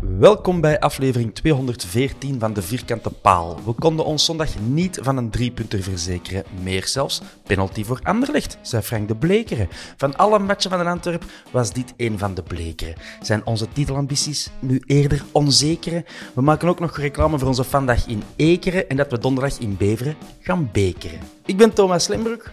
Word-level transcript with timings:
Welkom 0.00 0.60
bij 0.60 0.80
aflevering 0.80 1.34
214 1.34 2.40
van 2.40 2.52
De 2.52 2.62
Vierkante 2.62 3.10
Paal. 3.10 3.60
We 3.64 3.72
konden 3.72 4.04
ons 4.04 4.24
zondag 4.24 4.58
niet 4.58 4.98
van 5.02 5.16
een 5.16 5.30
driepunter 5.30 5.82
verzekeren. 5.82 6.44
Meer 6.62 6.86
zelfs, 6.86 7.22
penalty 7.46 7.84
voor 7.84 8.00
Anderlecht, 8.02 8.58
zei 8.62 8.82
Frank 8.82 9.08
de 9.08 9.16
Blekeren. 9.16 9.68
Van 9.96 10.16
alle 10.16 10.38
matchen 10.38 10.70
van 10.70 10.78
de 10.78 10.84
Antwerp 10.84 11.24
was 11.50 11.72
dit 11.72 11.94
een 11.96 12.18
van 12.18 12.34
de 12.34 12.42
blekere. 12.42 12.94
Zijn 13.22 13.46
onze 13.46 13.68
titelambities 13.72 14.50
nu 14.58 14.82
eerder 14.86 15.24
onzekere? 15.32 16.04
We 16.34 16.40
maken 16.40 16.68
ook 16.68 16.80
nog 16.80 16.96
reclame 16.96 17.38
voor 17.38 17.48
onze 17.48 17.64
vandaag 17.64 18.06
in 18.06 18.22
Ekeren 18.36 18.88
en 18.88 18.96
dat 18.96 19.10
we 19.10 19.18
donderdag 19.18 19.58
in 19.58 19.76
Beveren 19.76 20.16
gaan 20.40 20.68
bekeren. 20.72 21.20
Ik 21.44 21.56
ben 21.56 21.72
Thomas 21.72 22.08
Lembroek. 22.08 22.50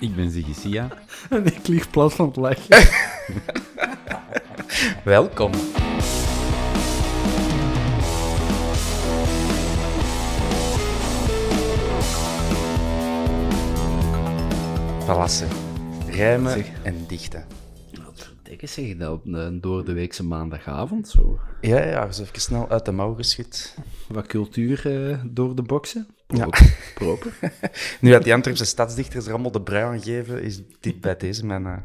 Ik 0.00 0.16
ben 0.16 0.30
Ziggy 0.30 0.54
Sia. 0.54 0.88
En 1.30 1.46
ik 1.46 1.66
lig 1.66 1.90
plat 1.90 2.14
van 2.14 2.26
het 2.26 2.36
lachen. 2.36 2.88
Welkom. 5.04 5.52
Palassen. 15.06 15.48
Rijmen 16.08 16.52
Zeg. 16.52 16.82
en 16.82 17.06
dichten. 17.06 17.44
Wat 18.04 18.30
verdikke 18.34 18.66
zeg 18.66 18.86
je 18.86 18.96
dat 18.96 19.12
op 19.12 19.26
een 19.26 19.60
doordeweekse 19.60 20.24
maandagavond? 20.24 21.08
Zo. 21.08 21.40
Ja, 21.60 21.84
ja, 21.84 22.06
eens 22.06 22.18
even 22.18 22.40
snel 22.40 22.68
uit 22.68 22.84
de 22.84 22.92
mouw 22.92 23.14
geschud. 23.14 23.74
Wat 24.08 24.26
cultuur 24.26 25.08
eh, 25.10 25.18
door 25.26 25.56
de 25.56 25.62
boksen? 25.62 26.06
Ja. 26.26 26.48
Proper. 26.94 27.32
Nu 28.00 28.10
dat 28.10 28.22
die 28.22 28.34
Antwerpse 28.34 28.64
stadsdichters 28.64 29.26
er 29.26 29.32
allemaal 29.32 29.50
de 29.50 29.62
brui 29.62 29.84
aan 29.84 30.02
geven, 30.02 30.42
is 30.42 30.60
dit 30.80 31.00
bij 31.00 31.16
deze 31.16 31.46
mijn, 31.46 31.66
eh, 31.66 31.76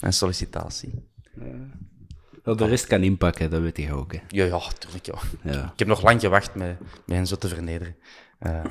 mijn 0.00 0.12
sollicitatie. 0.12 1.08
Wel, 2.42 2.56
de 2.56 2.66
rest 2.66 2.86
kan 2.86 3.02
inpakken, 3.02 3.50
dat 3.50 3.62
weet 3.62 3.76
je 3.76 3.92
ook. 3.94 4.12
Hè. 4.12 4.18
Ja, 4.28 4.44
ja, 4.44 4.60
tuurlijk, 4.78 5.06
ja. 5.06 5.18
Ja. 5.42 5.64
Ik 5.72 5.78
heb 5.78 5.88
nog 5.88 6.02
lang 6.02 6.20
gewacht 6.20 6.54
met, 6.54 6.80
met 6.80 7.16
hen 7.16 7.26
zo 7.26 7.36
te 7.36 7.48
vernederen. 7.48 7.96
Eh 8.38 8.64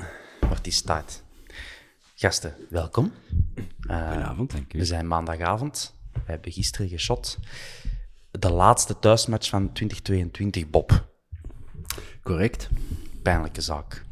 maar 0.52 0.62
die 0.62 0.72
staat. 0.72 1.21
Gasten, 2.22 2.54
welkom. 2.70 3.12
Eh, 3.88 4.06
Goedenavond, 4.08 4.50
dank 4.52 4.72
u. 4.74 4.78
We 4.78 4.84
zijn 4.84 5.06
maandagavond. 5.06 5.94
We 6.12 6.20
hebben 6.24 6.52
gisteren 6.52 6.88
geschot. 6.88 7.38
De 8.30 8.50
laatste 8.50 8.98
thuismatch 8.98 9.48
van 9.48 9.72
2022, 9.72 10.70
Bob. 10.70 11.06
Correct. 12.22 12.68
Pijnlijke 13.22 13.60
zaak. 13.60 14.04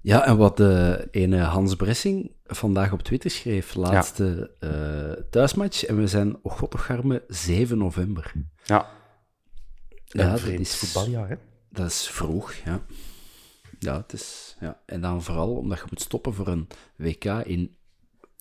Ja, 0.00 0.24
en 0.26 0.36
wat 0.36 0.56
de 0.56 1.08
ene 1.10 1.38
Hans 1.38 1.74
Bressing 1.74 2.32
vandaag 2.44 2.92
op 2.92 3.02
Twitter 3.02 3.30
schreef, 3.30 3.74
laatste 3.74 4.54
eh, 4.60 5.24
thuismatch, 5.30 5.84
en 5.84 5.96
we 5.96 6.06
zijn, 6.06 6.38
oh 6.42 6.52
god, 6.52 6.70
toch 6.70 6.84
garme, 6.86 7.24
7 7.28 7.78
november. 7.78 8.32
Ja. 8.64 8.88
Ja, 10.04 10.30
dat 10.30 10.42
is- 10.44 10.76
voetbaljaar, 10.76 11.28
hè? 11.28 11.34
Dat 11.70 11.86
is 11.86 12.08
vroeg, 12.08 12.52
ja. 12.52 12.80
Ja, 13.78 13.96
het 13.96 14.12
is... 14.12 14.56
Ja. 14.60 14.80
En 14.86 15.00
dan 15.00 15.22
vooral 15.22 15.56
omdat 15.56 15.78
je 15.78 15.84
moet 15.90 16.00
stoppen 16.00 16.34
voor 16.34 16.48
een 16.48 16.68
WK 16.96 17.24
in 17.24 17.76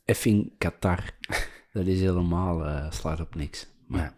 effing 0.05 0.53
Qatar. 0.57 1.11
Dat 1.73 1.85
is 1.85 1.99
helemaal... 1.99 2.65
eh 2.65 2.91
slaat 2.91 3.19
op 3.19 3.35
niks. 3.35 3.67
Maar 3.87 4.01
Ja. 4.01 4.15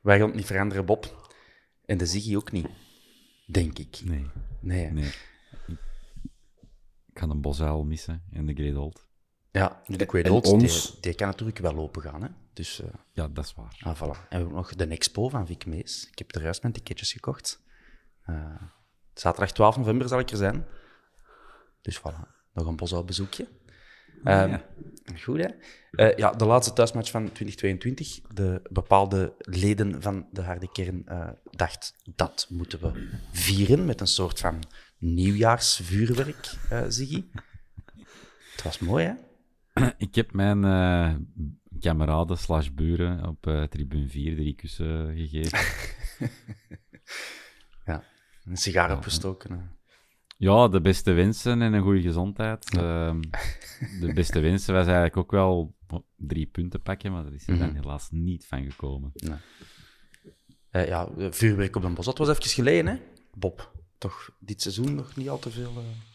Wij 0.00 0.18
gaan 0.18 0.26
het 0.26 0.36
niet 0.36 0.46
veranderen, 0.46 0.84
Bob. 0.86 1.28
En 1.84 1.98
de 1.98 2.06
Ziggy 2.06 2.36
ook 2.36 2.52
niet. 2.52 2.66
Denk 3.46 3.78
ik. 3.78 4.00
Nee, 4.04 4.26
Nee. 4.60 4.90
nee. 4.90 5.12
Ik 7.12 7.20
ga 7.20 7.26
een 7.28 7.40
Bosuil 7.40 7.84
missen 7.84 8.22
en 8.32 8.46
de 8.46 8.54
Great 8.54 8.76
Old. 8.76 9.06
Ja, 9.50 9.82
de 9.86 10.30
Olds, 10.30 10.50
ons- 10.50 10.90
die, 10.92 11.00
die 11.00 11.14
kan 11.14 11.26
natuurlijk 11.28 11.58
wel 11.58 11.76
open 11.76 12.02
gaan. 12.02 12.22
Hè? 12.22 12.28
Dus, 12.52 12.80
eh 12.80 12.88
Ja, 13.12 13.28
dat 13.28 13.44
is 13.44 13.54
waar. 13.54 13.76
ah, 13.84 13.96
voilà. 13.96 14.00
En 14.08 14.28
we 14.28 14.36
hebben 14.36 14.52
nog 14.54 14.74
de 14.74 14.86
Expo 14.86 15.28
van 15.28 15.46
Vic 15.46 15.66
Mees. 15.66 16.08
Ik 16.10 16.18
heb 16.18 16.34
er 16.34 16.42
juist 16.42 16.62
mijn 16.62 16.74
ticketjes 16.74 17.12
gekocht. 17.12 17.62
Eh, 18.24 18.62
zaterdag 19.14 19.52
12 19.52 19.76
november 19.76 20.08
zal 20.08 20.18
ik 20.18 20.30
er 20.30 20.36
zijn. 20.36 20.66
Dus 21.82 21.98
voilà, 21.98 22.52
nog 22.52 22.66
een 22.66 22.76
bosuil 22.76 23.04
bezoekje. 23.04 23.48
Ehm, 24.24 24.58
Goed, 25.22 25.38
hè? 25.38 25.48
Eh, 25.90 26.16
ja, 26.16 26.30
de 26.30 26.44
laatste 26.44 26.72
thuismatch 26.72 27.10
van 27.10 27.32
2022. 27.32 28.20
De 28.20 28.60
bepaalde 28.70 29.34
leden 29.38 30.02
van 30.02 30.26
de 30.30 30.42
harde 30.42 30.72
kern 30.72 31.06
eh 31.06 31.28
dacht 31.50 31.94
dat 32.14 32.46
moeten 32.50 32.80
we 32.80 33.08
vieren 33.32 33.84
met 33.84 34.00
een 34.00 34.06
soort 34.06 34.40
van 34.40 34.58
nieuwjaarsvuurwerk, 34.98 36.54
eh 36.70 36.84
Ziggy. 36.88 37.24
Het 38.52 38.62
was 38.62 38.78
mooi, 38.78 39.04
hè? 39.04 39.12
Ik 39.96 40.14
heb 40.14 40.32
mijn 40.32 40.60
kameraden 41.80 42.38
slash 42.38 42.68
buren 42.68 43.26
op 43.26 43.66
tribune 43.70 44.08
4 44.08 44.34
drie 44.34 44.54
kussen 44.54 45.16
gegeven. 45.16 45.58
Een 48.44 48.56
sigaar 48.56 48.96
opgestoken. 48.96 49.72
Ja, 50.36 50.68
de 50.68 50.80
beste 50.80 51.12
wensen 51.12 51.62
en 51.62 51.72
een 51.72 51.82
goede 51.82 52.00
gezondheid. 52.00 52.76
Ehm, 52.76 53.20
de 54.00 54.12
beste 54.14 54.40
wensen 54.40 54.74
was 54.74 54.84
eigenlijk 54.84 55.16
ook 55.16 55.30
wel 55.30 55.74
drie 56.16 56.46
punten 56.46 56.82
pakken, 56.82 57.12
maar 57.12 57.22
dat 57.22 57.32
is 57.32 57.48
er 57.48 57.58
dan 57.58 57.74
helaas 57.74 58.08
niet 58.10 58.46
van 58.46 58.64
gekomen. 58.70 59.12
Eh, 60.70 60.86
ja, 60.86 61.08
eh, 61.18 61.26
vuurwerk 61.30 61.76
op 61.76 61.84
een 61.84 61.94
bos. 61.94 62.04
Dat 62.04 62.18
was 62.18 62.28
even 62.28 62.42
geleden, 62.44 62.86
hè? 62.86 63.00
Bob, 63.34 63.72
toch 63.98 64.36
dit 64.38 64.62
seizoen 64.62 64.94
nog 64.94 65.16
niet 65.16 65.28
al 65.28 65.38
te 65.38 65.50
veel 65.50 65.72
eh, 65.76 66.13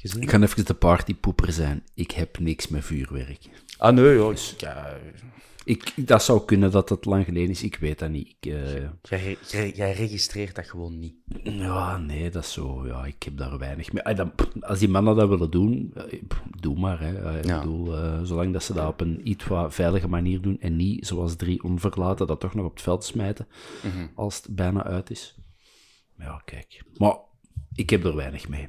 gezien? 0.00 0.22
ik 0.22 0.30
ga 0.30 0.40
even 0.40 0.64
de 0.64 0.74
partypoeper 0.74 1.52
zijn. 1.52 1.82
Ik 1.94 2.10
heb 2.10 2.38
niks 2.38 2.68
met 2.68 2.84
vuurwerk. 2.84 3.38
Ah, 3.78 3.94
nee, 3.94 4.14
joh. 4.14 4.32
ik- 4.32 4.54
ja, 4.60 4.96
Ik, 5.64 5.92
dat 5.96 6.22
zou 6.22 6.44
kunnen 6.44 6.70
dat 6.70 6.88
het 6.88 7.04
lang 7.04 7.24
geleden 7.24 7.50
is. 7.50 7.62
Ik 7.62 7.76
weet 7.76 7.98
dat 7.98 8.10
niet. 8.10 8.28
Ik, 8.40 8.52
eh, 8.52 8.72
jij, 9.02 9.36
jij, 9.48 9.70
jij 9.70 9.92
registreert 9.92 10.54
dat 10.54 10.68
gewoon 10.68 10.98
niet. 10.98 11.14
ja, 11.42 11.98
nee, 11.98 12.30
dat 12.30 12.44
is 12.44 12.52
zo. 12.52 12.86
Ja, 12.86 13.04
ik 13.04 13.22
heb 13.22 13.36
daar 13.36 13.58
weinig 13.58 13.92
mee. 13.92 14.14
Dan, 14.14 14.32
als 14.60 14.78
die 14.78 14.88
mannen 14.88 15.16
dat 15.16 15.28
willen 15.28 15.50
doen, 15.50 15.92
eh, 15.94 16.20
doe 16.60 16.78
maar. 16.78 17.00
Hè. 17.00 17.22
Eh, 17.30 17.38
Ik 17.38 17.44
Ja. 17.44 17.58
bedoel, 17.60 17.94
zolang 18.26 18.52
dat 18.52 18.62
ze 18.62 18.72
dat 18.72 18.88
op 18.88 19.00
een 19.00 19.28
iets 19.28 19.46
wat 19.46 19.74
veilige 19.74 20.08
manier 20.08 20.40
doen 20.40 20.60
en 20.60 20.76
niet 20.76 21.06
zoals 21.06 21.36
drie 21.36 21.62
onverlaten 21.62 22.26
dat 22.26 22.40
toch 22.40 22.54
nog 22.54 22.64
op 22.66 22.72
het 22.72 22.82
veld 22.82 23.04
smijten 23.04 23.46
Mhm. 23.82 24.06
als 24.14 24.36
het 24.36 24.54
bijna 24.54 24.84
uit 24.84 25.10
is. 25.10 25.34
Maar 26.16 26.26
ja, 26.26 26.42
kijk. 26.44 26.82
Maar 26.96 27.16
ik 27.74 27.90
heb 27.90 28.04
er 28.04 28.16
weinig 28.16 28.48
mee. 28.48 28.68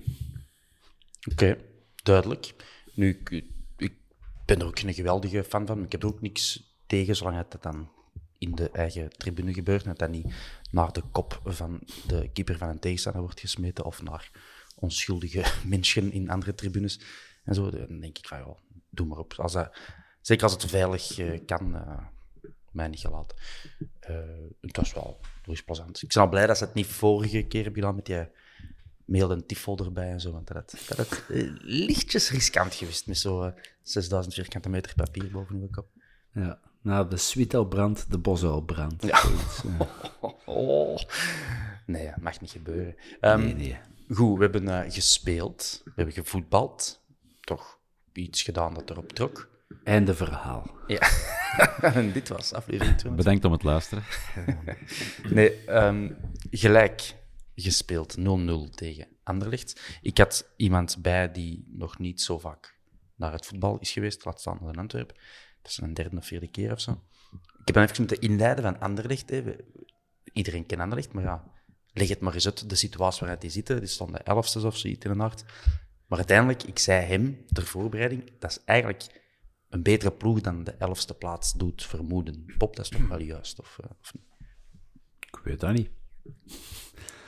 Oké, 1.29 1.57
duidelijk. 2.03 2.53
Nu, 2.93 3.09
ik, 3.09 3.43
ik 3.77 3.93
ben 4.45 4.59
er 4.59 4.65
ook 4.65 4.79
geen 4.79 4.93
geweldige 4.93 5.43
fan 5.43 5.65
van. 5.65 5.75
maar 5.75 5.85
Ik 5.85 5.91
heb 5.91 6.03
er 6.03 6.07
ook 6.07 6.21
niks 6.21 6.73
tegen, 6.87 7.15
zolang 7.15 7.37
het 7.37 7.61
dan 7.61 7.89
in 8.37 8.55
de 8.55 8.69
eigen 8.69 9.09
tribune 9.09 9.53
gebeurt. 9.53 9.85
En 9.85 9.93
dat 9.93 10.09
niet 10.09 10.33
naar 10.71 10.91
de 10.91 11.03
kop 11.11 11.41
van 11.45 11.81
de 12.07 12.29
keeper 12.33 12.57
van 12.57 12.69
een 12.69 12.79
tegenstander 12.79 13.21
wordt 13.21 13.39
gesmeten 13.39 13.85
of 13.85 14.01
naar 14.01 14.31
onschuldige 14.75 15.43
mensen 15.65 16.11
in 16.11 16.29
andere 16.29 16.55
tribunes. 16.55 16.99
En 17.43 17.55
zo, 17.55 17.69
dan 17.69 17.99
denk 17.99 18.17
ik 18.17 18.27
van, 18.27 18.37
ja, 18.37 18.55
doe 18.89 19.05
maar 19.05 19.17
op. 19.17 19.33
Als 19.33 19.55
zeker 20.21 20.43
als 20.43 20.53
het 20.53 20.65
veilig 20.65 21.17
eh, 21.17 21.39
kan, 21.45 21.75
eh, 21.75 21.97
mij 22.71 22.87
niet 22.87 22.99
gelaten. 22.99 23.37
Eh 23.99 24.15
het 24.61 24.77
was 24.77 24.93
wel 24.93 25.19
plezant. 25.65 26.01
Ik 26.01 26.13
ben 26.13 26.23
al 26.23 26.29
blij 26.29 26.47
dat 26.47 26.57
ze 26.57 26.63
het 26.63 26.73
niet 26.73 26.85
vorige 26.85 27.43
keer 27.43 27.63
hebben 27.63 27.95
met 27.95 28.05
die 28.05 28.27
mail 29.11 29.31
en 29.31 29.45
tifo 29.45 29.77
erbij 29.77 30.09
en 30.09 30.19
zo. 30.19 30.31
Want 30.31 30.47
dat 30.47 30.55
had, 30.57 30.75
dat 30.87 30.97
had 30.97 31.23
eh, 31.29 31.49
lichtjes 31.61 32.31
riskant 32.31 32.73
geweest 32.73 33.07
met 33.07 33.17
zo'n 33.17 33.53
6000 33.81 34.33
vierkante 34.33 34.69
meter 34.69 34.93
papier 34.95 35.31
boven 35.31 35.55
uw 35.55 35.67
kop. 35.71 35.87
Ja. 36.33 36.59
Na 36.81 37.03
de 37.03 37.65
brandt, 37.69 38.11
de 38.11 38.17
Bosuil 38.17 38.61
brandt. 38.61 39.03
Ja. 39.03 39.23
Ja. 39.79 39.87
Oh. 40.45 40.97
Nee, 41.85 42.05
dat 42.05 42.17
mag 42.17 42.41
niet 42.41 42.51
gebeuren. 42.51 42.95
Ehm, 43.19 43.39
Nee, 43.39 43.53
nee. 43.53 43.79
Goed, 44.09 44.37
we 44.37 44.43
hebben 44.43 44.67
eh, 44.67 44.91
gespeeld, 44.91 45.81
we 45.85 45.91
hebben 45.95 46.13
gevoetbald. 46.13 47.01
Toch 47.41 47.79
iets 48.13 48.41
gedaan 48.41 48.73
dat 48.73 48.89
erop 48.89 49.11
trok. 49.13 49.49
Einde 49.83 50.15
verhaal. 50.15 50.71
Ja. 50.87 51.09
en 51.81 52.11
dit 52.17 52.27
was 52.29 52.53
aflevering 52.53 52.97
2. 52.97 53.13
Bedankt 53.13 53.45
om 53.45 53.51
het 53.51 53.63
luisteren. 53.63 54.03
Nee, 55.29 55.65
ehm, 55.65 56.11
gelijk 56.51 57.15
gespeeld. 57.55 58.17
0-0 58.17 58.21
tegen 58.75 59.07
Anderlecht. 59.23 59.97
Ik 60.01 60.17
had 60.17 60.51
iemand 60.57 61.01
bij 61.01 61.31
die 61.31 61.65
nog 61.67 61.99
niet 61.99 62.21
zo 62.21 62.39
vaak 62.39 62.79
naar 63.15 63.31
het 63.31 63.45
voetbal 63.45 63.79
is 63.79 63.91
geweest, 63.91 64.25
laat 64.25 64.39
staan 64.39 64.59
naar 64.61 64.77
Antwerpen. 64.77 65.15
Dat 65.61 65.71
is 65.71 65.77
een 65.77 65.93
derde 65.93 66.17
of 66.17 66.25
vierde 66.25 66.47
keer 66.47 66.71
of 66.71 66.79
zo. 66.79 66.91
Ik 67.31 67.67
heb 67.67 67.75
dan 67.75 67.83
even 67.83 67.95
moeten 67.97 68.19
inleiden 68.19 68.63
van 68.63 68.79
Anderlecht. 68.79 69.29
Hè. 69.29 69.55
Iedereen 70.33 70.65
kent 70.65 70.81
Anderlecht, 70.81 71.13
maar 71.13 71.23
ja, 71.23 71.51
leg 71.93 72.09
het 72.09 72.19
maar 72.19 72.33
eens 72.33 72.45
uit, 72.45 72.69
de 72.69 72.75
situatie 72.75 73.19
waaruit 73.19 73.41
die 73.41 73.49
zitten. 73.49 73.79
Die 73.79 73.87
stonden 73.87 74.25
elfstes 74.25 74.63
of 74.63 74.77
zoiets 74.77 75.05
in 75.05 75.11
een 75.11 75.19
hart. 75.19 75.43
Maar 76.07 76.17
uiteindelijk, 76.17 76.63
ik 76.63 76.79
zei 76.79 77.05
hem 77.05 77.45
ter 77.47 77.65
voorbereiding, 77.65 78.31
dat 78.39 78.51
is 78.51 78.63
eigenlijk 78.65 79.21
een 79.69 79.83
betere 79.83 80.11
ploeg 80.11 80.41
dan 80.41 80.63
de 80.63 80.71
elfste 80.71 81.13
plaats 81.13 81.53
doet 81.53 81.85
vermoeden. 81.85 82.45
Pop, 82.57 82.75
dat 82.75 82.85
is 82.85 82.91
toch 82.91 83.07
wel 83.07 83.21
juist? 83.21 83.59
Of, 83.59 83.77
eh, 83.83 83.89
of 84.01 84.13
niet? 84.13 84.23
Ik 85.19 85.39
weet 85.43 85.59
dat 85.59 85.73
niet. 85.73 85.89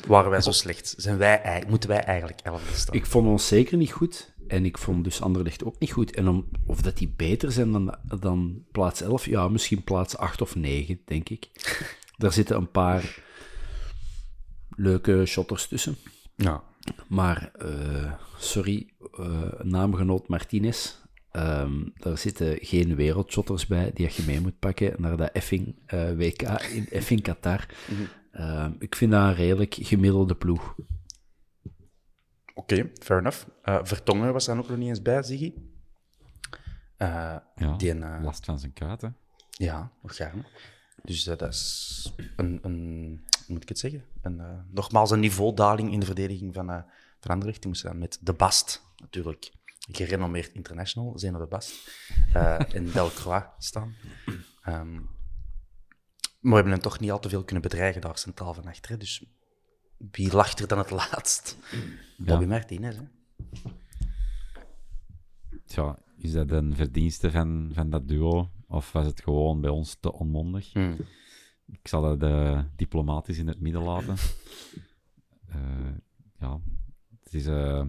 Waren 0.07 0.31
wij 0.31 0.41
zo 0.41 0.51
slecht? 0.51 0.93
Zijn 0.97 1.17
wij, 1.17 1.41
ei- 1.41 1.63
moeten 1.67 1.89
wij 1.89 2.03
eigenlijk 2.03 2.39
elfde 2.43 2.75
staan? 2.75 2.95
Ik 2.95 3.05
vond 3.05 3.27
ons 3.27 3.47
zeker 3.47 3.77
niet 3.77 3.91
goed. 3.91 4.31
En 4.47 4.65
ik 4.65 4.77
vond 4.77 5.03
dus 5.03 5.21
Anderlecht 5.21 5.63
ook 5.63 5.79
niet 5.79 5.91
goed. 5.91 6.15
En 6.15 6.27
om, 6.27 6.49
of 6.65 6.81
dat 6.81 6.97
die 6.97 7.13
beter 7.17 7.51
zijn 7.51 7.71
dan, 7.71 7.97
dan 8.19 8.63
plaats 8.71 9.01
11, 9.01 9.25
ja, 9.25 9.47
misschien 9.47 9.83
plaats 9.83 10.17
8 10.17 10.41
of 10.41 10.55
9, 10.55 10.99
denk 11.05 11.29
ik. 11.29 11.49
Daar 12.17 12.33
zitten 12.33 12.55
een 12.57 12.71
paar 12.71 13.19
leuke 14.75 15.25
shotters 15.25 15.67
tussen. 15.67 15.95
Ja. 16.35 16.63
Maar, 17.07 17.51
eh, 17.57 18.11
sorry, 18.37 18.93
eh, 19.17 19.41
naamgenoot 19.61 20.27
Martinez. 20.27 20.95
ehm, 21.31 21.73
daar 21.93 22.17
zitten 22.17 22.57
geen 22.61 22.95
wereldshotters 22.95 23.67
bij 23.67 23.91
die 23.93 24.09
je 24.15 24.23
mee 24.25 24.41
moet 24.41 24.59
pakken 24.59 24.93
naar 24.97 25.17
dat 25.17 25.31
effing 25.31 25.75
eh, 25.85 26.11
WK 26.15 26.41
in 26.73 26.87
effing 26.89 27.21
Qatar. 27.21 27.65
Ehm, 28.33 28.73
ik 28.79 28.95
vind 28.95 29.11
dat 29.11 29.21
een 29.21 29.33
redelijk 29.35 29.75
gemiddelde 29.79 30.35
ploeg. 30.35 30.75
Oké, 32.53 32.91
fair 33.01 33.19
enough. 33.19 33.45
Eh, 33.61 33.79
Vertongen 33.83 34.33
was 34.33 34.45
dan 34.45 34.57
ook 34.59 34.67
nog 34.69 34.77
niet 34.77 34.87
eens 34.87 35.01
bij, 35.01 35.23
Ziggy. 35.23 35.53
Eh, 36.97 37.35
Ja, 37.55 37.75
die 37.77 37.93
eh, 37.93 38.23
last 38.23 38.45
van 38.45 38.59
zijn 38.59 38.73
kuiten. 38.73 39.17
Ja, 39.49 39.91
nog 40.01 40.15
gaarne. 40.15 40.43
Dus 41.03 41.23
dat 41.23 41.41
is 41.41 42.13
een, 42.35 42.59
een, 42.61 43.23
hoe 43.45 43.53
moet 43.53 43.61
ik 43.61 43.69
het 43.69 43.79
zeggen? 43.79 44.05
Een, 44.21 44.65
nogmaals 44.71 45.11
een 45.11 45.19
niveaudaling 45.19 45.91
in 45.91 45.99
de 45.99 46.05
verdediging 46.05 46.53
van. 46.53 46.85
Die 47.19 47.67
moesten 47.67 47.89
dan 47.89 47.97
met 47.97 48.17
De 48.21 48.33
Bast, 48.33 48.83
natuurlijk, 48.97 49.51
gerenommeerd 49.91 50.53
international, 50.53 51.19
Zeno 51.19 51.39
De 51.39 51.47
Bast, 51.47 51.89
en 52.73 52.91
Delcroix 52.91 53.45
staan. 53.57 53.95
Ehm, 54.61 54.99
maar 56.43 56.51
we 56.51 56.55
hebben 56.55 56.73
hem 56.73 56.81
toch 56.81 56.99
niet 56.99 57.11
al 57.11 57.19
te 57.19 57.29
veel 57.29 57.43
kunnen 57.43 57.63
bedreigen 57.63 58.01
daar 58.01 58.17
centraal 58.17 58.53
van 58.53 58.65
achter. 58.65 58.91
hè. 58.91 58.97
Dus 58.97 59.25
wie 60.11 60.33
lacht 60.33 60.59
er 60.59 60.67
dan 60.67 60.77
het 60.77 60.89
laatst? 60.91 61.57
Bobby 62.17 62.45
Martinez, 62.45 62.95
hè? 62.95 63.03
Tja, 65.65 65.97
is 66.17 66.31
dat 66.31 66.51
een 66.51 66.75
verdienste 66.75 67.31
van, 67.31 67.69
van 67.73 67.89
dat 67.89 68.07
duo? 68.07 68.49
Of 68.67 68.91
was 68.91 69.05
het 69.05 69.21
gewoon 69.21 69.61
bij 69.61 69.69
ons 69.69 69.97
te 69.99 70.13
onmondig? 70.13 70.73
Hmm. 70.73 70.95
Ik 71.65 71.87
zal 71.87 72.01
dat 72.01 72.23
eh, 72.23 72.63
diplomatisch 72.75 73.37
in 73.37 73.47
het 73.47 73.59
midden 73.59 73.81
laten. 73.83 74.15
Eh, 75.47 75.95
ja, 76.39 76.59
het 77.23 77.33
is... 77.33 77.45
eh 77.45 77.85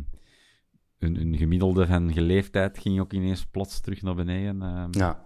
een, 0.99 1.21
een 1.21 1.37
gemiddelde 1.37 1.87
van 1.87 2.13
geleefdheid 2.13 2.79
ging 2.79 3.01
ook 3.01 3.13
ineens 3.13 3.47
plots 3.47 3.81
terug 3.81 4.03
naar 4.03 4.15
beneden. 4.15 4.89
Ja. 4.91 5.25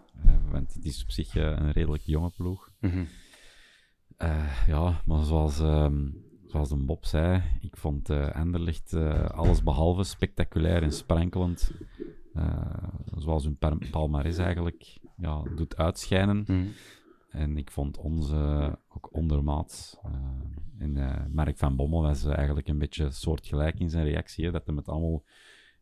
want 0.50 0.74
het 0.74 0.84
is 0.84 1.02
op 1.02 1.10
zich 1.10 1.34
een 1.34 1.72
redelijk 1.72 2.02
jonge 2.02 2.30
ploeg. 2.36 2.67
Mhm. 2.80 3.04
Eh, 4.16 4.66
ja, 4.66 5.02
maar 5.06 5.24
zoals, 5.24 5.60
ehm, 5.60 6.10
zoals 6.46 6.70
een 6.70 6.86
Bob 6.86 7.04
zei, 7.04 7.42
ik 7.60 7.76
vond 7.76 8.10
eh 8.10 8.34
Anderlecht 8.34 8.92
eh, 8.92 9.24
alles 9.24 9.62
behalve 9.62 10.04
spectaculair 10.04 10.82
en 10.82 10.92
sprankelend. 10.92 11.70
Zoals 13.14 13.44
hun 13.44 13.58
palmarès 13.90 14.38
eigenlijk 14.38 14.98
ja, 15.16 15.42
doet 15.56 15.76
uitschijnen. 15.76 16.44
Mhm. 16.46 16.66
En 17.28 17.56
ik 17.56 17.70
vond 17.70 17.96
onze 17.96 18.78
ook 18.88 19.14
ondermaats. 19.14 19.98
En 20.78 21.28
Mark 21.32 21.58
van 21.58 21.76
Bommel 21.76 22.02
was 22.02 22.24
eigenlijk 22.24 22.68
een 22.68 22.78
beetje 22.78 23.10
soortgelijk 23.10 23.78
in 23.78 23.90
zijn 23.90 24.04
reactie. 24.04 24.44
hè, 24.44 24.50
dat 24.50 24.66
hij 24.66 24.74
het 24.76 24.88
allemaal 24.88 25.24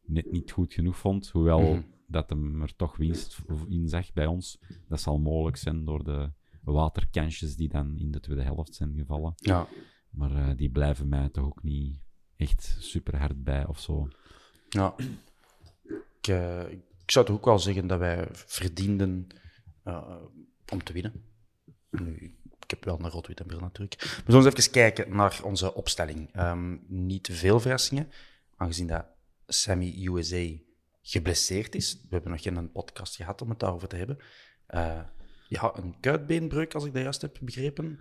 net 0.03 0.31
niet 0.33 0.51
goed 0.51 0.73
genoeg 0.73 0.97
vond. 0.97 1.29
Hoewel 1.29 1.61
Mhm. 1.61 1.83
dat 2.07 2.31
hem 2.31 2.63
er 2.63 2.77
toch 2.77 2.97
winst 2.97 3.43
in 3.69 3.89
zag 3.89 4.13
bij 4.13 4.27
ons. 4.27 4.59
Dat 4.89 5.01
zal 5.01 5.19
mogelijk 5.19 5.57
zijn 5.57 5.85
door 5.85 6.05
de 6.05 6.31
waterkansjes 6.73 7.57
die 7.57 7.69
dan 7.69 7.97
in 7.99 8.11
de 8.11 8.21
tweede 8.21 8.43
helft 8.43 8.75
zijn 8.75 8.95
gevallen. 8.97 9.33
Ja. 9.37 9.69
Maar 10.11 10.35
eh, 10.35 10.57
die 10.57 10.71
blijven 10.71 11.09
mij 11.09 11.29
toch 11.29 11.45
ook 11.45 11.63
niet 11.63 11.99
echt 12.37 12.77
super 12.79 13.19
hard 13.19 13.45
bij 13.45 13.67
of 13.67 13.81
zo. 13.81 14.09
Ja. 14.69 14.95
Ik, 16.19 16.29
eh, 16.29 16.71
ik 16.71 17.11
zou 17.11 17.27
toch 17.27 17.37
ook 17.37 17.45
wel 17.45 17.59
zeggen 17.59 17.87
dat 17.87 17.99
wij 17.99 18.27
verdienden 18.31 19.27
eh, 19.83 20.17
om 20.73 20.83
te 20.85 20.93
winnen. 20.93 21.25
Nu, 21.91 22.37
ik 22.61 22.71
heb 22.71 22.85
wel 22.85 22.99
een 23.01 23.11
rood-witte 23.11 23.45
bril 23.45 23.61
natuurlijk. 23.61 24.03
We 24.03 24.33
zullen 24.33 24.45
eens 24.45 24.55
even 24.55 24.73
kijken 24.73 25.17
naar 25.17 25.41
onze 25.43 25.75
opstelling. 25.75 26.33
Ehm, 26.33 26.77
niet 26.87 27.25
te 27.25 27.33
veel 27.33 27.61
verrassingen, 27.61 28.11
aangezien 28.57 28.87
dat 28.87 29.07
Sammy 29.47 30.07
USA 30.07 30.49
geblesseerd 31.03 31.75
is. 31.75 31.95
We 31.95 32.09
hebben 32.09 32.31
nog 32.31 32.43
geen 32.43 32.73
podcast 32.73 33.17
gehad 33.17 33.43
om 33.43 33.51
het 33.51 33.61
daarover 33.61 33.89
te 33.89 33.97
hebben. 33.97 34.19
Ja, 35.49 35.73
een 35.77 35.95
kuitbeenbreuk, 36.01 36.75
als 36.75 36.85
ik 36.85 36.93
dat 36.93 37.03
juist 37.03 37.23
heb 37.23 37.39
begrepen. 37.41 38.01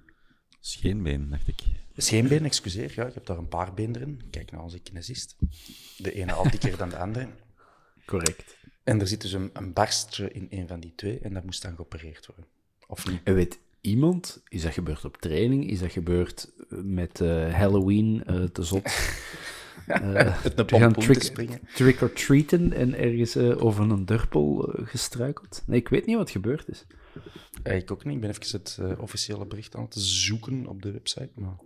Scheenbeen, 0.59 1.29
dacht 1.29 1.47
ik. 1.47 1.59
Scheenbeen, 1.95 2.45
excuseer. 2.45 2.91
Ja, 2.95 3.05
ik 3.05 3.13
heb 3.13 3.25
daar 3.25 3.37
een 3.37 3.47
paar 3.47 3.73
benen 3.73 3.95
erin. 3.95 4.21
Kijk 4.31 4.51
naar 4.51 4.63
onze 4.63 4.79
kinesist. 4.79 5.35
De 5.97 6.13
ene 6.13 6.33
al 6.33 6.49
dikker 6.49 6.77
dan 6.77 6.89
de 6.89 6.97
andere. 6.97 7.27
Correct. 8.05 8.57
En 8.83 8.99
er 8.99 9.07
zit 9.07 9.21
dus 9.21 9.31
een, 9.33 9.49
een 9.53 9.73
barstje 9.73 10.31
in 10.31 10.47
een 10.49 10.67
van 10.67 10.79
die 10.79 10.93
twee 10.95 11.19
en 11.19 11.33
dat 11.33 11.43
moest 11.43 11.61
dan 11.61 11.75
geopereerd 11.75 12.25
worden. 12.25 12.45
Of 12.87 13.07
niet? 13.09 13.21
En 13.23 13.33
weet 13.33 13.59
iemand, 13.81 14.41
is 14.47 14.61
dat 14.61 14.73
gebeurd 14.73 15.05
op 15.05 15.17
training? 15.17 15.69
Is 15.69 15.79
dat 15.79 15.91
gebeurd 15.91 16.51
eh, 16.69 16.77
met 16.83 17.21
eh, 17.21 17.53
Halloween 17.53 18.23
eh, 18.25 18.43
te 18.43 18.63
zot? 18.63 18.93
Eh, 19.85 20.43
Het 20.43 20.71
gaan 20.71 20.93
trick, 20.93 21.23
springen. 21.23 21.59
trick 21.75 22.01
or 22.01 22.13
treaten 22.13 22.73
en 22.73 22.97
ergens 22.97 23.37
over 23.37 23.83
een 23.91 24.05
durpel 24.05 24.73
gestruikeld? 24.83 25.63
Nee, 25.65 25.79
ik 25.79 25.87
weet 25.89 26.05
niet 26.05 26.15
wat 26.15 26.29
gebeurd 26.29 26.67
is. 26.69 26.85
Eh, 27.63 27.75
Ik 27.77 27.91
ook 27.91 28.03
niet. 28.03 28.15
Ik 28.15 28.21
ben 28.21 28.29
even 28.29 28.57
het 28.59 28.77
eh, 28.81 28.99
officiële 28.99 29.45
bericht 29.45 29.75
aan 29.75 29.83
het 29.83 29.95
zoeken 29.95 30.67
op 30.67 30.81
de 30.81 30.91
website. 30.91 31.29
Maar... 31.35 31.57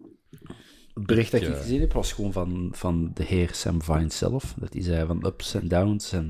Het 0.93 1.05
bericht 1.07 1.31
dat 1.31 1.41
ik 1.41 1.47
eh, 1.47 1.57
gezien 1.57 1.79
heb 1.79 1.93
was 1.93 2.13
gewoon 2.13 2.31
van, 2.31 2.69
van 2.71 3.11
de 3.13 3.23
heer 3.23 3.53
Sam 3.53 3.81
Vine 3.81 4.09
zelf. 4.11 4.53
Dat 4.57 4.73
hij 4.73 4.81
zei 4.81 5.05
van 5.07 5.25
ups 5.25 5.53
en 5.53 5.67
downs. 5.67 6.11
En, 6.11 6.29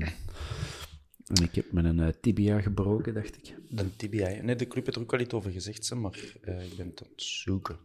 en 1.26 1.42
ik 1.42 1.54
heb 1.54 1.72
mijn 1.72 2.14
tibia 2.20 2.60
gebroken, 2.60 3.14
dacht 3.14 3.36
ik. 3.36 3.54
De 3.68 3.96
tibia. 3.96 4.42
Nee, 4.42 4.56
de 4.56 4.66
club 4.66 4.84
heeft 4.84 4.96
er 4.96 5.02
ook 5.02 5.10
wel 5.10 5.20
iets 5.20 5.34
over 5.34 5.50
gezegd, 5.50 5.86
ze, 5.86 5.94
maar 5.94 6.18
eh, 6.42 6.64
ik 6.64 6.76
ben 6.76 6.86
het 6.86 7.02
aan 7.02 7.08
het 7.10 7.22
zoeken. 7.22 7.76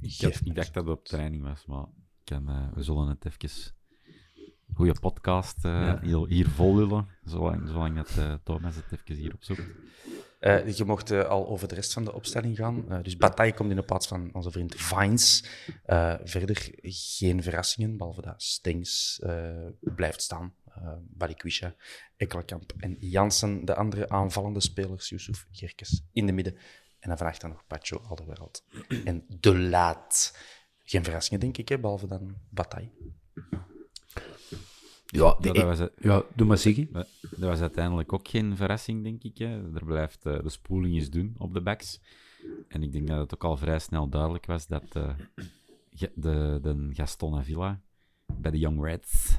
Ik, 0.00 0.54
dacht 0.54 0.74
dat 0.74 0.86
het 0.86 0.96
op 0.96 1.04
training 1.04 1.42
was, 1.42 1.66
maar 1.66 1.82
ik 1.82 2.24
kan, 2.24 2.48
eh, 2.48 2.72
we 2.74 2.82
zullen 2.82 3.08
het 3.08 3.24
even... 3.24 3.72
Goeie 4.74 5.00
podcast 5.00 5.64
eh, 5.64 5.70
Ja. 5.70 6.00
hier, 6.02 6.26
hier 6.26 6.48
vol 6.48 6.76
lullen, 6.76 7.06
zolang, 7.24 7.68
zolang 7.68 7.96
dat, 7.96 8.16
eh, 8.18 8.34
Thomas 8.44 8.76
het 8.76 8.84
even 8.92 9.14
hier 9.14 9.34
opzoekt. 9.34 9.62
Eh, 10.44 10.76
je 10.76 10.84
mocht 10.84 11.10
eh, 11.10 11.28
al 11.28 11.48
over 11.48 11.68
de 11.68 11.74
rest 11.74 11.92
van 11.92 12.04
de 12.04 12.12
opstelling 12.12 12.56
gaan. 12.56 12.90
Eh, 12.90 13.02
dus 13.02 13.16
Bataille 13.16 13.54
komt 13.54 13.70
in 13.70 13.76
de 13.76 13.82
plaats 13.82 14.06
van 14.06 14.30
onze 14.32 14.50
vriend 14.50 14.74
Vines. 14.76 15.44
Verder 16.24 16.70
geen 16.82 17.42
verrassingen, 17.42 17.96
behalve 17.96 18.22
dat 18.22 18.42
Stings 18.42 19.20
eh, 19.22 19.66
blijft 19.80 20.22
staan. 20.22 20.54
Uh, 20.78 20.92
Balikwisha, 21.00 21.74
Ekkelkamp 22.16 22.72
en 22.78 22.96
Jansen, 23.00 23.64
de 23.64 23.74
andere 23.74 24.08
aanvallende 24.08 24.60
spelers, 24.60 25.08
Yusuf 25.08 25.46
Gerkes 25.50 26.04
in 26.12 26.26
de 26.26 26.32
midden. 26.32 26.54
En 26.98 27.08
dan 27.08 27.18
van 27.18 27.26
achter 27.26 27.48
nog 27.48 27.66
Pacho, 27.66 28.02
Alderwereld. 28.08 28.64
en 29.04 29.24
De 29.40 29.58
Laat. 29.58 30.38
Geen 30.82 31.04
verrassingen, 31.04 31.40
denk 31.40 31.58
ik, 31.58 31.68
hè, 31.68 31.78
behalve 31.78 32.06
dan 32.06 32.36
Bataille. 32.50 32.90
Ja, 35.14 35.36
de- 35.40 35.48
Ja, 35.48 35.52
dat 35.54 35.64
was 35.64 35.78
het. 35.78 35.92
ja, 36.00 36.22
doe 36.34 36.46
maar 36.46 36.58
zeggen. 36.58 36.88
Dat 36.92 37.06
was 37.38 37.60
uiteindelijk 37.60 38.12
ook 38.12 38.28
geen 38.28 38.56
verrassing, 38.56 39.02
denk 39.02 39.22
ik. 39.22 39.38
Hè. 39.38 39.74
Er 39.74 39.84
blijft 39.84 40.26
eh, 40.26 40.42
de 40.42 40.48
spoeling 40.48 40.94
eens 40.94 41.10
doen 41.10 41.34
op 41.38 41.54
de 41.54 41.60
backs. 41.62 42.00
En 42.68 42.82
ik 42.82 42.92
denk 42.92 43.06
dat 43.08 43.18
het 43.18 43.34
ook 43.34 43.44
al 43.44 43.56
vrij 43.56 43.78
snel 43.78 44.08
duidelijk 44.08 44.46
was 44.46 44.66
dat 44.66 44.84
eh, 44.96 45.14
ge- 45.90 46.12
de, 46.14 46.58
de 46.62 46.88
Gaston 46.92 47.34
Avila 47.38 47.80
bij 48.38 48.50
de 48.50 48.58
Young 48.58 48.82
Reds 48.84 49.36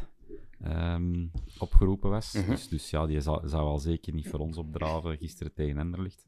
ehm, 0.61 1.25
opgeroepen 1.57 2.09
was. 2.09 2.31
Dus, 2.31 2.67
dus 2.67 2.89
ja, 2.89 3.05
die 3.05 3.21
zou, 3.21 3.47
zou 3.47 3.63
al 3.63 3.79
zeker 3.79 4.13
niet 4.13 4.29
voor 4.29 4.39
ons 4.39 4.57
opdraven 4.57 5.17
gisteren 5.17 5.53
tegen 5.53 5.77
Enderlicht. 5.77 6.25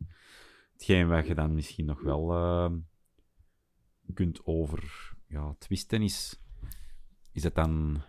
Hetgeen 0.73 1.07
wat 1.07 1.27
je 1.27 1.35
dan 1.35 1.53
misschien 1.53 1.85
nog 1.85 2.01
wel 2.01 2.31
ehm, 2.31 2.75
kunt 4.13 4.45
over 4.45 5.11
ja, 5.27 5.55
twisten 5.59 6.01
is, 6.01 6.39
is 7.31 7.43
het 7.43 7.55
dan 7.55 8.01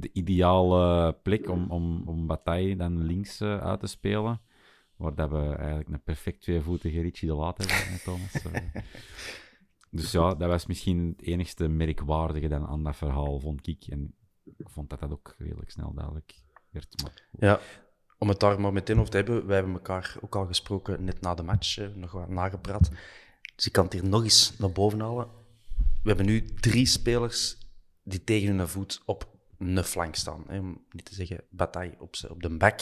de 0.00 0.10
ideale 0.12 1.12
plek 1.12 1.48
om, 1.48 1.70
om, 1.70 2.02
om 2.06 2.26
Bataille 2.26 2.76
dan 2.76 3.04
links 3.04 3.40
eh, 3.40 3.60
uit 3.60 3.80
te 3.80 3.86
spelen. 3.86 4.40
Waar 4.96 5.14
dat 5.14 5.30
we 5.30 5.54
eigenlijk 5.54 5.88
een 5.88 6.02
perfect 6.02 6.40
tweevoetige 6.40 7.00
Richie 7.00 7.28
de 7.28 7.34
Laat 7.34 7.58
hebben, 7.58 8.00
Thomas. 8.04 8.42
Eh, 8.42 8.82
dus 10.00 10.12
ja, 10.12 10.34
dat 10.34 10.48
was 10.48 10.66
misschien 10.66 11.14
het 11.16 11.26
enigste 11.26 11.68
merkwaardige 11.68 12.48
dan 12.48 12.66
aan 12.66 12.84
dat 12.84 12.96
verhaal, 12.96 13.40
vond 13.40 13.66
ik. 13.66 13.84
En 13.88 14.14
ik 14.56 14.68
vond 14.68 14.90
dat 14.90 15.00
dat 15.00 15.10
ook 15.10 15.34
redelijk 15.38 15.70
snel 15.70 15.94
duidelijk 15.94 16.34
werd. 16.70 17.02
Maar 17.02 17.28
Ja, 17.38 17.60
om 18.18 18.28
het 18.28 18.40
daar 18.40 18.60
maar 18.60 18.72
meteen 18.72 18.98
over 18.98 19.10
te 19.10 19.16
hebben. 19.16 19.46
Wij 19.46 19.56
hebben 19.56 19.74
elkaar 19.74 20.16
ook 20.20 20.36
al 20.36 20.46
gesproken 20.46 21.04
net 21.04 21.20
na 21.20 21.34
de 21.34 21.42
match, 21.42 21.78
eh, 21.78 21.88
nog 21.94 22.12
wat 22.12 22.28
nagepraat. 22.28 22.90
Dus 23.56 23.66
ik 23.66 23.72
kan 23.72 23.84
het 23.84 23.92
hier 23.92 24.08
nog 24.08 24.22
eens 24.22 24.58
naar 24.58 24.72
boven 24.72 25.00
halen. 25.00 25.28
We 26.02 26.08
hebben 26.08 26.26
nu 26.26 26.44
drie 26.44 26.86
spelers 26.86 27.58
die 28.02 28.24
tegen 28.24 28.56
hun 28.56 28.68
voet 28.68 29.02
op 29.04 29.39
een 29.60 29.84
flank 29.84 30.14
staan. 30.14 30.48
Om 30.48 30.84
niet 30.90 31.04
te 31.04 31.14
zeggen 31.14 31.44
Bataille 31.50 31.94
op, 31.98 32.14
op 32.28 32.42
de 32.42 32.56
back. 32.56 32.80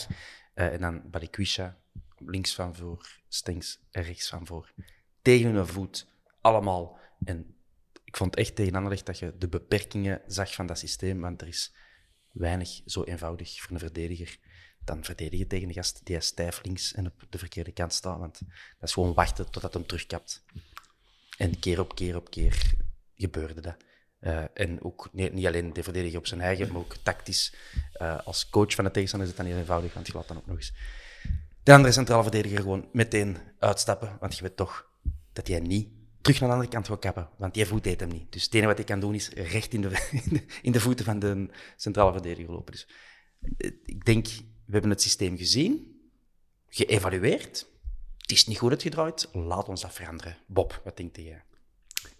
Eh, 0.53 0.73
en 0.73 0.79
dan 0.79 1.09
Balikwisha 1.09 1.77
links 2.17 2.55
van 2.55 2.75
voor, 2.75 3.19
Stengs 3.27 3.79
rechts 3.91 4.29
van 4.29 4.45
voor. 4.45 4.73
Tegen 5.21 5.53
hun 5.53 5.67
voet, 5.67 6.07
allemaal. 6.41 6.97
En 7.23 7.55
ik 8.03 8.17
vond 8.17 8.35
echt 8.35 8.55
tegen 8.55 9.03
dat 9.03 9.19
je 9.19 9.37
de 9.37 9.47
beperkingen 9.47 10.21
zag 10.27 10.53
van 10.53 10.65
dat 10.65 10.77
systeem, 10.77 11.21
want 11.21 11.41
er 11.41 11.47
is 11.47 11.73
weinig 12.31 12.81
zo 12.85 13.03
eenvoudig 13.03 13.61
voor 13.61 13.71
een 13.71 13.79
verdediger 13.79 14.39
dan 14.89 15.03
verdedigen 15.03 15.47
tegen 15.47 15.67
een 15.67 15.73
gast 15.73 16.05
die 16.05 16.19
stijf 16.21 16.63
links 16.63 16.93
en 16.93 17.05
op 17.05 17.25
de 17.29 17.37
verkeerde 17.37 17.71
kant 17.71 17.93
staat. 17.93 18.19
Want 18.19 18.39
dat 18.79 18.89
is 18.89 18.93
gewoon 18.93 19.13
wachten 19.13 19.51
totdat 19.51 19.73
hem 19.73 19.85
terugkapt. 19.85 20.43
En 21.37 21.59
keer 21.59 21.79
op 21.79 21.95
keer 21.95 22.15
op 22.15 22.29
keer 22.29 22.73
gebeurde 23.15 23.61
dat. 23.61 23.77
Eh, 24.19 24.43
en 24.53 24.83
ook 24.83 25.09
niet 25.11 25.45
alleen 25.47 25.73
de 25.73 25.83
verdediger 25.83 26.17
op 26.17 26.27
zijn 26.27 26.41
eigen, 26.41 26.67
maar 26.67 26.81
ook 26.81 26.95
tactisch. 27.03 27.53
eh, 27.93 28.19
als 28.25 28.49
coach 28.49 28.75
van 28.75 28.83
de 28.83 28.91
tegenstander 28.91 29.29
is 29.29 29.35
het 29.35 29.43
dan 29.43 29.51
heel 29.51 29.61
eenvoudig, 29.61 29.93
want 29.93 30.07
je 30.07 30.13
laat 30.13 30.27
dan 30.27 30.37
ook 30.37 30.45
nog 30.45 30.55
eens 30.55 30.73
de 31.63 31.73
andere 31.73 31.93
centrale 31.93 32.21
verdediger 32.21 32.59
gewoon 32.61 32.89
meteen 32.91 33.37
uitstappen. 33.59 34.17
Want 34.19 34.35
je 34.35 34.41
weet 34.41 34.55
toch 34.55 34.89
dat 35.33 35.47
hij 35.47 35.59
niet 35.59 35.89
terug 36.21 36.39
naar 36.39 36.49
de 36.49 36.55
andere 36.55 36.71
kant 36.71 36.87
gaat 36.87 36.99
kappen. 36.99 37.29
Want 37.37 37.53
die 37.53 37.65
voet 37.65 37.83
deed 37.83 37.99
hem 37.99 38.09
niet. 38.09 38.31
Dus 38.31 38.43
het 38.43 38.53
enige 38.53 38.67
wat 38.67 38.77
hij 38.77 38.85
kan 38.85 38.99
doen 38.99 39.15
is 39.15 39.29
recht 39.29 39.73
in 39.73 39.81
de, 39.81 40.07
in 40.11 40.33
de, 40.35 40.45
in 40.61 40.71
de 40.71 40.79
voeten 40.79 41.05
van 41.05 41.19
de 41.19 41.49
centrale 41.75 42.11
verdediger 42.11 42.51
lopen. 42.51 42.71
Dus 42.71 42.87
eh, 43.57 43.71
ik 43.85 44.05
denk, 44.05 44.27
we 44.65 44.71
hebben 44.71 44.89
het 44.89 45.01
systeem 45.01 45.37
gezien, 45.37 45.99
geëvalueerd. 46.67 47.67
Het 48.17 48.31
is 48.31 48.47
niet 48.47 48.57
goed 48.57 48.71
uitgedraaid. 48.71 49.29
Laat 49.33 49.67
ons 49.67 49.81
dat 49.81 49.93
veranderen. 49.93 50.37
Bob, 50.47 50.81
wat 50.83 50.97
denkt 50.97 51.15
jij? 51.15 51.43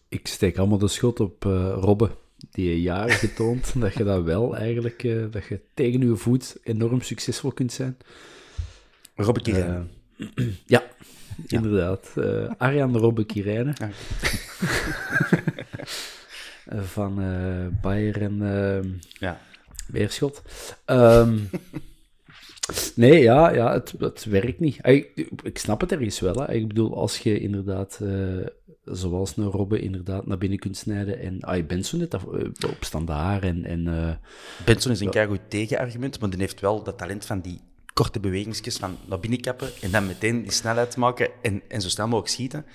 Ik 0.09 0.27
steek 0.27 0.57
allemaal 0.57 0.77
de 0.77 0.87
schuld 0.87 1.19
op 1.19 1.45
eh 1.45 1.77
Robbe. 1.79 2.09
Die 2.51 2.69
heeft 2.69 2.81
jaren 2.81 3.15
getoond 3.15 3.73
dat 3.81 3.93
je 3.93 4.03
dat 4.03 4.23
wel 4.23 4.55
eigenlijk, 4.57 5.03
eh, 5.03 5.23
dat 5.31 5.45
je 5.45 5.59
tegen 5.73 6.01
je 6.01 6.15
voet 6.15 6.57
enorm 6.63 7.01
succesvol 7.01 7.51
kunt 7.51 7.71
zijn. 7.71 7.97
Robbe 9.15 9.41
Kirijn. 9.41 9.89
Eh, 10.35 10.45
ja, 10.65 10.83
inderdaad. 11.47 12.13
Arjan 12.57 12.97
Robbe 12.97 13.25
Kirijnen. 13.25 13.73
Ja. 13.77 13.89
Van 16.81 17.15
Bayern 17.81 18.41
en 18.41 19.01
ja. 19.19 19.41
Beerschot. 19.87 20.41
Ehm, 20.85 21.37
nee, 22.95 23.21
ja, 23.21 23.53
ja 23.53 23.73
het, 23.73 23.93
het 23.99 24.25
werkt 24.25 24.59
niet. 24.59 24.77
Ik, 24.81 25.29
ik 25.43 25.57
snap 25.57 25.81
het 25.81 25.91
ergens 25.91 26.19
wel. 26.19 26.33
Hè. 26.33 26.53
Ik 26.53 26.67
bedoel, 26.67 26.95
als 26.97 27.17
je 27.17 27.39
inderdaad, 27.39 27.99
eh, 28.01 28.47
zoals 28.83 29.37
een 29.37 29.43
Robbe, 29.43 29.79
inderdaad 29.79 30.27
naar 30.27 30.37
binnen 30.37 30.59
kunt 30.59 30.77
snijden. 30.77 31.19
En 31.19 31.39
ah, 31.41 31.81
zo 31.81 31.97
net 31.97 32.13
af- 32.13 32.33
eh, 32.33 32.69
op 32.69 32.77
standaard 32.79 33.43
en... 33.43 33.65
en 33.65 33.87
eh, 33.87 34.15
Benson 34.65 34.91
is 34.91 34.99
een 34.99 35.09
keigoed 35.09 35.49
tegenargument, 35.49 36.19
maar 36.19 36.29
die 36.29 36.39
heeft 36.39 36.59
wel 36.59 36.83
dat 36.83 36.97
talent 36.97 37.25
van 37.25 37.39
die 37.41 37.59
korte 37.93 38.19
bewegingsjes 38.19 38.77
van 38.77 38.97
naar 39.05 39.19
binnen 39.19 39.41
kappen 39.41 39.69
en 39.81 39.91
dan 39.91 40.07
meteen 40.07 40.41
die 40.41 40.51
snelheid 40.51 40.97
maken 40.97 41.29
en, 41.41 41.61
en 41.67 41.81
zo 41.81 41.89
snel 41.89 42.05
mogelijk 42.05 42.33
schieten. 42.33 42.65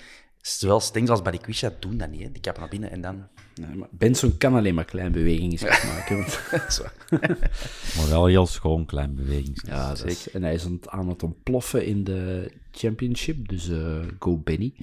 Zowel 0.45 0.79
Stengs 0.79 1.09
als 1.09 1.21
Balikwisha 1.21 1.73
doen 1.79 1.97
dat 1.97 2.09
niet. 2.09 2.21
Hè. 2.21 2.31
Die 2.31 2.41
kappen 2.41 2.61
naar 2.61 2.71
binnen 2.71 2.91
en 2.91 3.01
dan... 3.01 3.27
nee, 3.55 3.75
maar 3.75 3.87
Benson 3.91 4.37
kan 4.37 4.53
alleen 4.53 4.75
maar 4.75 4.85
kleine 4.85 5.11
bewegingen 5.13 5.59
maken. 5.63 6.17
Want. 6.17 6.39
Maar 7.97 8.09
wel 8.09 8.25
heel 8.25 8.45
schoon 8.45 8.85
klein 8.85 9.15
beweging. 9.15 9.61
ja, 9.67 9.95
is- 10.05 10.31
en 10.31 10.43
hij 10.43 10.53
is 10.53 10.65
aan 10.65 10.71
het, 10.71 10.87
aan 10.89 11.09
het 11.09 11.23
ontploffen 11.23 11.85
in 11.85 12.03
de 12.03 12.51
championship, 12.71 13.47
dus 13.47 13.69
eh, 13.69 13.99
go 14.19 14.37
Benny. 14.37 14.73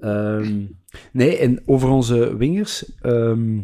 Ehm, 0.00 0.64
nee, 1.12 1.36
en 1.36 1.62
over 1.66 1.88
onze 1.88 2.36
wingers, 2.36 2.84
ehm, 3.00 3.60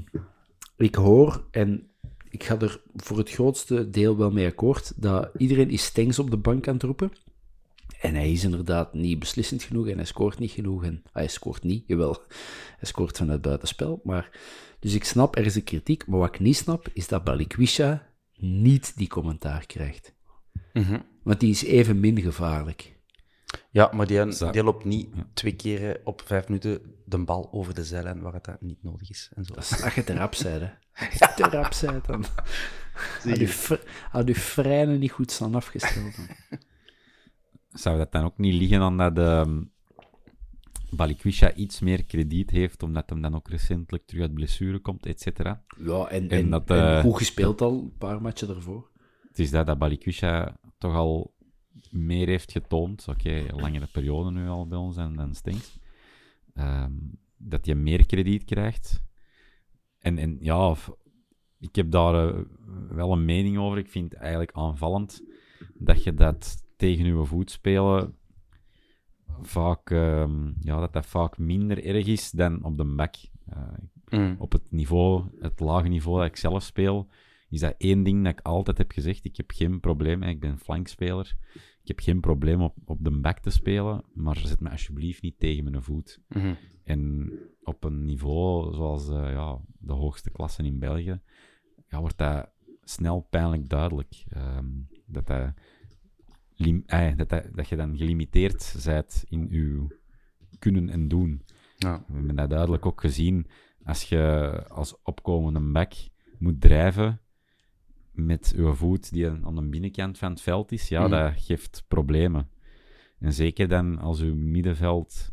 ik 0.77 0.95
hoor, 0.95 1.45
en 1.51 1.87
ik 2.31 2.45
ga 2.45 2.59
er 2.61 2.81
voor 2.97 3.19
het 3.19 3.31
grootste 3.31 3.91
deel 3.91 4.17
wel 4.17 4.31
mee 4.31 4.47
akkoord, 4.47 4.93
dat 4.97 5.31
iedereen 5.37 5.71
is 5.71 5.85
Stengs 5.85 6.19
op 6.19 6.31
de 6.31 6.37
bank 6.37 6.69
aan 6.69 6.75
het 6.75 6.83
roepen. 6.83 7.13
En 8.01 8.15
hij 8.15 8.33
is 8.33 8.45
inderdaad 8.45 8.95
niet 8.95 9.19
beslissend 9.19 9.63
genoeg 9.63 9.89
en 9.89 9.97
hij 9.97 10.05
scoort 10.05 10.39
niet 10.39 10.51
genoeg. 10.51 10.85
En, 10.85 11.03
ah, 11.05 11.13
hij 11.13 11.29
scoort 11.29 11.63
niet, 11.63 11.85
jawel. 11.87 12.23
Hij 12.79 12.89
scoort 12.89 13.17
vanuit 13.17 13.43
buitenspel. 13.43 14.01
Maar, 14.05 14.39
dus 14.81 14.95
ik 14.95 15.05
snap, 15.05 15.37
er 15.37 15.47
is 15.47 15.55
een 15.55 15.65
kritiek. 15.65 16.07
Maar 16.07 16.19
wat 16.19 16.35
ik 16.35 16.41
niet 16.41 16.57
snap, 16.57 16.89
is 16.93 17.09
dat 17.09 17.25
Balikwisha 17.25 18.07
niet 18.35 18.97
die 18.97 19.09
commentaar 19.09 19.67
krijgt. 19.67 20.15
Want 21.23 21.41
die 21.41 21.51
is 21.51 21.65
even 21.65 22.01
min 22.01 22.21
gevaarlijk. 22.21 22.97
Ja, 23.71 23.91
maar 23.95 24.07
die, 24.07 24.51
die 24.51 24.63
loopt 24.65 24.85
niet 24.85 25.09
twee 25.35 25.57
keer 25.57 26.01
op 26.05 26.23
vijf 26.27 26.49
minuten 26.49 26.81
de 27.05 27.19
bal 27.19 27.53
over 27.53 27.75
de 27.75 27.85
zijlijn 27.85 28.21
waar 28.21 28.33
het 28.33 28.45
dat 28.45 28.61
niet 28.61 28.83
nodig 28.83 29.11
is. 29.11 29.31
En 29.35 29.45
zo. 29.45 29.55
Als 29.55 29.95
je 29.95 30.05
te 30.05 30.15
rap 30.15 30.31
bent, 30.43 30.61
hè. 30.61 30.71
Als 31.07 31.19
je 31.19 31.33
te 31.37 31.43
rap 31.43 31.73
bent, 31.81 32.05
dan... 32.07 32.25
Had 33.23 33.39
je, 33.39 33.49
fr- 33.49 33.85
had 34.11 34.29
je 34.29 34.35
freinen 34.35 34.99
niet 34.99 35.11
goed 35.11 35.31
staan 35.31 35.55
afgesteld. 35.55 36.17
dan. 36.17 36.59
Zou 37.79 37.99
dat 37.99 38.13
dan 38.13 38.25
ook 38.25 38.39
niet 38.39 38.55
liggen 38.55 38.81
aan 38.81 38.97
dat 38.97 39.19
ehm 39.19 39.63
Balikwisha 40.91 41.55
iets 41.55 41.81
meer 41.81 42.05
krediet 42.05 42.51
heeft, 42.51 42.83
omdat 42.83 43.11
hem 43.11 43.21
dan 43.21 43.35
ook 43.35 43.49
recentelijk 43.49 44.07
terug 44.07 44.23
uit 44.23 44.35
blessure 44.35 44.79
komt, 44.79 45.07
et 45.07 45.21
cetera? 45.21 45.65
Ja, 45.79 46.09
en, 46.09 46.29
En 46.29 46.39
en, 46.39 46.51
dat, 46.51 46.71
en 46.71 46.97
eh, 46.97 47.01
goed 47.01 47.17
gespeeld 47.17 47.61
al, 47.61 47.73
een 47.73 47.97
paar 47.99 48.23
matchen 48.23 48.49
ervoor. 48.49 48.91
Het 49.29 49.39
is 49.39 49.51
dat, 49.51 49.67
dat 49.67 49.79
Balikwisha 49.79 50.61
toch 50.79 50.95
al 50.95 51.35
meer 51.91 52.27
heeft 52.27 52.53
getoond, 52.53 53.09
oké, 53.09 53.31
een 53.31 53.61
langere 53.61 53.89
periode 53.93 54.31
nu 54.31 54.49
al 54.49 54.67
bij 54.67 54.79
ons 54.79 54.97
dan, 54.97 55.17
dan 55.17 55.35
Stinks, 55.35 55.79
Ehm, 56.55 56.93
dat 57.37 57.67
hij 57.67 57.75
meer 57.75 58.07
krediet 58.07 58.45
krijgt. 58.45 59.03
En, 59.99 60.19
en 60.19 60.37
ja, 60.41 60.75
ik 61.59 61.75
heb 61.75 61.91
daar 61.91 62.29
eh, 62.29 62.41
wel 62.89 63.13
een 63.13 63.25
mening 63.25 63.59
over. 63.59 63.79
Ik 63.79 63.91
vind 63.91 64.13
het 64.13 64.21
eigenlijk 64.21 64.53
aanvallend 64.53 65.23
dat 65.75 66.03
je 66.03 66.15
dat 66.15 66.68
tegen 66.79 67.05
uw 67.05 67.25
voet 67.25 67.51
spelen 67.51 68.17
vaak, 69.41 69.91
ehm, 69.91 70.47
ja, 70.61 70.81
dat 70.81 70.93
dat 70.93 71.07
vaak 71.07 71.39
minder 71.39 71.85
erg 71.85 72.07
is 72.07 72.31
dan 72.31 72.65
op 72.65 72.77
de 72.77 72.85
back. 72.85 73.15
Eh, 73.47 73.63
Mm. 74.11 74.37
op 74.39 74.53
het 74.53 74.71
niveau, 74.71 75.25
het 75.41 75.61
lage 75.61 75.89
niveau 75.89 76.19
dat 76.19 76.27
ik 76.27 76.37
zelf 76.37 76.63
speel, 76.63 77.09
is 77.49 77.61
dat 77.61 77.75
één 77.79 78.03
ding 78.03 78.25
dat 78.25 78.33
ik 78.33 78.41
altijd 78.41 78.79
heb 78.79 78.93
gezegd. 78.93 79.25
Ik 79.25 79.37
heb 79.37 79.51
geen 79.51 79.81
probleem, 79.81 80.23
ik 80.23 80.41
ben 80.41 80.59
flankspeler. 80.59 81.37
Ik 81.83 81.89
heb 81.89 82.01
geen 82.01 82.21
probleem 82.21 82.63
op, 82.63 82.77
op 82.85 83.05
de 83.05 83.21
back 83.21 83.39
te 83.39 83.51
spelen, 83.51 84.05
maar 84.15 84.37
zet 84.37 84.61
me 84.61 84.71
alsjeblieft 84.71 85.23
niet 85.23 85.39
tegen 85.39 85.65
mijn 85.71 85.83
voet. 85.83 86.21
Mhm. 86.29 86.55
En 86.85 87.31
op 87.63 87.85
een 87.85 88.05
niveau 88.05 88.75
zoals 88.75 89.09
eh, 89.09 89.31
ja, 89.31 89.59
de 89.79 89.93
hoogste 89.93 90.31
klassen 90.31 90.65
in 90.65 90.79
België, 90.79 91.21
ja, 91.89 92.01
wordt 92.01 92.19
dat 92.19 92.51
snel 92.83 93.21
pijnlijk 93.31 93.69
duidelijk. 93.69 94.25
Dat 95.07 95.27
dat 95.27 95.53
lim- 96.59 96.83
eh, 96.87 97.17
dat, 97.17 97.29
dat, 97.29 97.45
dat 97.55 97.69
je 97.69 97.77
dan 97.77 97.97
gelimiteerd 97.97 98.77
bent 98.85 99.25
in 99.29 99.47
je 99.51 99.87
kunnen 100.59 100.89
en 100.89 101.09
doen. 101.09 101.43
Ja. 101.77 102.05
We 102.07 102.15
hebben 102.15 102.37
dat 102.37 102.51
duidelijk 102.51 102.87
ook 102.87 103.01
gezien. 103.01 103.47
Als 103.85 104.03
je 104.03 104.65
als 104.69 105.03
opkomende 105.03 105.61
back 105.61 105.93
moet 106.39 106.61
drijven 106.61 107.21
met 108.13 108.53
je 108.57 108.75
voet 108.75 109.13
die 109.13 109.29
aan 109.31 109.55
de 109.55 109.63
binnenkant 109.69 110.19
van 110.19 110.31
het 110.31 110.41
veld 110.41 110.73
is, 110.73 110.89
ja, 110.89 111.01
Mhm. 111.01 111.11
dat 111.11 111.33
geeft 111.37 111.85
problemen. 111.89 112.51
En 113.19 113.33
zeker 113.33 113.69
dan 113.69 113.99
als 113.99 114.21
uw 114.21 114.35
middenveld 114.35 115.33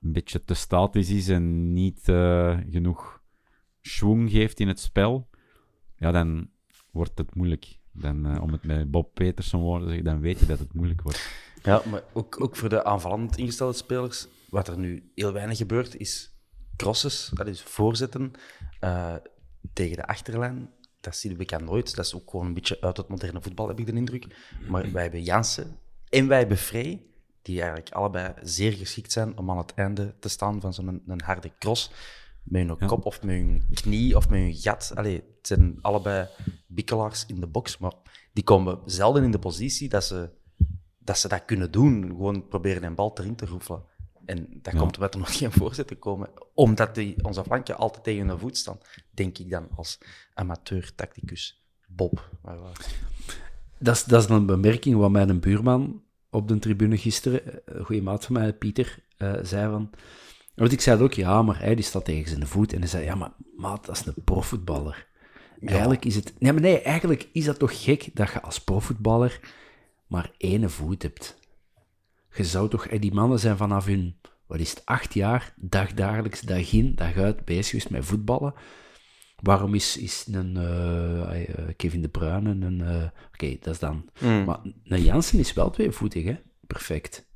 een 0.00 0.12
beetje 0.12 0.44
te 0.44 0.54
statisch 0.54 1.10
is 1.10 1.28
en 1.28 1.72
niet 1.72 2.08
eh, 2.08 2.58
genoeg 2.70 3.22
schwung 3.80 4.30
geeft 4.30 4.60
in 4.60 4.68
het 4.68 4.80
spel, 4.80 5.28
ja, 5.96 6.10
dan 6.10 6.50
wordt 6.90 7.18
het 7.18 7.34
moeilijk. 7.34 7.77
Dan, 7.92 8.26
eh, 8.26 8.42
om 8.42 8.52
het 8.52 8.64
met 8.64 8.90
Bob 8.90 9.14
Peterson 9.14 9.60
woorden 9.60 9.88
te 9.88 9.94
zeggen, 9.94 10.12
dan 10.12 10.20
weet 10.20 10.38
je 10.38 10.46
dat 10.46 10.58
het 10.58 10.74
moeilijk 10.74 11.02
wordt. 11.02 11.28
Ja, 11.62 11.82
maar 11.90 12.02
ook, 12.12 12.40
ook 12.40 12.56
voor 12.56 12.68
de 12.68 12.84
aanvallend 12.84 13.36
ingestelde 13.36 13.72
spelers, 13.72 14.26
wat 14.48 14.68
er 14.68 14.78
nu 14.78 15.10
heel 15.14 15.32
weinig 15.32 15.56
gebeurt, 15.56 15.96
is 15.96 16.36
crosses, 16.76 17.30
dat 17.34 17.46
is 17.46 17.62
voorzetten 17.62 18.32
eh, 18.80 19.14
tegen 19.72 19.96
de 19.96 20.06
achterlijn. 20.06 20.70
Dat 21.00 21.16
zie 21.16 21.30
je 21.30 21.36
bekend 21.36 21.64
nooit. 21.64 21.96
Dat 21.96 22.04
is 22.04 22.14
ook 22.14 22.30
gewoon 22.30 22.46
een 22.46 22.54
beetje 22.54 22.80
uit 22.80 22.96
het 22.96 23.08
moderne 23.08 23.42
voetbal, 23.42 23.68
heb 23.68 23.78
ik 23.78 23.86
de 23.86 23.92
indruk. 23.92 24.26
Maar 24.68 24.92
wij 24.92 25.02
hebben 25.02 25.22
Jansen 25.22 25.78
en 26.08 26.28
wij 26.28 26.38
hebben 26.38 26.56
Frey, 26.56 27.02
die 27.42 27.60
eigenlijk 27.60 27.90
allebei 27.90 28.34
zeer 28.42 28.72
geschikt 28.72 29.12
zijn 29.12 29.38
om 29.38 29.50
aan 29.50 29.56
het 29.56 29.74
einde 29.74 30.14
te 30.18 30.28
staan 30.28 30.60
van 30.60 30.74
zo'n 30.74 31.20
harde 31.24 31.50
cross. 31.58 31.90
Met 32.48 32.66
hun 32.66 32.76
Ja. 32.78 32.86
kop 32.86 33.04
of 33.04 33.22
met 33.22 33.34
hun 33.36 33.62
knie 33.74 34.16
of 34.16 34.28
met 34.28 34.38
hun 34.40 34.54
gat. 34.54 34.92
Allee, 34.94 35.14
het 35.14 35.46
zijn 35.46 35.78
allebei 35.80 36.28
bikkelaars 36.66 37.26
in 37.26 37.40
de 37.40 37.46
box, 37.46 37.78
maar 37.78 37.92
die 38.32 38.44
komen 38.44 38.78
zelden 38.84 39.24
in 39.24 39.30
de 39.30 39.38
positie 39.38 39.88
dat 39.88 40.04
ze 40.04 40.30
dat 40.98 41.18
ze 41.18 41.28
dat 41.28 41.44
kunnen 41.44 41.70
doen. 41.70 42.06
Gewoon 42.06 42.48
proberen 42.48 42.82
een 42.82 42.94
bal 42.94 43.16
erin 43.18 43.34
te 43.36 43.46
roefelen. 43.46 43.82
En 44.24 44.48
dat 44.62 44.72
Ja. 44.72 44.78
komt 44.78 44.94
omdat 44.94 45.14
er 45.14 45.20
nog 45.20 45.36
geen 45.38 45.52
voorzetten 45.52 45.98
komen. 45.98 46.30
Omdat 46.54 46.94
die, 46.94 47.24
onze 47.24 47.44
flanken 47.44 47.76
altijd 47.76 48.04
tegen 48.04 48.28
hun 48.28 48.38
voet 48.38 48.56
staan. 48.56 48.78
Denk 49.10 49.38
ik 49.38 49.50
dan 49.50 49.68
als 49.76 49.98
amateur-tacticus. 50.34 51.62
Bob. 51.86 52.30
Maar, 52.42 52.56
Dat 53.78 53.94
is, 53.96 54.04
dat 54.04 54.22
is 54.22 54.28
een 54.28 54.46
bemerking 54.46 54.96
wat 54.96 55.10
mijn 55.10 55.40
buurman 55.40 56.02
op 56.30 56.48
de 56.48 56.58
tribune 56.58 56.96
gisteren, 56.96 57.40
een 57.64 57.84
goede 57.84 58.02
maat 58.02 58.24
van 58.24 58.34
mij, 58.34 58.52
Pieter, 58.52 59.04
eh, 59.16 59.34
zei 59.42 59.70
van... 59.70 59.90
Want 60.58 60.72
ik 60.72 60.80
zei 60.80 61.02
ook, 61.02 61.12
ja, 61.12 61.42
maar 61.42 61.58
hij 61.60 61.74
die 61.74 61.84
staat 61.84 62.04
tegen 62.04 62.28
zijn 62.28 62.46
voet. 62.46 62.72
En 62.72 62.78
hij 62.78 62.88
zei, 62.88 63.04
ja, 63.04 63.14
maar 63.14 63.30
maat, 63.56 63.86
dat 63.86 63.96
is 63.96 64.06
een 64.06 64.24
profvoetballer. 64.24 65.06
Eigenlijk 65.60 66.04
is 66.04 66.14
het... 66.14 66.34
Nee, 66.38 66.52
maar 66.52 66.62
nee, 66.62 66.80
eigenlijk 66.82 67.28
is 67.32 67.44
dat 67.44 67.58
toch 67.58 67.82
gek 67.84 68.10
dat 68.14 68.32
je 68.32 68.42
als 68.42 68.60
profvoetballer 68.60 69.40
maar 70.06 70.30
één 70.36 70.70
voet 70.70 71.02
hebt. 71.02 71.38
Je 72.36 72.44
zou 72.44 72.68
toch... 72.68 72.86
eh, 72.86 73.00
Die 73.00 73.14
mannen 73.14 73.38
zijn 73.38 73.56
vanaf 73.56 73.84
hun, 73.86 74.16
wat 74.46 74.58
is 74.58 74.70
het, 74.70 74.82
acht 74.84 75.14
jaar, 75.14 75.54
dagdagelijks, 75.56 76.40
dag 76.40 76.72
in, 76.72 76.94
dag 76.94 77.16
uit 77.16 77.44
bezig 77.44 77.66
geweest 77.68 77.90
met 77.90 78.04
voetballen. 78.04 78.54
Waarom 79.42 79.74
is, 79.74 79.96
is 79.96 80.26
een 80.32 80.56
eh, 80.56 81.48
eh, 81.48 81.68
Kevin 81.76 82.02
De 82.02 82.08
Bruyne 82.08 82.50
een... 82.66 82.80
eh, 82.80 83.04
Oké, 83.32 83.56
dat 83.60 83.74
is 83.74 83.78
dan... 83.78 84.10
Maar 84.44 84.58
een 84.84 85.02
Jansen 85.02 85.38
is 85.38 85.52
wel 85.52 85.70
tweevoetig, 85.70 86.24
hè? 86.24 86.36
Perfect. 86.66 87.27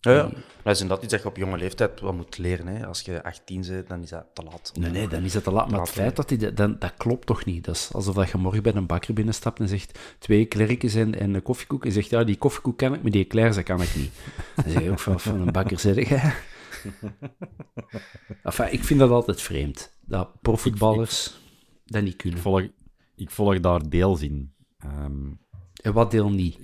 Ja, 0.00 0.12
ja. 0.12 0.30
Dat 0.62 0.74
is 0.74 0.80
inderdaad 0.80 1.04
iets 1.04 1.12
dat 1.12 1.22
je 1.22 1.28
op 1.28 1.36
jonge 1.36 1.56
leeftijd 1.56 2.00
wel 2.00 2.12
moet 2.12 2.38
leren. 2.38 2.66
Hè. 2.66 2.86
Als 2.86 3.00
je 3.00 3.22
18 3.24 3.64
bent, 3.68 3.88
dan 3.88 4.02
is 4.02 4.08
dat 4.08 4.26
te 4.32 4.42
laat. 4.42 4.72
Nee, 4.78 4.90
nee, 4.90 5.08
dan 5.08 5.22
is 5.22 5.32
dat 5.32 5.44
te 5.44 5.50
laat. 5.50 5.70
Maar 5.70 5.80
het 5.80 5.88
feit 5.88 6.16
dat 6.16 6.28
hij... 6.28 6.38
dat- 6.38 6.56
Dan, 6.56 6.76
dat 6.78 6.92
klopt 6.96 7.26
toch 7.26 7.44
niet? 7.44 7.64
Dat 7.64 7.74
is 7.74 7.90
alsof 7.92 8.14
dat 8.14 8.30
je 8.30 8.38
morgen 8.38 8.62
bij 8.62 8.74
een 8.74 8.86
bakker 8.86 9.14
binnenstapt 9.14 9.60
en 9.60 9.68
zegt 9.68 9.98
twee 10.18 10.44
klerkjes 10.46 10.94
en, 10.94 11.18
en 11.20 11.34
een 11.34 11.42
koffiekoek. 11.42 11.84
En 11.84 11.92
zegt, 11.92 12.10
ja, 12.10 12.24
die 12.24 12.36
koffiekoek 12.36 12.78
kan 12.78 12.94
ik, 12.94 13.02
maar 13.02 13.10
die 13.10 13.24
eclairs, 13.24 13.54
dat 13.56 13.64
kan 13.64 13.82
ik 13.82 13.94
niet. 13.96 14.12
Dan 14.56 14.72
zeg 14.72 14.82
je 14.82 14.90
ook 14.90 14.98
van, 14.98 15.20
van 15.20 15.40
een 15.40 15.52
bakker, 15.52 15.78
zeg. 15.78 15.96
Enfin, 18.42 18.72
ik 18.72 18.84
vind 18.84 19.00
dat 19.00 19.10
altijd 19.10 19.40
vreemd. 19.40 19.92
Dat 20.00 20.40
profvoetballers 20.42 21.40
dat 21.86 22.02
niet 22.02 22.12
Ik 22.12 22.18
kunnen. 22.18 22.40
volg, 22.40 22.62
ik 23.16 23.30
volg 23.30 23.60
daar 23.60 23.88
deels 23.88 24.20
in. 24.22 24.52
Ehm, 24.78 25.26
En 25.82 25.92
wat 25.92 26.10
deel 26.10 26.30
niet? 26.30 26.58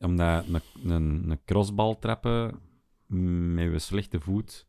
Omdat 0.00 0.46
een, 0.46 0.90
een, 0.90 1.30
een 1.30 1.44
crossbal 1.44 1.98
trappen 1.98 2.60
met 3.54 3.72
je 3.72 3.78
slechte 3.78 4.20
voet, 4.20 4.66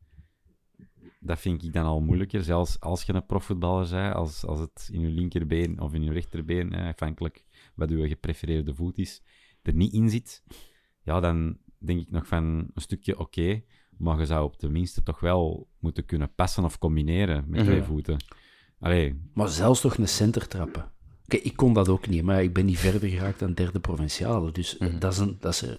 dat 1.20 1.40
vind 1.40 1.64
ik 1.64 1.74
dan 1.74 1.86
al 1.86 2.02
moeilijker. 2.02 2.44
Zelfs 2.44 2.80
als 2.80 3.04
je 3.04 3.14
een 3.14 3.26
profvoetballer 3.26 3.90
bent, 3.90 4.16
als, 4.16 4.46
als 4.46 4.60
het 4.60 4.90
in 4.92 5.00
je 5.00 5.08
linkerbeen 5.08 5.80
of 5.80 5.94
in 5.94 6.04
je 6.04 6.12
rechterbeen, 6.12 6.74
eh, 6.74 6.88
afhankelijk 6.88 7.46
wat 7.76 7.90
je 7.90 8.08
geprefereerde 8.08 8.76
voet 8.76 8.98
is, 8.98 9.22
er 9.62 9.74
niet 9.74 9.94
in 9.94 10.10
zit, 10.10 10.44
ja, 11.02 11.20
dan 11.20 11.58
denk 11.78 12.00
ik 12.00 12.12
nog 12.12 12.28
van 12.28 12.44
een 12.44 12.82
stukje 12.82 13.20
oké, 13.20 13.64
maar 13.98 14.20
je 14.20 14.26
zou 14.26 14.44
op 14.44 14.60
de 14.60 14.70
minste 14.70 15.04
toch 15.04 15.20
wel 15.20 15.70
moeten 15.80 16.06
kunnen 16.06 16.34
passen 16.34 16.64
of 16.64 16.78
combineren 16.78 17.44
met 17.48 17.64
twee 17.64 17.84
voeten. 17.84 18.18
Allee, 18.80 19.22
Maar 19.34 19.50
zelfs 19.50 19.82
toch 19.82 19.98
een 19.98 20.08
center 20.08 20.48
trappen. 20.48 20.92
Ik 21.34 21.56
kon 21.56 21.74
dat 21.74 21.90
ook 21.90 22.08
niet, 22.08 22.24
maar 22.24 22.44
ik 22.44 22.54
ben 22.54 22.66
niet 22.66 22.80
verder 22.80 23.10
geraakt 23.10 23.40
dan 23.40 23.54
derde 23.54 23.80
provinciale. 23.80 24.52
Dus 24.52 24.78
Mhm. 24.78 25.00
dat 25.00 25.12
is 25.14 25.18
een, 25.20 25.38
dat 25.40 25.54
is 25.54 25.62
een- 25.62 25.78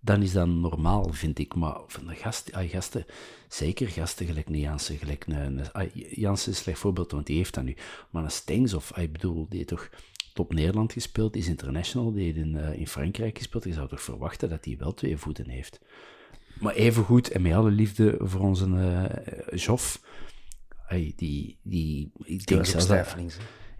dan 0.00 0.22
is 0.22 0.32
dat 0.32 0.46
normaal, 0.46 1.08
vind 1.12 1.38
ik. 1.38 1.54
Maar 1.54 1.76
van 1.86 2.06
de 2.06 2.14
gasten, 2.14 2.54
ah, 2.54 2.70
gasten 2.70 3.06
zeker 3.48 3.88
gasten 3.88 4.26
gelijk 4.26 4.48
een 4.48 4.58
Jansen, 4.58 4.96
gelijk 4.96 5.24
een, 5.26 5.72
ah, 5.72 5.88
Jansen 5.94 6.50
is 6.52 6.56
een 6.58 6.62
slecht 6.62 6.78
voorbeeld, 6.78 7.10
want 7.12 7.26
die 7.26 7.36
heeft 7.36 7.54
dat 7.54 7.64
nu. 7.64 7.76
Maar 8.10 8.24
een 8.24 8.30
Stengs, 8.30 8.74
of 8.74 8.92
ah, 8.92 9.02
ik 9.02 9.12
bedoel, 9.12 9.46
die 9.48 9.56
heeft 9.56 9.68
toch 9.68 9.88
top 10.32 10.52
Nederland 10.54 10.92
gespeeld, 10.92 11.36
is 11.36 11.46
international, 11.48 12.12
die 12.12 12.24
heeft 12.24 12.36
in, 12.36 12.56
eh, 12.56 12.78
in 12.78 12.86
Frankrijk 12.88 13.38
gespeeld. 13.38 13.64
Je 13.64 13.72
zou 13.72 13.88
toch 13.88 14.02
verwachten 14.02 14.48
dat 14.48 14.64
hij 14.64 14.76
wel 14.78 14.94
twee 14.94 15.16
voeten 15.16 15.48
heeft. 15.48 15.80
Maar 16.60 16.74
evengoed, 16.74 17.28
en 17.30 17.42
met 17.42 17.52
alle 17.52 17.70
liefde 17.70 18.16
voor 18.20 18.40
onze 18.40 18.64
eh 18.76 19.58
Joff, 19.58 20.00
die, 21.16 21.58
die, 21.62 22.10
ik 22.24 22.46
denk 22.46 22.64
zelfs 22.66 22.86
dat-. 22.86 22.96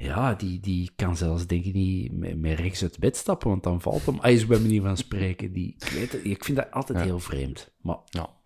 Ja, 0.03 0.35
die, 0.35 0.61
die 0.61 0.91
kan 0.97 1.17
zelfs 1.17 1.47
denk 1.47 1.65
ik 1.65 1.75
niet 1.75 2.13
met, 2.13 2.41
met 2.41 2.59
rechts 2.59 2.83
uit 2.83 2.99
bed 2.99 3.17
stappen, 3.17 3.49
want 3.49 3.63
dan 3.63 3.81
valt 3.81 4.07
hem. 4.07 4.19
Hij 4.21 4.35
is 4.35 4.47
bij 4.47 4.59
manier 4.59 4.83
van 4.83 4.97
spreken. 4.97 5.53
Die, 5.53 5.75
ik, 5.79 5.89
weet 5.89 6.13
het, 6.13 6.25
ik 6.25 6.45
vind 6.45 6.57
dat 6.57 6.71
altijd 6.71 7.01
heel 7.01 7.19
vreemd. 7.19 7.71
Maar 7.81 7.99
Ja. 8.05 8.41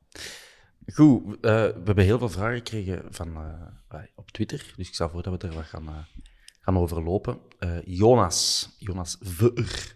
Goed, 0.92 1.34
eh, 1.34 1.40
we 1.40 1.82
hebben 1.84 2.04
heel 2.04 2.18
veel 2.18 2.28
vragen 2.28 2.56
gekregen 2.56 3.02
van, 3.10 3.36
eh, 3.36 3.98
op 4.14 4.30
Twitter, 4.30 4.72
dus 4.76 4.88
ik 4.88 4.94
stel 4.94 5.08
voor 5.08 5.22
dat 5.22 5.42
we 5.42 5.48
er 5.48 5.54
wat 5.54 5.64
gaan, 5.64 5.88
eh, 5.88 6.04
gaan 6.60 6.78
overlopen. 6.78 7.38
Jonas, 7.84 8.70
Jonas 8.78 9.16
VR, 9.20 9.94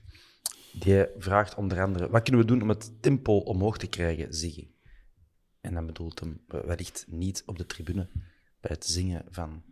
die 0.72 1.06
vraagt 1.18 1.54
onder 1.54 1.82
andere, 1.82 2.10
wat 2.10 2.22
kunnen 2.22 2.40
we 2.40 2.46
doen 2.46 2.62
om 2.62 2.68
het 2.68 3.02
tempo 3.02 3.36
omhoog 3.36 3.78
te 3.78 3.86
krijgen, 3.86 4.34
Ziggy? 4.34 4.68
En 5.60 5.74
dan 5.74 5.86
bedoelt 5.86 6.20
hem 6.20 6.40
wellicht 6.46 7.04
niet 7.08 7.42
op 7.46 7.58
de 7.58 7.66
tribune 7.66 8.08
bij 8.60 8.70
het 8.74 8.86
zingen 8.86 9.24
van 9.30 9.62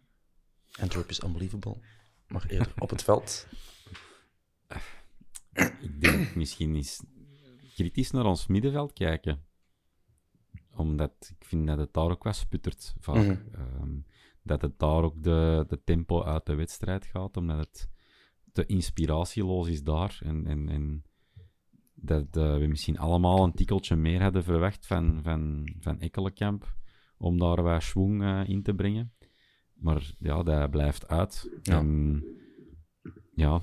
Antwerp 0.81 1.09
is 1.09 1.23
Unbelievable, 1.23 1.77
maar 2.27 2.47
eerder 2.49 2.73
op 2.79 2.91
het 2.91 3.03
veld. 3.03 3.47
Ik 5.81 6.01
denk 6.01 6.35
misschien 6.35 6.75
eens 6.75 7.03
kritisch 7.75 8.11
naar 8.11 8.25
ons 8.25 8.47
middenveld 8.47 8.93
kijken. 8.93 9.45
Omdat 10.75 11.35
ik 11.39 11.45
vind 11.47 11.67
dat 11.67 11.79
het 11.79 11.93
daar 11.93 12.11
ook 12.11 12.23
wat 12.23 12.37
sputtert 12.37 12.95
vaak. 12.99 13.17
Mhm. 13.17 13.55
Ehm, 13.55 13.99
dat 14.43 14.63
het 14.63 14.79
daar 14.79 15.03
ook 15.03 15.23
de, 15.23 15.65
de 15.69 15.81
tempo 15.85 16.25
uit 16.25 16.47
de 16.47 16.55
wedstrijd 16.55 17.05
gaat, 17.05 17.37
omdat 17.37 17.59
het 17.59 17.89
te 18.53 18.67
inspiratieloos 18.67 19.69
is 19.69 19.83
daar. 19.83 20.19
En, 20.23 20.47
en, 20.47 20.69
en 20.69 21.05
dat 21.95 22.37
eh, 22.37 22.57
we 22.57 22.67
misschien 22.67 22.99
allemaal 22.99 23.45
een 23.45 23.55
tikkeltje 23.55 23.97
meer 23.97 24.23
hadden 24.23 24.45
verwacht 24.45 24.87
van, 24.87 25.21
van, 25.23 25.69
van 25.81 26.01
Ekkelenkamp 26.01 26.77
om 27.17 27.39
daar 27.39 27.63
wat 27.63 27.83
schwung 27.83 28.23
eh, 28.23 28.49
in 28.49 28.63
te 28.63 28.75
brengen. 28.75 29.13
Maar 29.79 30.15
ja, 30.19 30.43
dat 30.43 30.71
blijft 30.71 31.09
uit. 31.09 31.59
Ja. 31.63 31.79
En 31.79 32.25
ja, 33.35 33.61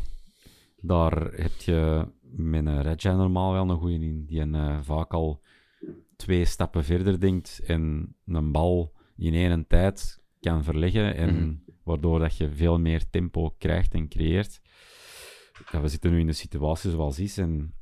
daar 0.82 1.22
heb 1.34 1.52
je 1.52 2.08
met 2.22 2.66
een 2.66 3.18
normaal 3.18 3.52
wel 3.52 3.70
een 3.70 3.78
goeie 3.78 4.00
in, 4.00 4.26
die 4.26 4.40
een, 4.40 4.56
eh, 4.56 4.80
vaak 4.82 5.14
al 5.14 5.42
twee 6.16 6.46
stappen 6.46 6.84
verder 6.84 7.20
denkt 7.20 7.62
en 7.66 8.16
een 8.26 8.52
bal 8.52 8.94
in 9.18 9.34
één 9.34 9.68
tijd 9.68 10.24
kan 10.40 10.64
verleggen, 10.64 11.16
en 11.16 11.36
Mhm. 11.36 11.54
waardoor 11.84 12.20
dat 12.20 12.38
je 12.38 12.50
veel 12.50 12.80
meer 12.80 13.10
tempo 13.10 13.56
krijgt 13.58 13.94
en 13.94 14.08
creëert. 14.08 14.62
Ja, 15.72 15.82
we 15.82 15.88
zitten 15.88 16.12
nu 16.12 16.20
in 16.20 16.26
de 16.28 16.34
situatie 16.34 16.92
zoals 16.92 17.20
is 17.20 17.38
en 17.38 17.74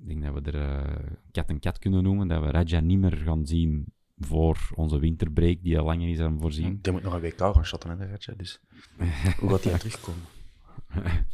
ik 0.00 0.06
denk 0.06 0.22
dat 0.22 0.34
we 0.34 0.50
er 0.50 0.78
eh, 0.78 1.06
kat 1.30 1.48
en 1.48 1.58
kat 1.60 1.78
kunnen 1.78 2.02
noemen, 2.02 2.28
dat 2.28 2.42
we 2.42 2.50
Raja 2.50 2.80
niet 2.80 2.98
meer 2.98 3.16
gaan 3.16 3.46
zien 3.46 3.92
voor 4.20 4.70
onze 4.74 4.98
winterbreak, 4.98 5.62
die 5.62 5.78
al 5.78 5.84
langer 5.84 6.08
is 6.08 6.20
aan 6.20 6.40
voorzien. 6.40 6.78
Die 6.82 6.92
moet 6.92 7.02
nog 7.02 7.14
een 7.14 7.20
WK 7.20 7.38
gaan 7.38 7.64
shotten, 7.64 7.90
hè, 7.90 7.96
de 7.96 8.06
Ratje, 8.06 8.36
dus 8.36 8.60
hoe 9.38 9.50
gaat 9.50 9.64
hij 9.64 9.78
terugkomen? 9.78 10.22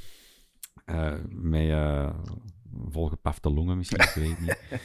Eh, 0.87 1.15
met 1.29 1.69
eh, 1.71 2.15
volgepafte 2.89 3.51
longen 3.51 3.77
misschien, 3.77 4.01
ik 4.01 4.13
weet 4.15 4.41
niet. 4.41 4.59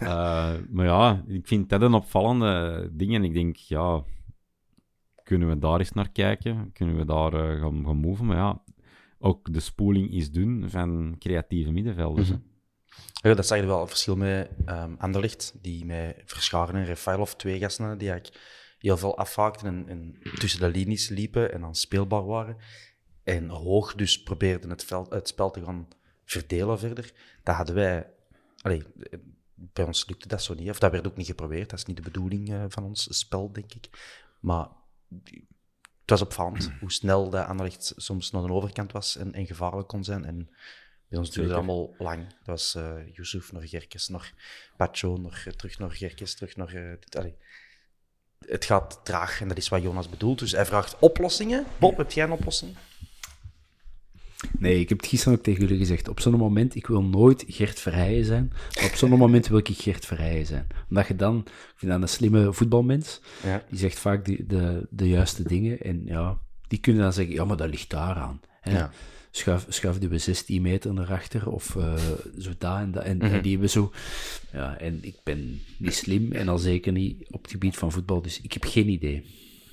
Eh, 0.00 0.54
maar 0.70 0.86
ja, 0.86 1.24
ik 1.26 1.46
vind 1.46 1.68
dat 1.68 1.82
een 1.82 1.94
opvallende 1.94 2.88
ding. 2.92 3.14
En 3.14 3.24
ik 3.24 3.34
denk, 3.34 3.56
ja, 3.56 4.04
kunnen 5.22 5.48
we 5.48 5.58
daar 5.58 5.78
eens 5.78 5.92
naar 5.92 6.10
kijken? 6.10 6.72
Kunnen 6.72 6.96
we 6.96 7.04
daar 7.04 7.32
gaan, 7.32 7.84
gaan 7.84 7.96
moven? 7.96 8.26
Maar 8.26 8.36
ja, 8.36 8.62
ook 9.18 9.52
de 9.52 9.60
spoeling 9.60 10.10
is 10.10 10.30
doen 10.30 10.70
van 10.70 11.16
creatieve 11.18 11.72
middenvelders. 11.72 12.28
hè. 12.28 12.34
Ja, 13.22 13.34
dat 13.34 13.46
zag 13.46 13.58
je 13.58 13.66
wel 13.66 13.80
een 13.80 13.88
verschil 13.88 14.16
met 14.16 14.50
um, 14.66 14.96
Anderlicht, 14.98 15.52
die 15.62 15.84
met 15.84 16.22
Verscharen 16.24 16.74
en 16.74 16.84
Refailov, 16.84 17.32
twee 17.32 17.58
gasten 17.58 17.98
die 17.98 18.10
eigenlijk 18.10 18.40
heel 18.78 18.96
veel 18.96 19.16
afhaakten 19.16 19.66
en, 19.66 19.88
en 19.88 20.16
tussen 20.38 20.60
de 20.60 20.68
linies 20.68 21.08
liepen 21.08 21.52
en 21.52 21.60
dan 21.60 21.74
speelbaar 21.74 22.26
waren. 22.26 22.56
En 23.24 23.48
hoog 23.48 23.94
dus 23.94 24.22
probeerden 24.22 24.70
het, 24.70 24.84
veld, 24.84 25.28
spel 25.28 25.50
te 25.50 25.64
gaan 25.64 25.88
verdelen 26.24 26.78
verder. 26.78 27.12
Dat 27.42 27.54
hadden 27.54 27.74
wij... 27.74 28.10
Allee, 28.60 28.82
bij 29.54 29.84
ons 29.84 30.08
lukte 30.08 30.28
dat 30.28 30.42
zo 30.42 30.54
niet, 30.54 30.70
of 30.70 30.78
dat 30.78 30.90
werd 30.90 31.06
ook 31.06 31.16
niet 31.16 31.26
geprobeerd. 31.26 31.70
Dat 31.70 31.78
is 31.78 31.84
niet 31.84 31.96
de 31.96 32.02
bedoeling 32.02 32.52
eh, 32.52 32.64
van 32.68 32.84
ons 32.84 33.18
spel, 33.18 33.52
denk 33.52 33.74
ik. 33.74 33.88
Maar 34.40 34.68
het 36.00 36.10
was 36.10 36.20
opvallend 36.20 36.70
hoe 36.80 36.92
snel 36.92 37.30
dat 37.30 37.46
Anderlecht 37.46 37.92
soms 37.96 38.30
naar 38.30 38.42
de 38.42 38.52
overkant 38.52 38.92
was 38.92 39.16
en, 39.16 39.32
en 39.32 39.46
gevaarlijk 39.46 39.88
kon 39.88 40.04
zijn. 40.04 40.24
En 40.24 40.50
bij 41.10 41.18
ons 41.18 41.30
duurde 41.30 41.48
het 41.48 41.58
allemaal 41.58 41.94
lang. 41.98 42.26
Dat 42.26 42.46
was 42.46 42.74
eh 42.74 42.92
Yusuf 43.12 43.52
naar 43.52 43.68
Gerkes, 43.68 44.08
naar 44.08 44.32
Pacho, 44.76 45.16
naar, 45.16 45.42
eh, 45.46 45.52
terug 45.52 45.78
naar 45.78 45.90
Gerkes, 45.90 46.34
terug 46.34 46.56
naar... 46.56 46.74
eh, 46.74 46.90
dit, 47.00 47.16
allee. 47.16 47.34
Het 48.46 48.64
gaat 48.64 49.00
traag 49.04 49.40
en 49.40 49.48
dat 49.48 49.56
is 49.56 49.68
wat 49.68 49.82
Jonas 49.82 50.08
bedoelt. 50.08 50.38
Dus 50.38 50.52
hij 50.52 50.66
vraagt 50.66 50.98
oplossingen. 50.98 51.64
Bob, 51.78 51.96
heb 51.96 52.10
jij 52.10 52.24
een 52.24 52.30
oplossing? 52.30 52.76
Nee, 54.58 54.80
ik 54.80 54.88
heb 54.88 54.98
het 54.98 55.06
gisteren 55.06 55.38
ook 55.38 55.44
tegen 55.44 55.60
jullie 55.60 55.78
gezegd. 55.78 56.08
Op 56.08 56.20
zo'n 56.20 56.36
moment, 56.36 56.74
ik 56.74 56.86
wil 56.86 57.02
nooit 57.02 57.44
Gert 57.48 57.80
Verheijen 57.80 58.24
zijn. 58.24 58.52
Maar 58.74 58.84
op 58.84 58.94
zo'n 58.94 59.10
moment 59.10 59.48
wil 59.48 59.58
ik 59.58 59.68
Gert 59.68 60.06
Verheijen 60.06 60.46
zijn. 60.46 60.66
Omdat 60.88 61.06
je 61.06 61.16
dan, 61.16 61.38
ik 61.46 61.72
vind 61.76 61.92
dat 61.92 62.02
een 62.02 62.08
slimme 62.08 62.52
voetbalmens. 62.52 63.20
Ja. 63.42 63.64
Die 63.68 63.78
zegt 63.78 63.98
vaak 63.98 64.24
de, 64.24 64.46
de, 64.46 64.86
de 64.90 65.08
juiste 65.08 65.42
dingen. 65.42 65.80
En 65.80 66.02
ja, 66.04 66.38
die 66.68 66.78
kunnen 66.78 67.02
dan 67.02 67.12
zeggen, 67.12 67.34
ja, 67.34 67.44
maar 67.44 67.56
dat 67.56 67.70
ligt 67.70 67.90
daaraan. 67.90 68.40
Hè? 68.60 68.72
Ja. 68.72 68.90
Schuif, 69.30 69.66
schuif 69.68 69.98
die 69.98 70.08
we 70.08 70.18
16 70.18 70.62
meter 70.62 70.94
naar 70.94 71.12
achter. 71.12 71.50
Of 71.50 71.76
eh, 71.76 71.94
zo 72.38 72.50
daar 72.58 72.80
en 72.80 72.92
dat. 72.92 73.04
En, 73.04 73.20
en 73.20 73.42
die 73.42 73.50
hebben 73.50 73.70
zo... 73.70 73.92
Ja, 74.52 74.78
en 74.78 74.98
ik 75.02 75.16
ben 75.22 75.60
niet 75.76 75.94
slim. 75.94 76.32
En 76.32 76.48
al 76.48 76.58
zeker 76.58 76.92
niet 76.92 77.30
op 77.30 77.42
het 77.42 77.50
gebied 77.50 77.76
van 77.76 77.92
voetbal. 77.92 78.22
Dus 78.22 78.40
ik 78.40 78.52
heb 78.52 78.64
geen 78.64 78.88
idee. 78.88 79.24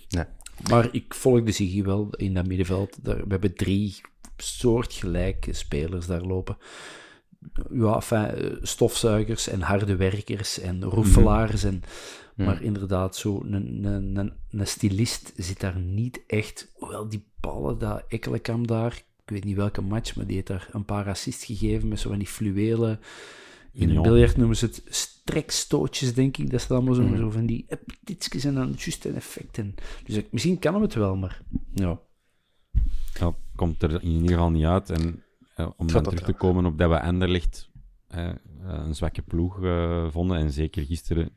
Nee. 0.10 0.26
Maar 0.70 0.90
ik 0.92 1.14
volg 1.14 1.44
de 1.44 1.52
Ziggy 1.52 1.84
wel 1.84 2.10
in 2.16 2.34
dat 2.34 2.48
middenveld. 2.48 2.98
Daar, 3.02 3.18
we 3.18 3.28
hebben 3.28 3.56
drie 3.56 4.02
soortgelijke 4.38 5.54
spelers 5.54 6.06
daar 6.06 6.22
lopen. 6.22 6.58
Ja, 7.72 7.96
enfin, 7.96 8.26
eh, 8.26 8.52
stofzuigers 8.62 9.48
en 9.48 9.62
harde 9.62 9.96
werkers 9.96 10.60
en 10.60 10.84
roefelaars. 10.84 11.64
En, 11.64 11.84
Maar 12.36 12.62
inderdaad, 12.62 13.16
zo 13.16 13.42
een, 13.44 13.54
een, 13.54 14.16
een, 14.16 14.34
een 14.50 14.68
stylist 14.68 15.34
zit 15.36 15.60
daar 15.60 15.80
niet 15.80 16.22
echt. 16.28 16.72
Hoewel 16.74 17.10
die 17.10 17.26
ballen, 17.40 17.78
dat 17.78 18.04
Ekkelenkamp 18.08 18.68
daar, 18.68 19.04
ik 19.28 19.34
weet 19.34 19.44
niet 19.44 19.56
welke 19.56 19.82
match, 19.82 20.16
maar 20.16 20.26
die 20.26 20.36
heeft 20.36 20.48
daar 20.48 20.68
een 20.72 20.86
paar 20.86 21.08
assists 21.08 21.46
gegeven 21.46 21.88
met 21.88 22.00
zo 22.00 22.10
van 22.10 22.18
die 22.18 22.28
fluwelen. 22.28 23.00
In 23.72 23.90
een 23.90 23.96
Ja. 23.96 24.02
biljart 24.02 24.38
noemen 24.38 24.58
ze 24.58 24.66
het 24.66 24.82
strekstootjes, 24.90 26.14
denk 26.14 26.38
ik. 26.38 26.52
Dat 26.52 26.60
is 26.62 26.70
allemaal 26.72 26.94
zo, 26.94 27.16
zo 27.16 27.30
van 27.30 27.46
die 27.46 27.66
epititsjes 27.68 28.44
en 28.46 28.54
dan 28.54 28.68
juist 28.78 29.06
een 29.06 29.16
effect. 29.16 29.58
En, 29.58 29.76
dus 30.06 30.16
ik- 30.16 30.32
misschien 30.32 30.60
kan 30.60 30.74
hem 30.74 30.82
het 30.82 30.94
wel, 30.94 31.16
maar 31.16 31.42
ja. 31.74 32.00
Ja, 33.20 33.34
komt 33.56 33.84
er 33.84 33.92
in 34.04 34.10
ieder 34.10 34.30
geval 34.30 34.50
niet 34.52 34.66
uit. 34.66 34.90
En 34.90 35.24
eh, 35.56 35.70
om 35.78 35.88
dan 35.88 36.04
dat 36.04 36.04
terug 36.04 36.24
te 36.26 36.34
komen 36.34 36.66
op 36.66 36.78
dat 36.78 36.90
we 36.90 37.02
Anderlicht 37.02 37.70
eh, 38.08 38.30
een 38.64 38.96
zwakke 38.96 39.22
ploeg 39.22 39.64
eh, 39.64 40.08
vonden 40.12 40.38
en 40.38 40.52
zeker 40.52 40.86
gisteren 40.86 41.30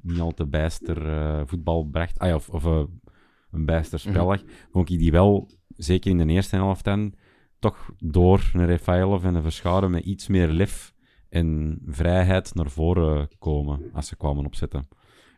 niet 0.00 0.20
al 0.20 0.34
te 0.34 0.46
bijster 0.46 1.06
eh, 1.08 1.42
voetbal 1.46 1.84
bracht, 1.84 2.18
ah, 2.18 2.28
ja, 2.28 2.34
of, 2.34 2.48
of 2.48 2.64
een 2.64 3.64
bijster 3.64 3.98
spel 4.00 4.26
lag, 4.26 4.42
vond 4.72 4.90
ik 4.90 4.98
die 4.98 5.10
wel, 5.12 5.50
zeker 5.76 6.10
in 6.10 6.18
de 6.18 6.26
eerste 6.32 6.56
helft 6.56 6.84
dan, 6.84 7.14
toch 7.62 7.90
door 7.98 8.50
een 8.52 8.66
Rafaelov 8.66 9.24
en 9.24 9.34
een 9.34 9.42
Verscharen 9.42 9.90
met 9.90 10.04
iets 10.04 10.28
meer 10.28 10.48
lef 10.48 10.94
en 11.28 11.78
vrijheid 11.86 12.54
naar 12.54 12.70
voren 12.70 13.28
komen 13.38 13.90
als 13.92 14.06
ze 14.06 14.16
kwamen 14.16 14.46
opzetten. 14.46 14.88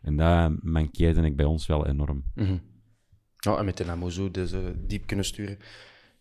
En 0.01 0.15
dat 0.15 0.63
mankeerde 0.63 1.21
ik 1.21 1.35
bij 1.35 1.45
ons 1.45 1.65
wel 1.67 1.87
enorm. 1.87 2.23
Mhm. 2.35 2.57
Ja, 3.37 3.57
en 3.57 3.65
met 3.65 3.77
de 3.77 3.85
Namozo 3.85 4.31
dus, 4.31 4.51
eh, 4.51 4.59
diep 4.77 5.05
kunnen 5.07 5.25
sturen. 5.25 5.57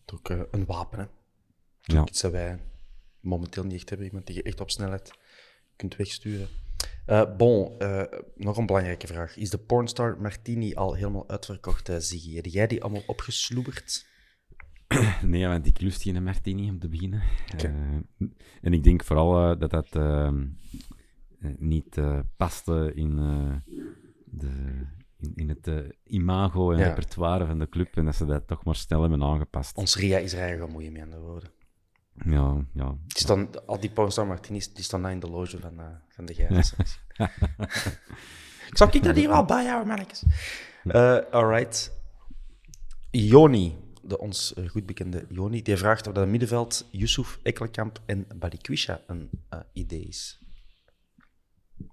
Dat 0.04 0.18
ook 0.18 0.28
eh, 0.30 0.40
een 0.50 0.64
wapen, 0.66 0.98
hè. 0.98 1.04
Dat 1.80 1.94
Ja. 1.94 2.00
ook 2.00 2.08
iets 2.08 2.20
dat 2.20 2.32
wij 2.32 2.60
momenteel 3.20 3.64
niet 3.64 3.74
echt 3.74 3.88
hebben. 3.88 4.06
Iemand 4.06 4.26
die 4.26 4.36
je 4.36 4.42
echt 4.42 4.60
op 4.60 4.70
snelheid 4.70 5.12
kunt 5.76 5.96
wegsturen. 5.96 6.48
Eh, 7.06 7.36
bon, 7.36 7.76
nog 8.36 8.56
een 8.56 8.66
belangrijke 8.66 9.06
vraag. 9.06 9.36
Is 9.36 9.50
de 9.50 9.58
pornstar 9.58 10.20
Martini 10.20 10.74
al 10.74 10.94
helemaal 10.94 11.28
uitverkocht, 11.28 11.90
Ziggy? 11.98 12.34
Heb 12.34 12.46
jij 12.46 12.66
die 12.66 12.82
allemaal 12.82 13.02
opgesloeberd? 13.06 14.12
Nee, 15.22 15.46
want 15.46 15.66
ik 15.66 15.80
lust 15.80 16.02
geen 16.02 16.22
martini 16.22 16.68
om 16.70 16.78
te 16.78 16.88
beginnen. 16.88 17.22
Eh, 17.56 17.64
en 18.62 18.72
ik 18.72 18.82
denk 18.82 19.04
vooral 19.04 19.50
eh, 19.50 19.58
dat 19.58 19.70
dat 19.70 19.88
ehm, 19.90 20.46
eh, 21.40 21.50
niet 21.58 22.00
paste 22.36 22.92
in, 22.94 23.16
de, 24.24 24.50
in, 25.18 25.32
in 25.34 25.48
het 25.48 25.70
imago 26.04 26.72
en 26.72 26.78
Ja. 26.78 26.84
repertoire 26.84 27.46
van 27.46 27.58
de 27.58 27.68
club. 27.68 27.96
En 27.96 28.04
dat 28.04 28.16
ze 28.16 28.24
dat 28.26 28.46
toch 28.46 28.64
maar 28.64 28.76
snel 28.76 29.00
hebben 29.00 29.22
aangepast. 29.22 29.76
Ons 29.76 29.96
Ria 29.96 30.18
is 30.18 30.32
er 30.32 30.38
eigenlijk 30.38 30.66
gaan 30.70 30.80
moeien, 30.80 30.92
met 30.92 31.02
andere 31.02 31.22
woorden. 31.22 31.50
Ja, 32.24 32.64
ja. 32.72 32.88
Die 33.06 33.18
staan, 33.18 33.66
al 33.66 33.80
die 33.80 33.90
pornstar 33.90 34.26
Martinis 34.26 34.72
die 34.72 34.84
staan 34.84 35.02
daar 35.02 35.12
in 35.12 35.20
de 35.20 35.30
loge 35.30 35.58
van, 35.58 35.80
van 36.08 36.24
de 36.24 36.34
Gijs. 36.34 36.74
ik 38.70 38.76
zal 38.76 38.88
ik 38.92 39.02
dat 39.02 39.16
hier 39.16 39.28
wel 39.28 39.44
bijhouden, 39.44 39.88
mannetjes. 39.88 40.24
Alright. 41.30 41.92
Joni, 43.10 43.76
de 44.06 44.18
ons 44.18 44.54
eh, 44.54 44.68
goed 44.68 44.86
bekende 44.86 45.26
Joni, 45.28 45.62
die 45.62 45.76
vraagt 45.76 46.06
of 46.06 46.12
dat 46.12 46.28
middenveld 46.28 46.88
Yusuf, 46.90 47.38
Ekkelkamp 47.42 48.00
en 48.06 48.26
Balikwisha 48.36 49.00
een 49.06 49.30
eh, 49.48 49.60
idee 49.72 50.04
is. 50.04 50.38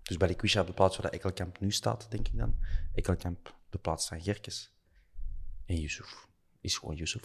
Dus 0.03 0.17
Balikwisha 0.17 0.61
op 0.61 0.67
de 0.67 0.73
plaats 0.73 0.97
waar 0.97 1.05
dat 1.05 1.13
Ekkelkamp 1.13 1.59
nu 1.59 1.71
staat, 1.71 2.11
denk 2.11 2.27
ik 2.27 2.37
dan. 2.37 2.55
Ekkelkamp 2.93 3.47
op 3.47 3.71
de 3.71 3.77
plaats 3.77 4.07
van 4.07 4.21
Gerkes. 4.21 4.73
En 5.65 5.79
Yusuf 5.79 6.27
is 6.61 6.77
gewoon 6.77 6.95
Yusuf. 6.95 7.21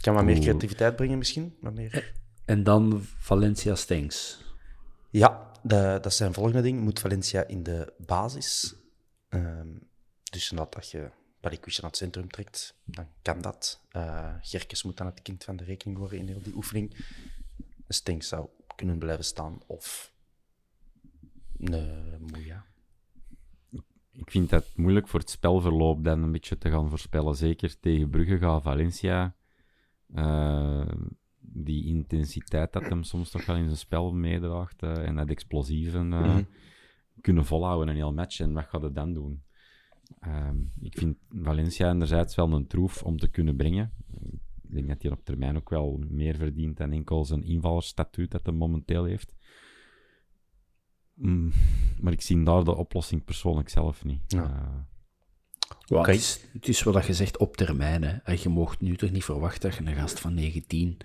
Kan 0.00 0.14
wat 0.14 0.24
meer 0.24 0.40
creativiteit 0.40 0.96
brengen 0.96 1.18
misschien? 1.18 1.56
Wat 1.60 1.74
meer... 1.74 2.14
En 2.44 2.62
dan 2.62 3.02
Valencia 3.02 3.74
Stengs. 3.74 4.44
Ja, 5.10 5.52
de, 5.62 5.76
dat 5.76 6.06
is 6.06 6.16
zijn 6.16 6.34
volgende 6.34 6.62
ding. 6.62 6.80
Moet 6.80 7.00
Valencia 7.00 7.46
in 7.46 7.62
de 7.62 7.92
basis. 7.98 8.74
Ehm, 9.28 9.68
dus 10.30 10.48
dat 10.48 10.90
je 10.90 11.10
Balikwisha 11.46 11.80
naar 11.80 11.90
het 11.90 11.98
centrum 11.98 12.28
trekt, 12.28 12.76
dan 12.84 13.06
kan 13.22 13.40
dat. 13.40 13.80
Gerkes 14.40 14.82
moet 14.82 14.96
dan 14.96 15.06
het 15.06 15.22
kind 15.22 15.44
van 15.44 15.56
de 15.56 15.64
rekening 15.64 15.98
worden 15.98 16.18
in 16.18 16.26
heel 16.26 16.42
die 16.42 16.54
oefening. 16.54 16.96
Stink 17.88 18.22
zou 18.22 18.48
kunnen 18.76 18.98
blijven 18.98 19.24
staan 19.24 19.60
of 19.66 20.12
een 21.58 22.26
Moeja. 22.30 22.64
Ik 24.12 24.30
vind 24.30 24.50
dat 24.50 24.64
moeilijk 24.74 25.08
voor 25.08 25.20
het 25.20 25.30
spelverloop 25.30 26.04
dan 26.04 26.22
een 26.22 26.32
beetje 26.32 26.58
te 26.58 26.70
gaan 26.70 26.88
voorspellen. 26.88 27.36
Zeker 27.36 27.80
tegen 27.80 28.10
Brugge 28.10 28.38
gaat 28.38 28.62
Valencia. 28.62 29.34
eh, 30.14 30.88
die 31.38 31.86
intensiteit 31.86 32.72
dat 32.72 32.82
hem 32.82 33.02
soms 33.02 33.30
toch 33.30 33.46
wel 33.46 33.56
in 33.56 33.64
zijn 33.64 33.76
spel 33.76 34.12
meedraagt. 34.12 34.82
eh, 34.82 35.06
en 35.08 35.16
dat 35.16 35.28
explosieve 35.28 35.98
eh, 35.98 36.38
kunnen 37.20 37.44
volhouden 37.44 37.88
een 37.88 37.94
heel 37.94 38.12
match. 38.12 38.40
En 38.40 38.52
wat 38.52 38.64
gaat 38.64 38.82
het 38.82 38.94
dan 38.94 39.12
doen? 39.12 39.42
Ehm, 40.20 40.56
ik 40.80 40.98
vind 40.98 41.16
Valencia 41.42 41.90
anderzijds 41.90 42.34
wel 42.34 42.52
een 42.52 42.66
troef 42.66 43.02
om 43.02 43.18
te 43.18 43.28
kunnen 43.28 43.56
brengen. 43.56 43.92
Ik 44.62 44.74
denk 44.74 44.88
dat 44.88 45.02
hij 45.02 45.10
op 45.10 45.24
termijn 45.24 45.56
ook 45.56 45.70
wel 45.70 46.00
meer 46.08 46.36
verdient 46.36 46.76
dan 46.76 46.92
enkel 46.92 47.24
zijn 47.24 47.42
invallersstatuut 47.44 48.30
dat 48.30 48.46
hij 48.46 48.54
momenteel 48.54 49.04
heeft. 49.04 49.34
Mm, 51.14 51.52
maar 52.00 52.12
ik 52.12 52.20
zie 52.20 52.42
daar 52.42 52.64
de 52.64 52.76
oplossing 52.76 53.24
persoonlijk 53.24 53.68
zelf 53.68 54.04
niet. 54.04 54.22
Ja. 54.26 54.42
Eh, 54.44 54.78
Ja, 55.86 55.98
Oké. 55.98 56.10
het, 56.10 56.20
is, 56.20 56.44
het 56.52 56.68
is 56.68 56.82
wat 56.82 56.94
dat 56.94 57.06
je 57.06 57.14
zegt 57.14 57.38
op 57.38 57.56
termijn. 57.56 58.02
Hè. 58.02 58.16
En 58.16 58.36
Je 58.42 58.48
mocht 58.48 58.80
nu 58.80 58.96
toch 58.96 59.10
niet 59.10 59.24
verwachten 59.24 59.70
dat 59.70 59.78
je 59.78 59.84
een 59.86 59.94
gast 59.96 60.20
van 60.20 60.34
19 60.34 60.96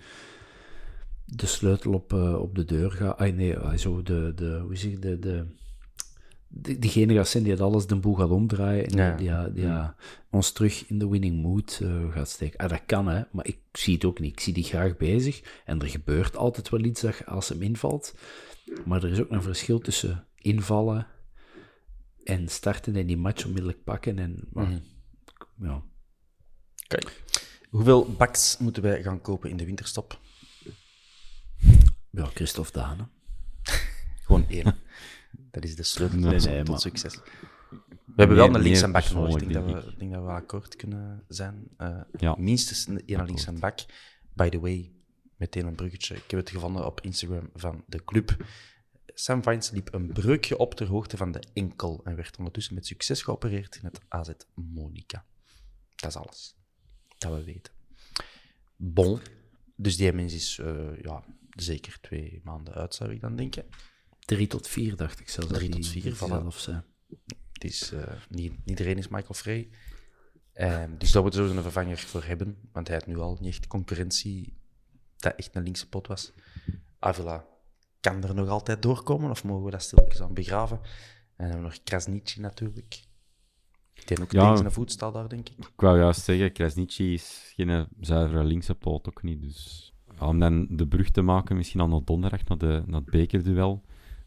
de 1.25 1.45
sleutel 1.45 1.93
op, 1.93 2.13
eh, 2.13 2.41
op 2.41 2.55
de 2.55 2.65
deur 2.65 2.91
gaat. 2.91 3.17
Ah, 3.17 3.35
nee, 3.35 3.57
ah, 3.57 3.77
zo 3.77 4.01
de, 4.03 4.31
de, 4.35 4.59
hoe 4.63 4.75
zeg 4.75 4.91
je, 4.91 4.99
de, 4.99 5.19
de, 5.19 5.45
diegene 6.53 7.13
gaat 7.13 7.27
zijn 7.27 7.43
die 7.43 7.51
het 7.51 7.61
alles 7.61 7.87
de 7.87 7.95
boel 7.95 8.15
gaat 8.15 8.29
omdraaien 8.29 8.85
en 8.87 8.97
Ja. 8.97 9.15
die, 9.15 9.53
die, 9.53 9.63
die, 9.65 9.79
ons 10.29 10.51
terug 10.51 10.87
in 10.87 10.99
de 10.99 11.09
winning 11.09 11.41
mood 11.41 11.79
eh, 11.83 12.11
gaat 12.11 12.29
steken. 12.29 12.59
Ah, 12.59 12.69
dat 12.69 12.81
kan, 12.85 13.07
hè, 13.07 13.23
maar 13.31 13.47
ik 13.47 13.59
zie 13.71 13.93
het 13.93 14.05
ook 14.05 14.19
niet. 14.19 14.31
Ik 14.31 14.39
zie 14.39 14.53
die 14.53 14.63
graag 14.63 14.97
bezig 14.97 15.61
en 15.65 15.81
er 15.81 15.87
gebeurt 15.89 16.35
altijd 16.35 16.69
wel 16.69 16.83
iets 16.83 17.01
dat, 17.01 17.25
als 17.25 17.49
hem 17.49 17.61
invalt. 17.61 18.15
Maar 18.85 19.03
er 19.03 19.11
is 19.11 19.19
ook 19.19 19.29
een 19.31 19.41
verschil 19.43 19.79
tussen 19.79 20.25
invallen 20.35 21.07
en 22.23 22.47
starten 22.47 22.95
en 22.95 23.05
die 23.05 23.17
match 23.17 23.45
onmiddellijk 23.45 23.83
pakken. 23.83 24.19
En, 24.19 24.47
maar, 24.51 24.81
ja. 25.61 25.83
Oké. 26.83 27.07
Hoeveel 27.69 28.11
baks 28.17 28.57
moeten 28.57 28.83
wij 28.83 29.03
gaan 29.03 29.21
kopen 29.21 29.49
in 29.49 29.57
de 29.57 29.65
winterstop? 29.65 30.19
ja, 32.09 32.25
Christophe 32.25 32.71
Dane. 32.71 33.07
Gewoon 34.25 34.45
één. 34.49 34.75
Dat 35.51 35.63
is 35.63 35.75
de 35.75 35.83
sleutel 35.83 36.19
Nee, 36.19 36.37
tot, 36.39 36.45
nee, 36.49 36.57
tot 36.57 36.67
maar- 36.67 36.79
succes. 36.79 37.15
We 38.05 38.13
hebben 38.15 38.37
wel 38.37 38.55
een 38.55 38.61
links 38.61 38.81
en 38.81 38.91
bak 38.91 39.09
nodig. 39.11 39.33
Ik 39.33 39.39
denk, 39.39 39.53
dat 39.53 39.63
persoonlijk, 39.63 39.85
we, 39.85 39.91
ik 39.91 39.99
denk 39.99 40.11
dat 40.13 40.23
we 40.23 40.29
akkoord 40.29 40.75
kunnen 40.75 41.23
zijn. 41.27 41.67
Eh, 41.77 42.01
Ja. 42.17 42.35
Minstens 42.37 42.87
een, 42.87 43.01
een 43.05 43.25
links 43.25 43.45
en 43.45 43.59
bak. 43.59 43.79
By 44.33 44.49
the 44.49 44.59
way, 44.59 44.91
meteen 45.37 45.65
een 45.65 45.75
bruggetje. 45.75 46.15
Ik 46.15 46.31
heb 46.31 46.39
het 46.39 46.49
gevonden 46.49 46.85
op 46.85 47.01
Instagram 47.01 47.49
van 47.53 47.83
de 47.87 48.03
club. 48.03 48.45
Sam 49.13 49.43
Vines 49.43 49.71
liep 49.71 49.93
een 49.93 50.07
breukje 50.13 50.57
op 50.57 50.73
ter 50.75 50.87
hoogte 50.87 51.17
van 51.17 51.31
de 51.31 51.43
enkel 51.53 52.01
en 52.03 52.15
werd 52.15 52.37
ondertussen 52.37 52.73
met 52.75 52.85
succes 52.85 53.21
geopereerd 53.21 53.75
in 53.75 53.85
het 53.85 53.99
AZ 54.07 54.29
Monica. 54.53 55.25
Dat 55.95 56.09
is 56.09 56.15
alles 56.15 56.55
dat 57.17 57.31
we 57.33 57.43
weten. 57.43 57.73
Bon, 58.75 59.19
dus 59.75 59.97
die 59.97 60.13
mens 60.13 60.33
is 60.33 60.59
eh, 60.59 61.01
ja, 61.01 61.23
zeker 61.49 61.97
twee 62.01 62.41
maanden 62.43 62.73
uit, 62.73 62.95
zou 62.95 63.11
ik 63.11 63.21
dan 63.21 63.35
denken. 63.35 63.65
Drie 64.35 64.47
tot 64.47 64.67
vier, 64.67 64.95
dacht 64.95 65.19
ik 65.19 65.29
zelfs. 65.29 65.51
Drie 65.51 65.69
tot 65.69 65.87
vier, 65.87 66.15
voilà. 66.15 66.17
zelf 66.17 66.59
zei. 66.59 66.81
Het 67.53 67.63
is, 67.63 67.91
eh, 67.91 68.03
niet, 68.29 68.51
niet 68.51 68.59
iedereen 68.65 68.97
is 68.97 69.07
Michael 69.07 69.33
Frey. 69.33 69.69
Ehm, 70.53 70.89
dus 70.97 71.11
daar 71.11 71.21
moeten 71.21 71.47
ze 71.49 71.55
een 71.55 71.61
vervanger 71.61 71.97
voor 71.97 72.23
hebben, 72.23 72.57
want 72.71 72.87
hij 72.87 72.97
had 72.97 73.07
nu 73.07 73.17
al 73.17 73.37
niet 73.39 73.49
echt 73.49 73.67
concurrentie 73.67 74.53
dat 75.17 75.35
echt 75.35 75.55
een 75.55 75.63
linkse 75.63 75.89
pot 75.89 76.07
was. 76.07 76.31
Avila 76.99 77.45
kan 77.99 78.23
er 78.23 78.35
nog 78.35 78.49
altijd 78.49 78.81
doorkomen, 78.81 79.29
of 79.29 79.43
mogen 79.43 79.65
we 79.65 79.71
dat 79.71 79.81
stilletjes 79.81 80.21
aan 80.21 80.33
begraven? 80.33 80.77
En 80.77 80.83
dan 81.37 81.45
hebben 81.45 81.61
we 81.63 81.67
nog 81.67 81.83
Krasniqi 81.83 82.39
natuurlijk. 82.39 82.89
Die 83.93 84.03
heeft 84.05 84.21
ook 84.21 84.31
Ja. 84.31 84.69
voet 84.71 84.91
staat 84.91 85.13
daar, 85.13 85.29
denk 85.29 85.49
ik. 85.49 85.57
Ik 85.57 85.71
wou 85.81 85.97
juist 85.97 86.23
zeggen, 86.23 86.51
Krasniqi 86.51 87.13
is 87.13 87.51
geen 87.55 87.87
zuivere 87.99 88.43
linkse 88.43 88.75
poot, 88.75 89.07
ook 89.07 89.23
niet. 89.23 89.41
Dus 89.41 89.93
ja, 90.19 90.27
om 90.27 90.39
dan 90.39 90.67
de 90.69 90.87
brug 90.87 91.09
te 91.09 91.21
maken, 91.21 91.55
misschien 91.55 91.79
al 91.79 91.87
naar 91.87 92.03
donderdag, 92.03 92.47
naar, 92.47 92.57
de, 92.57 92.83
naar 92.85 92.99
het 93.01 93.09
bekerduel, 93.09 93.83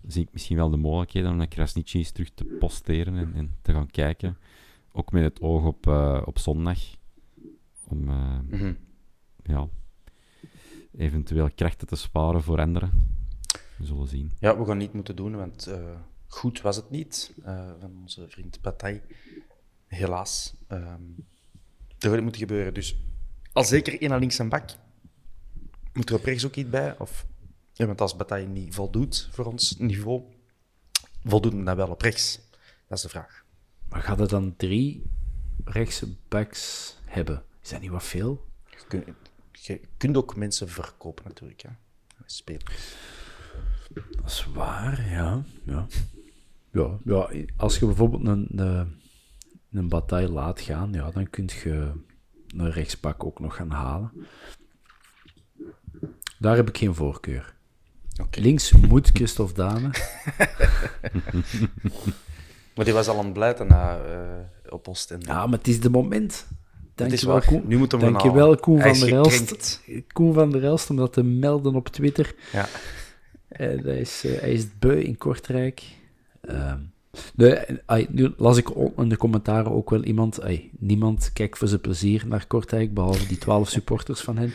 zie 0.07 0.23
ik 0.23 0.33
misschien 0.33 0.57
wel 0.57 0.71
de 0.71 0.77
mogelijkheden 0.77 1.31
om 1.31 1.37
naar 1.37 1.47
Krasniqi 1.49 1.99
eens 1.99 2.11
terug 2.11 2.31
te 2.35 2.45
posteren 2.45 3.17
en, 3.17 3.35
en 3.35 3.57
te 3.63 3.73
gaan 3.73 3.91
kijken. 3.91 4.37
Ook 4.93 5.13
met 5.13 5.23
het 5.23 5.41
oog 5.41 5.65
op, 5.65 5.87
eh, 5.87 6.23
op 6.25 6.39
zondag. 6.39 6.79
Om 7.89 8.09
eh, 8.09 8.39
Mhm. 8.49 8.75
ja, 9.43 9.69
eventueel 10.97 11.51
krachten 11.55 11.87
te 11.87 11.97
sparen 11.97 12.43
voor 12.43 12.61
anderen. 12.61 12.91
We 13.79 13.85
zullen 13.85 14.09
zien. 14.09 14.31
Ja, 14.39 14.59
we 14.59 14.65
gaan 14.65 14.79
niet 14.79 14.93
moeten 14.93 15.17
doen, 15.17 15.37
want 15.37 15.67
eh, 15.67 15.97
goed 16.27 16.61
was 16.61 16.77
het 16.77 16.91
niet 16.91 17.33
van 17.81 17.97
onze 18.01 18.29
vriend 18.29 18.61
Bataille. 18.61 19.03
Helaas. 19.87 20.55
Er 20.69 22.11
gaat 22.11 22.21
moeten 22.23 22.41
gebeuren. 22.41 22.75
Dus 22.75 22.97
al 23.53 23.65
zeker 23.65 24.01
één 24.01 24.13
aan 24.13 24.19
links 24.19 24.39
en 24.39 24.49
bak. 24.49 24.71
Moet 25.93 26.09
er 26.09 26.17
op 26.17 26.25
rechts 26.25 26.47
ook 26.47 26.55
iets 26.57 26.71
bij? 26.71 26.99
Of, 26.99 27.27
ja, 27.75 27.87
want 27.87 28.01
als 28.01 28.17
Bataille 28.17 28.49
niet 28.49 28.75
voldoet 28.75 29.29
voor 29.33 29.45
ons 29.45 29.77
niveau, 29.79 30.23
voldoet 31.25 31.53
hem 31.53 31.65
dan 31.65 31.77
wel 31.77 31.89
op 31.89 32.01
rechts? 32.01 32.41
Dat 32.87 32.99
is 32.99 33.03
de 33.03 33.09
vraag. 33.09 33.45
Maar 33.89 34.03
gaat 34.03 34.21
er 34.21 34.29
dan 34.29 34.57
drie 34.57 35.03
rechtse 35.65 36.17
backs 36.29 36.97
hebben? 37.05 37.43
Is 37.63 37.69
dat 37.71 37.81
niet 37.81 37.91
wat 37.91 38.05
veel? 38.05 38.47
Je 38.71 38.77
kunt, 38.89 39.07
je 39.53 39.81
kunt 39.97 40.17
ook 40.17 40.37
mensen 40.37 40.69
verkopen, 40.69 41.25
natuurlijk. 41.25 41.63
Hè. 41.63 41.69
Spelers. 42.27 42.95
Dat 43.93 44.25
is 44.27 44.47
waar, 44.55 45.11
ja. 45.11 45.45
Ja, 45.65 45.87
ja, 46.71 46.99
ja 47.05 47.31
als 47.57 47.79
je 47.79 47.87
bijvoorbeeld 47.87 48.27
een, 48.27 48.49
een, 48.59 49.01
een 49.71 49.89
bataille 49.89 50.29
laat 50.29 50.61
gaan, 50.61 50.93
ja, 50.93 51.11
dan 51.11 51.31
kun 51.31 51.49
je 51.63 51.93
een 52.57 52.71
rechtsbak 52.71 53.25
ook 53.25 53.41
nog 53.41 53.57
gaan 53.57 53.71
halen. 53.71 54.13
Daar 56.39 56.57
heb 56.57 56.69
ik 56.69 56.79
geen 56.79 56.95
voorkeur. 56.95 57.54
Oké. 58.23 58.41
Links 58.41 58.73
moet 58.73 59.11
Christophe 59.13 59.55
Dane. 59.55 59.91
Maar 62.75 62.85
die 62.85 62.95
was 62.95 63.09
al 63.09 63.19
aan 63.19 63.25
het 63.25 63.33
blijten 63.33 63.67
na, 63.67 63.99
eh, 63.99 64.73
op 64.73 64.89
Oostende. 64.89 65.27
Ja, 65.27 65.47
maar 65.47 65.59
het 65.59 65.69
is 65.69 65.81
de 65.81 65.91
moment. 65.91 66.47
Het 66.95 67.13
is 67.13 67.21
Dankjewel, 67.21 67.35
waar. 67.35 67.47
Koen. 67.47 67.63
Nu 67.67 67.79
moet 67.79 67.93
hem. 67.93 68.01
Koen 68.61 68.81
van 68.81 68.99
der 68.99 69.13
Elst. 69.13 69.81
Koen 70.13 70.35
van 70.35 70.51
der 70.51 70.65
Elst, 70.65 70.91
om 70.91 70.97
dat 70.97 71.13
te 71.13 71.23
melden 71.23 71.75
op 71.75 71.89
Twitter. 71.89 72.35
Ja. 72.53 72.69
Dat 73.77 73.95
is, 73.95 74.25
eh, 74.25 74.41
hij 74.41 74.53
is 74.53 74.61
het 74.61 74.79
beu 74.79 75.01
in 75.01 75.19
Kortrijk. 75.19 75.83
Ehm, 76.41 76.79
nu 78.09 78.33
las 78.37 78.57
ik 78.57 78.71
in 78.97 79.09
de 79.09 79.17
commentaren 79.17 79.73
ook 79.73 79.91
wel 79.91 80.05
iemand... 80.05 80.39
niemand 80.79 81.33
kijkt 81.33 81.59
voor 81.59 81.69
zijn 81.69 81.81
plezier 81.81 82.25
naar 82.27 82.47
Kortrijk, 82.47 82.95
behalve 82.95 83.27
die 83.27 83.39
twaalf 83.39 83.69
supporters 83.69 84.21
van 84.21 84.37
hen. 84.37 84.53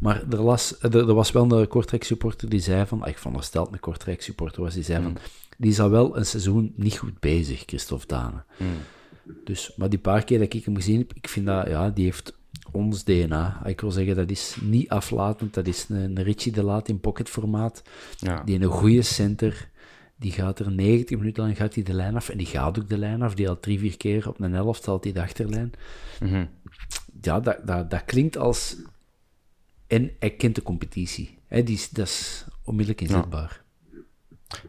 Maar 0.00 0.22
er, 0.30 0.42
las, 0.42 0.82
er, 0.82 0.96
er 0.96 1.14
was 1.14 1.32
wel 1.32 1.52
een 1.52 1.68
Kortrijk 1.68 2.04
supporter 2.04 2.48
die 2.48 2.60
zei 2.60 2.86
van... 2.86 3.02
ah, 3.02 3.08
Ik 3.08 3.18
veronderstel 3.18 3.64
dat 3.64 3.72
een 3.72 3.80
Kortrijk 3.80 4.22
supporter 4.22 4.62
was, 4.62 4.74
die 4.74 4.82
zei 4.82 5.02
van... 5.02 5.16
Die 5.58 5.70
is 5.70 5.80
al 5.80 5.90
wel 5.90 6.16
een 6.16 6.26
seizoen 6.26 6.72
niet 6.76 6.98
goed 6.98 7.20
bezig, 7.20 7.62
Christophe 7.66 8.06
Dane. 8.06 8.42
Dus, 9.44 9.72
maar 9.76 9.88
die 9.88 9.98
paar 9.98 10.24
keer 10.24 10.38
dat 10.38 10.54
ik 10.54 10.64
hem 10.64 10.76
gezien 10.76 10.98
heb, 10.98 11.12
ik 11.14 11.28
vind 11.28 11.46
dat, 11.46 11.66
ja, 11.66 11.90
die 11.90 12.04
heeft 12.04 12.38
ons 12.72 13.04
DNA. 13.04 13.66
Ik 13.66 13.80
wil 13.80 13.90
zeggen, 13.90 14.16
dat 14.16 14.30
is 14.30 14.56
niet 14.62 14.88
aflatend. 14.88 15.54
Dat 15.54 15.66
is 15.66 15.86
een, 15.88 15.96
een 15.96 16.22
Richie 16.22 16.52
de 16.52 16.62
Laat 16.62 16.88
in 16.88 17.00
pocketformaat. 17.00 17.82
Ja. 18.18 18.42
Die 18.44 18.60
een 18.60 18.68
goede 18.68 19.02
center, 19.02 19.68
die 20.16 20.32
gaat 20.32 20.58
er 20.58 20.70
90 20.72 21.18
minuten 21.18 21.42
lang 21.42 21.56
gaat 21.56 21.74
hij 21.74 21.82
de 21.82 21.92
lijn 21.94 22.16
af. 22.16 22.28
En 22.28 22.38
die 22.38 22.46
gaat 22.46 22.78
ook 22.78 22.88
de 22.88 22.98
lijn 22.98 23.22
af. 23.22 23.34
Die 23.34 23.48
al 23.48 23.60
drie, 23.60 23.78
vier 23.78 23.96
keer 23.96 24.28
op 24.28 24.40
een 24.40 24.52
helft 24.52 24.86
haalt 24.86 25.04
hij 25.04 25.12
de 25.12 25.22
achterlijn. 25.22 25.72
Mhm. 26.20 26.44
Ja, 27.20 27.40
dat, 27.40 27.58
dat, 27.66 27.90
dat 27.90 28.04
klinkt 28.04 28.36
als... 28.36 28.76
En 29.90 30.10
hij 30.18 30.30
kent 30.30 30.54
de 30.54 30.62
competitie. 30.62 31.38
Hè, 31.46 31.62
die 31.62 31.74
is, 31.74 31.88
dat 31.88 32.06
is 32.06 32.44
onmiddellijk 32.64 33.00
inzetbaar. 33.00 33.64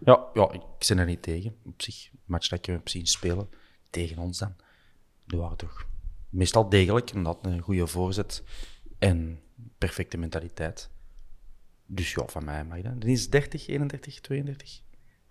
Ja, 0.06 0.28
ja, 0.34 0.52
ik 0.52 0.62
ben 0.88 0.98
er 0.98 1.06
niet 1.06 1.22
tegen. 1.22 1.56
Op 1.66 1.82
zich, 1.82 2.10
match 2.26 2.48
dat 2.48 2.60
ik 2.60 2.66
heb 2.66 2.90
zien 2.90 3.06
spelen, 3.06 3.50
tegen 3.90 4.18
ons 4.18 4.38
dan, 4.38 4.56
die 5.26 5.40
waren 5.40 5.58
toch 5.58 5.88
meestal 6.30 6.70
degelijk. 6.70 7.10
En 7.10 7.24
dat 7.24 7.38
een 7.42 7.62
goede 7.62 7.88
voorzet 7.88 8.44
en 9.00 9.40
perfecte 9.78 10.18
mentaliteit. 10.18 10.90
Dus 11.86 12.12
ja, 12.12 12.26
van 12.26 12.46
mij 12.46 12.66
mag 12.66 12.82
dat. 12.82 13.02
Die 13.02 13.12
is 13.12 13.30
30, 13.30 13.68
31, 13.68 14.20
32, 14.20 14.82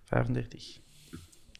35. 0.05 0.81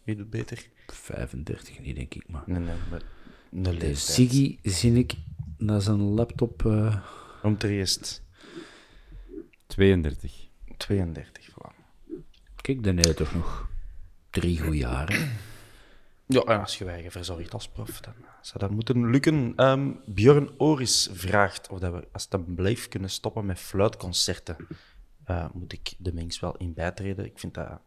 Wie 0.03 0.17
doet 0.17 0.31
beter? 0.31 0.69
35 0.87 1.81
niet, 1.81 1.97
denk 1.97 2.15
ik, 2.15 2.29
maar... 2.29 2.43
Nee, 2.47 2.59
nee, 2.59 2.75
maar 2.91 3.03
De 3.51 3.73
leeftijd. 3.73 3.99
Siggy 3.99 4.59
zie 4.63 4.93
ik 4.93 5.15
naar 5.57 5.81
zijn 5.81 6.01
laptop... 6.01 6.67
eh, 6.67 7.05
Om 7.43 7.59
te 7.59 7.69
eerst 7.69 8.23
32. 9.67 10.49
32, 10.77 11.51
voilà. 11.51 11.75
Kijk, 12.57 12.85
dan 12.85 12.97
heb 12.97 13.05
je 13.05 13.15
toch 13.15 13.35
nog 13.35 13.69
drie 14.31 14.61
goede 14.61 14.77
jaren. 14.77 15.31
Ja, 16.27 16.41
en 16.41 16.61
als 16.61 16.79
je 16.79 16.85
wij 16.85 17.11
verzorgd 17.11 17.53
als 17.53 17.69
prof, 17.69 18.01
dan 18.01 18.15
zou 18.41 18.59
dat 18.59 18.71
moeten 18.71 19.11
lukken. 19.11 19.53
Ehm 19.57 19.93
Björn 20.07 20.51
Oris 20.59 21.09
vraagt 21.13 21.69
of 21.69 21.79
dat 21.79 21.93
we 21.93 22.09
alsjeblieft 22.13 22.89
kunnen 22.89 23.11
stoppen 23.11 23.47
met 23.47 23.59
fluitconcerten. 23.59 24.57
Eh, 25.25 25.47
moet 25.53 25.73
ik 25.73 25.95
de 25.99 26.13
mengs 26.13 26.41
wel 26.41 26.57
in 26.57 26.75
bijtreden? 26.75 27.25
Ik 27.25 27.39
vind 27.39 27.55
dat 27.55 27.69
een 27.69 27.79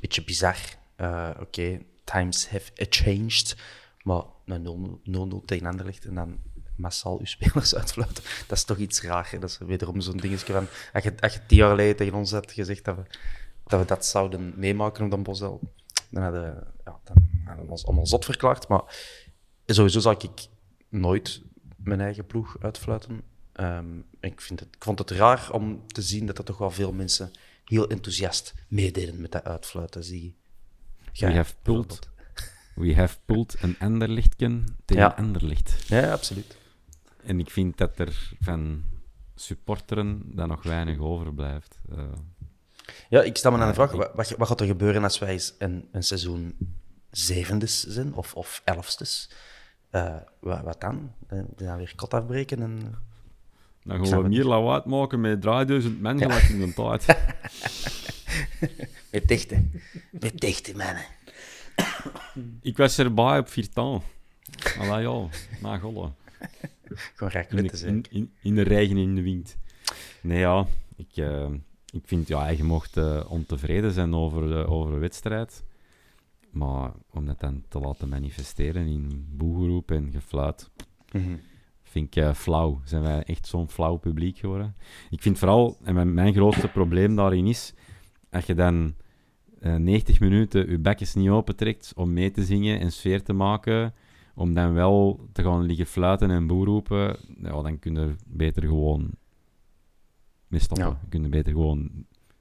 beetje 0.00 0.24
bizar. 0.24 0.56
Eh, 0.96 1.30
Oké, 1.40 1.82
times 2.04 2.48
have 2.48 2.70
changed. 2.74 3.56
Maar 4.02 4.22
een 4.44 5.00
0-0 5.02 5.44
tegen 5.44 5.66
Anderlecht 5.66 6.04
en 6.04 6.14
dan 6.14 6.38
massaal 6.76 7.18
uw 7.18 7.24
spelers 7.24 7.74
uitfluiten, 7.80 8.24
dat 8.46 8.58
is 8.58 8.64
toch 8.64 8.76
iets 8.76 9.02
raar. 9.02 9.28
hè? 9.30 9.38
Dat 9.38 9.50
is 9.50 9.58
wederom 9.58 10.00
zo'n 10.00 10.16
dingetje 10.16 10.52
van... 10.52 10.66
Als 10.92 11.04
je, 11.04 11.12
als 11.20 11.32
je 11.34 11.40
tien 11.46 11.58
jaar 11.58 11.70
geleden 11.70 11.96
tegen 11.96 12.14
ons 12.14 12.30
had 12.32 12.52
gezegd 12.52 12.84
dat 12.84 12.96
we 12.96 13.02
dat, 13.66 13.80
we 13.80 13.86
dat 13.86 14.06
zouden 14.06 14.52
meemaken 14.56 15.04
op 15.04 15.10
Dan 15.10 15.22
Bosel, 15.22 15.60
dan 16.10 16.22
hadden, 16.22 16.42
we- 16.42 16.66
ja, 16.84 16.98
dan 17.04 17.16
hadden 17.44 17.64
we 17.64 17.70
ons 17.70 17.86
allemaal 17.86 18.06
zot 18.06 18.24
verklaard. 18.24 18.68
Maar 18.68 18.82
sowieso 19.66 20.00
zal 20.00 20.12
ik 20.12 20.46
nooit 20.88 21.40
mijn 21.76 22.00
eigen 22.00 22.26
ploeg 22.26 22.56
uitfluiten. 22.60 23.22
Ehm, 23.52 23.98
ik, 24.20 24.40
vind 24.40 24.60
het, 24.60 24.68
ik 24.76 24.84
vond 24.84 24.98
het 24.98 25.10
raar 25.10 25.50
om 25.52 25.86
te 25.86 26.02
zien 26.02 26.26
dat 26.26 26.38
er 26.38 26.44
toch 26.44 26.58
wel 26.58 26.70
veel 26.70 26.92
mensen 26.92 27.30
heel 27.64 27.88
enthousiast 27.88 28.54
meededen 28.68 29.20
met 29.20 29.32
dat 29.32 29.44
uitfluiten. 29.44 30.04
Zie 30.04 30.36
We 31.12 31.32
have 31.32 31.54
pulled, 31.62 32.08
we 32.74 32.94
have 32.94 33.16
pulled 33.24 33.56
een 33.60 33.76
Anderlichtken 33.78 34.66
tegen 34.84 35.02
Ja. 35.02 35.14
Anderlicht. 35.16 35.84
Ja, 35.88 36.12
absoluut. 36.12 36.56
En 37.26 37.40
ik 37.40 37.50
vind 37.50 37.78
dat 37.78 37.98
er 37.98 38.32
van 38.40 38.84
supporteren 39.34 40.22
dan 40.24 40.48
nog 40.48 40.62
weinig 40.62 40.98
overblijft. 40.98 41.78
Eh, 41.90 41.98
Ja, 43.08 43.22
ik 43.22 43.36
stel 43.36 43.50
me 43.52 43.58
aan 43.58 43.68
de 43.68 43.74
vraag, 43.74 43.92
wat, 43.92 44.10
wat, 44.14 44.30
wat 44.30 44.48
gaat 44.48 44.60
er 44.60 44.66
gebeuren 44.66 45.02
als 45.02 45.18
wij 45.18 45.28
eens 45.32 45.54
een, 45.58 45.88
een 45.92 46.02
seizoen 46.02 46.56
zevendes 47.10 47.84
zijn, 47.84 48.14
of, 48.14 48.34
of 48.34 48.62
elfstes? 48.64 49.30
Eh, 49.90 50.16
wat, 50.40 50.62
wat 50.62 50.80
dan? 50.80 51.12
Eh, 51.26 51.38
Dan 51.56 51.76
weer 51.76 51.92
kot 51.96 52.14
afbreken 52.14 52.62
en... 52.62 52.94
dan 53.84 54.06
gaan 54.06 54.22
we 54.22 54.28
meer 54.28 54.44
lawaai 54.44 54.82
maken 54.84 55.20
met 55.20 55.40
3000 55.40 56.00
mensen 56.06 56.30
gelijk 56.30 56.48
in 56.48 56.58
de 56.60 56.72
tijd. 56.74 57.06
Met 59.10 59.28
dichte. 59.28 59.64
Met 60.10 60.38
dichte, 60.38 60.76
mannen. 60.76 61.04
Ik 62.60 62.76
was 62.76 62.98
erbij 62.98 63.38
op 63.38 63.48
Viertan. 63.48 64.02
Allee, 64.78 65.08
ja, 65.08 65.26
na 65.62 65.78
golle. 65.78 66.12
Gewoon 67.14 67.44
In, 67.50 67.66
de- 67.66 67.76
zijn. 67.76 67.94
in, 67.94 68.04
in, 68.10 68.30
in 68.42 68.54
de 68.54 68.62
regen 68.62 68.96
en 68.96 69.02
in 69.02 69.14
de 69.14 69.22
wind. 69.22 69.56
Nee, 70.22 70.38
ja, 70.38 70.66
ik, 70.96 71.16
eh, 71.16 71.46
ik 71.92 72.02
vind, 72.04 72.28
ja, 72.28 72.48
je 72.48 72.64
mocht 72.64 72.96
eh, 72.96 73.24
ontevreden 73.28 73.92
zijn 73.92 74.14
over 74.14 74.48
de, 74.48 74.66
over 74.66 74.92
de 74.92 74.98
wedstrijd. 74.98 75.64
Maar 76.50 76.92
om 77.10 77.26
dat 77.26 77.40
dan 77.40 77.64
te 77.68 77.78
laten 77.80 78.08
manifesteren 78.08 78.86
in 78.86 79.26
boegeroep 79.30 79.90
en 79.90 80.10
gefluit, 80.12 80.70
Mhm. 81.12 81.36
vind 81.82 82.16
ik 82.16 82.22
eh, 82.24 82.34
flauw. 82.34 82.80
Zijn 82.84 83.02
wij 83.02 83.22
echt 83.22 83.46
zo'n 83.46 83.68
flauw 83.70 83.96
publiek 83.96 84.38
geworden? 84.38 84.76
Ik 85.10 85.22
vind 85.22 85.38
vooral, 85.38 85.76
en 85.84 85.94
mijn, 85.94 86.14
mijn 86.14 86.32
grootste 86.34 86.68
probleem 86.68 87.16
daarin 87.16 87.46
is, 87.46 87.72
als 88.30 88.46
je 88.46 88.54
dan 88.54 88.94
eh 89.60 89.74
90 89.74 90.20
minuten 90.20 90.70
je 90.70 90.78
bekjes 90.78 91.14
niet 91.14 91.28
opentrekt 91.28 91.92
om 91.96 92.12
mee 92.12 92.30
te 92.30 92.44
zingen 92.44 92.80
en 92.80 92.92
sfeer 92.92 93.22
te 93.22 93.32
maken, 93.32 93.94
om 94.36 94.54
dan 94.54 94.72
wel 94.74 95.20
te 95.32 95.42
gaan 95.42 95.62
liggen 95.62 95.86
fluiten 95.86 96.30
en 96.30 96.46
boer 96.46 96.66
roepen, 96.66 97.16
ja, 97.42 97.62
dan 97.62 97.78
kun 97.78 97.94
je 97.94 98.14
beter 98.26 98.62
gewoon 98.62 99.10
mee 100.48 100.60
stoppen. 100.60 100.86
Ja. 100.86 100.98
Je 101.02 101.08
kunt 101.08 101.30
beter 101.30 101.52
gewoon 101.52 101.90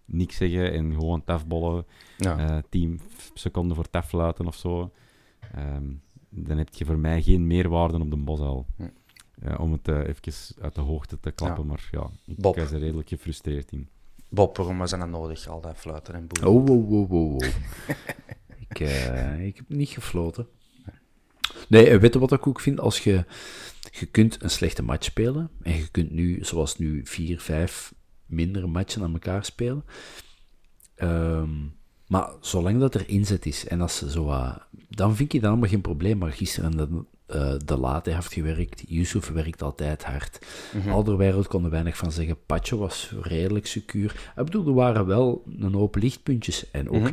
niks 0.06 0.36
zeggen 0.36 0.74
en 0.74 0.94
gewoon 0.94 1.24
tafbollen. 1.24 1.86
Ja. 2.18 2.38
eh 2.58 2.64
10 2.70 3.00
seconden 3.34 3.76
voor 3.76 3.90
tafluiten 3.90 4.48
of 4.48 4.56
zo. 4.56 4.92
Ehm, 5.54 5.84
dan 6.30 6.58
heb 6.58 6.74
je 6.74 6.86
voor 6.86 6.98
mij 6.98 7.22
geen 7.22 7.48
meerwaarde 7.48 8.00
op 8.00 8.10
de 8.10 8.18
bosuil. 8.18 8.66
Hm. 8.76 8.88
Ja, 9.42 9.56
om 9.56 9.72
het 9.72 9.88
eh, 9.88 10.00
even 10.08 10.62
uit 10.62 10.76
de 10.76 10.82
hoogte 10.82 11.20
te 11.20 11.32
klappen, 11.32 11.64
Ja. 11.64 11.70
maar 11.70 11.88
ja, 11.92 12.10
ik 12.26 12.38
Bob. 12.38 12.56
was 12.56 12.72
er 12.72 12.80
redelijk 12.80 13.10
gefrustreerd 13.10 13.72
in. 13.72 13.88
Bob, 14.30 14.58
waarom 14.58 14.78
was 14.78 14.92
dat 14.92 15.10
nodig, 15.10 15.48
al 15.48 15.62
dat 15.62 15.78
fluiten 15.78 16.14
en 16.14 16.28
boeren? 16.28 16.50
Oh, 16.50 16.70
oh, 16.70 16.92
oh, 16.92 17.12
oh, 17.12 17.34
oh. 17.34 17.48
ik, 18.70 18.80
eh, 18.80 19.46
ik 19.46 19.56
heb 19.56 19.70
niet 19.70 19.90
gefloten. 19.90 20.48
Nee, 21.68 21.90
en 21.90 22.00
weet 22.00 22.14
je 22.14 22.20
wat 22.20 22.32
ik 22.32 22.48
ook 22.48 22.60
vind? 22.60 22.80
Als 22.80 23.00
je, 23.00 23.26
je 23.92 24.06
kunt 24.06 24.44
een 24.44 24.50
slechte 24.50 24.84
match 24.84 25.06
spelen, 25.06 25.50
en 25.62 25.76
je 25.76 25.88
kunt 25.92 26.12
nu, 26.12 26.38
zoals 26.42 26.78
nu, 26.78 27.02
vier, 27.04 27.40
vijf 27.40 27.94
mindere 28.26 28.68
matchen 28.68 29.04
aan 29.04 29.14
elkaar 29.14 29.46
spelen. 29.46 29.84
Ehm, 30.96 31.50
maar 32.08 32.30
zolang 32.42 32.80
dat 32.80 32.96
er 32.96 33.10
inzet 33.10 33.46
is, 33.46 33.68
en 33.68 33.82
als 33.82 33.98
ze 33.98 34.12
zo, 34.12 34.54
dan 34.90 35.16
vind 35.16 35.34
ik 35.34 35.42
dat 35.42 35.50
allemaal 35.50 35.70
geen 35.70 35.82
probleem. 35.82 36.18
Maar 36.18 36.32
gisteren 36.32 36.78
de, 36.78 37.04
eh 37.26 37.56
de 37.66 37.78
late 37.78 38.12
heeft 38.12 38.34
gewerkt, 38.34 38.84
Yusuf 38.88 39.30
werkt 39.30 39.62
altijd 39.62 40.04
hard. 40.04 40.46
Alderweireld 40.90 41.48
kon 41.48 41.64
er 41.64 41.70
weinig 41.70 41.98
van 41.98 42.12
zeggen. 42.12 42.46
Patje 42.46 42.78
was 42.78 43.14
redelijk 43.22 43.68
secuur. 43.68 44.32
Ik 44.36 44.46
bedoel, 44.46 44.68
er 44.68 44.74
waren 44.74 45.06
wel 45.06 45.44
een 45.60 45.74
hoop 45.74 45.96
lichtpuntjes. 45.96 46.72
En 46.72 46.90
ook 46.90 47.12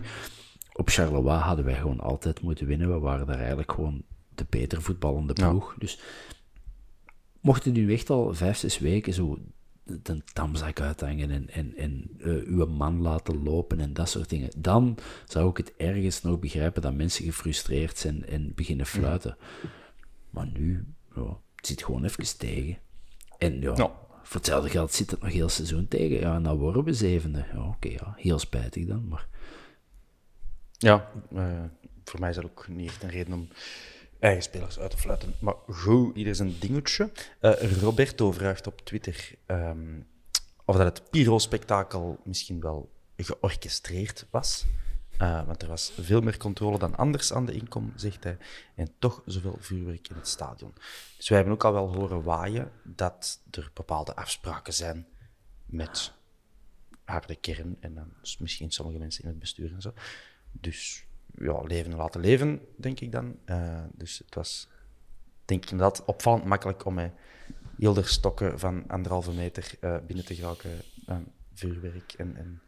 op 0.72 0.88
Charleroi 0.88 1.38
hadden 1.38 1.64
wij 1.64 1.74
gewoon 1.74 2.00
altijd 2.00 2.42
moeten 2.42 2.66
winnen. 2.66 2.92
We 2.92 2.98
waren 2.98 3.26
daar 3.26 3.38
eigenlijk 3.38 3.72
gewoon 3.72 4.02
de 4.34 4.46
beter 4.48 4.82
voetballende 4.82 5.32
Ja. 5.36 5.48
ploeg. 5.48 5.74
Dus 5.78 6.00
mochten 7.40 7.72
nu 7.72 7.92
echt 7.92 8.10
al 8.10 8.34
vijf, 8.34 8.56
zes 8.56 8.78
weken 8.78 9.12
zo 9.12 9.38
de 9.84 10.22
tamzak 10.32 10.80
uithangen 10.80 11.30
en, 11.30 11.50
en, 11.50 11.76
en 11.76 12.10
eh, 12.20 12.26
uw 12.46 12.66
man 12.66 13.00
laten 13.00 13.42
lopen 13.42 13.80
en 13.80 13.92
dat 13.92 14.08
soort 14.08 14.28
dingen, 14.28 14.50
dan 14.56 14.98
zou 15.24 15.50
ik 15.50 15.56
het 15.56 15.72
ergens 15.76 16.22
nog 16.22 16.38
begrijpen 16.38 16.82
dat 16.82 16.94
mensen 16.94 17.24
gefrustreerd 17.24 17.98
zijn 17.98 18.26
en 18.26 18.52
beginnen 18.54 18.86
fluiten. 18.86 19.36
Maar 20.30 20.46
nu, 20.52 20.84
ja, 21.14 21.38
het 21.56 21.66
zit 21.66 21.82
gewoon 21.84 22.04
even 22.04 22.38
tegen. 22.38 22.78
En 23.38 23.60
ja, 23.60 23.72
Ja. 23.76 23.92
voor 24.22 24.36
hetzelfde 24.36 24.70
geld 24.70 24.92
zit 24.92 25.10
het 25.10 25.20
nog 25.20 25.32
heel 25.32 25.48
seizoen 25.48 25.88
tegen. 25.88 26.18
Ja, 26.20 26.34
en 26.34 26.42
dan 26.42 26.56
worden 26.56 26.84
we 26.84 26.92
zevende. 26.94 27.44
Ja, 27.52 27.66
oké, 27.68 27.88
ja, 27.88 28.14
heel 28.16 28.38
spijtig 28.38 28.86
dan, 28.86 29.08
maar... 29.08 29.26
Ja, 30.78 31.10
eh, 31.34 31.62
voor 32.04 32.20
mij 32.20 32.28
is 32.30 32.34
dat 32.36 32.44
ook 32.44 32.68
niet 32.68 32.88
echt 32.88 33.02
een 33.02 33.10
reden 33.10 33.32
om 33.32 33.48
eigen 34.22 34.42
spelers 34.42 34.78
uit 34.78 34.90
te 34.90 34.96
fluiten. 34.96 35.34
Maar 35.38 35.54
goed, 35.68 36.16
ieder 36.16 36.34
zijn 36.34 36.58
dingetje. 36.58 37.10
Eh, 37.40 37.80
Roberto 37.80 38.32
vraagt 38.32 38.66
op 38.66 38.80
Twitter 38.80 39.34
ehm, 39.46 40.00
of 40.64 40.76
dat 40.76 40.98
het 40.98 41.10
Pyro-spektakel 41.10 42.20
misschien 42.24 42.60
wel 42.60 42.92
georchestreerd 43.16 44.26
was. 44.30 44.64
Eh, 45.18 45.46
want 45.46 45.62
er 45.62 45.68
was 45.68 45.92
veel 46.00 46.20
meer 46.20 46.36
controle 46.36 46.78
dan 46.78 46.96
anders 46.96 47.32
aan 47.32 47.46
de 47.46 47.52
inkom, 47.52 47.92
zegt 47.96 48.24
hij. 48.24 48.38
En 48.74 48.94
toch 48.98 49.22
zoveel 49.26 49.56
vuurwerk 49.60 50.08
in 50.08 50.16
het 50.16 50.28
stadion. 50.28 50.74
Dus 51.16 51.28
wij 51.28 51.38
hebben 51.38 51.54
ook 51.54 51.64
al 51.64 51.72
wel 51.72 51.94
horen 51.94 52.22
waaien 52.22 52.70
dat 52.82 53.40
er 53.50 53.70
bepaalde 53.74 54.16
afspraken 54.16 54.72
zijn 54.72 55.06
met 55.66 56.12
harde 57.04 57.36
kern 57.36 57.76
en 57.80 57.94
dan 57.94 58.12
misschien 58.38 58.70
sommige 58.70 58.98
mensen 58.98 59.22
in 59.22 59.28
het 59.28 59.38
bestuur 59.38 59.72
en 59.72 59.82
zo. 59.82 59.92
Dus 60.52 61.04
ja, 61.38 61.62
leven 61.62 61.90
en 61.90 61.96
laten 61.96 62.20
leven, 62.20 62.60
denk 62.76 63.00
ik 63.00 63.12
dan. 63.12 63.36
Eh, 63.44 63.82
dus 63.94 64.18
het 64.18 64.34
was, 64.34 64.68
denk 65.44 65.64
ik 65.64 65.70
inderdaad, 65.70 66.04
opvallend 66.04 66.44
makkelijk 66.44 66.84
om 66.84 66.94
met 66.94 67.12
stokken 68.00 68.58
van 68.58 68.88
anderhalve 68.88 69.32
meter 69.32 69.74
eh, 69.80 69.96
binnen 70.06 70.24
te 70.24 70.34
geraken 70.34 70.70
aan 71.06 71.26
vuurwerk 71.54 72.12
en, 72.12 72.36
en 72.36 72.62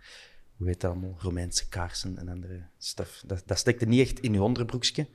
hoe 0.56 0.66
heet 0.66 0.80
dat 0.80 0.90
allemaal, 0.90 1.16
Romeinse 1.18 1.68
kaarsen 1.68 2.18
en 2.18 2.28
andere 2.28 2.66
stuff. 2.78 3.22
Dat, 3.26 3.42
dat 3.46 3.58
stekte 3.58 3.86
niet 3.86 4.00
echt 4.00 4.20
in 4.20 4.34
uw 4.34 4.42
onderbroekje. 4.42 5.06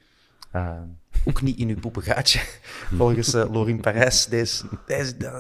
Eh, 0.52 0.82
ook 1.26 1.42
niet 1.42 1.58
in 1.58 1.70
uw 1.70 1.80
poepengaatje, 1.80 2.40
volgens 2.98 3.34
uh, 3.34 3.52
Lorin 3.52 3.82
Parijs. 3.82 4.26
Deze, 4.26 4.68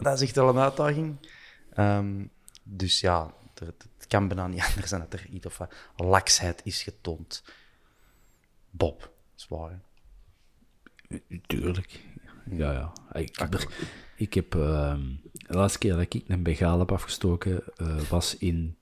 dat, 0.01 0.13
is 0.13 0.21
echt 0.21 0.35
wel 0.35 0.49
een 0.49 0.57
uitdaging. 0.57 1.29
Ehm, 1.73 2.25
dus 2.63 2.99
ja, 2.99 3.33
het 3.53 4.07
kan 4.07 4.27
bijna 4.27 4.47
niet 4.47 4.63
anders 4.69 4.89
dan 4.89 4.99
dat 4.99 5.13
er 5.13 5.27
iets 5.29 5.45
of 5.45 5.57
wat 5.57 5.73
laksheid 5.95 6.61
is 6.63 6.83
getoond. 6.83 7.43
Bob, 8.71 9.11
zwaar. 9.35 9.79
hè? 11.09 11.17
Tuurlijk. 11.47 11.99
Ja, 12.51 12.71
ja. 12.71 12.93
Ik, 13.21 13.35
heb 13.39 13.53
er- 13.53 13.67
ik 14.15 14.33
heb... 14.33 14.55
ehm, 14.55 15.01
de 15.31 15.53
laatste 15.53 15.79
keer 15.79 15.91
dat 15.91 16.01
ik 16.13 16.21
een 16.27 16.43
begaal 16.43 16.79
heb 16.79 16.91
afgestoken, 16.91 17.61
eh, 17.75 17.97
was 18.09 18.37
in... 18.37 18.75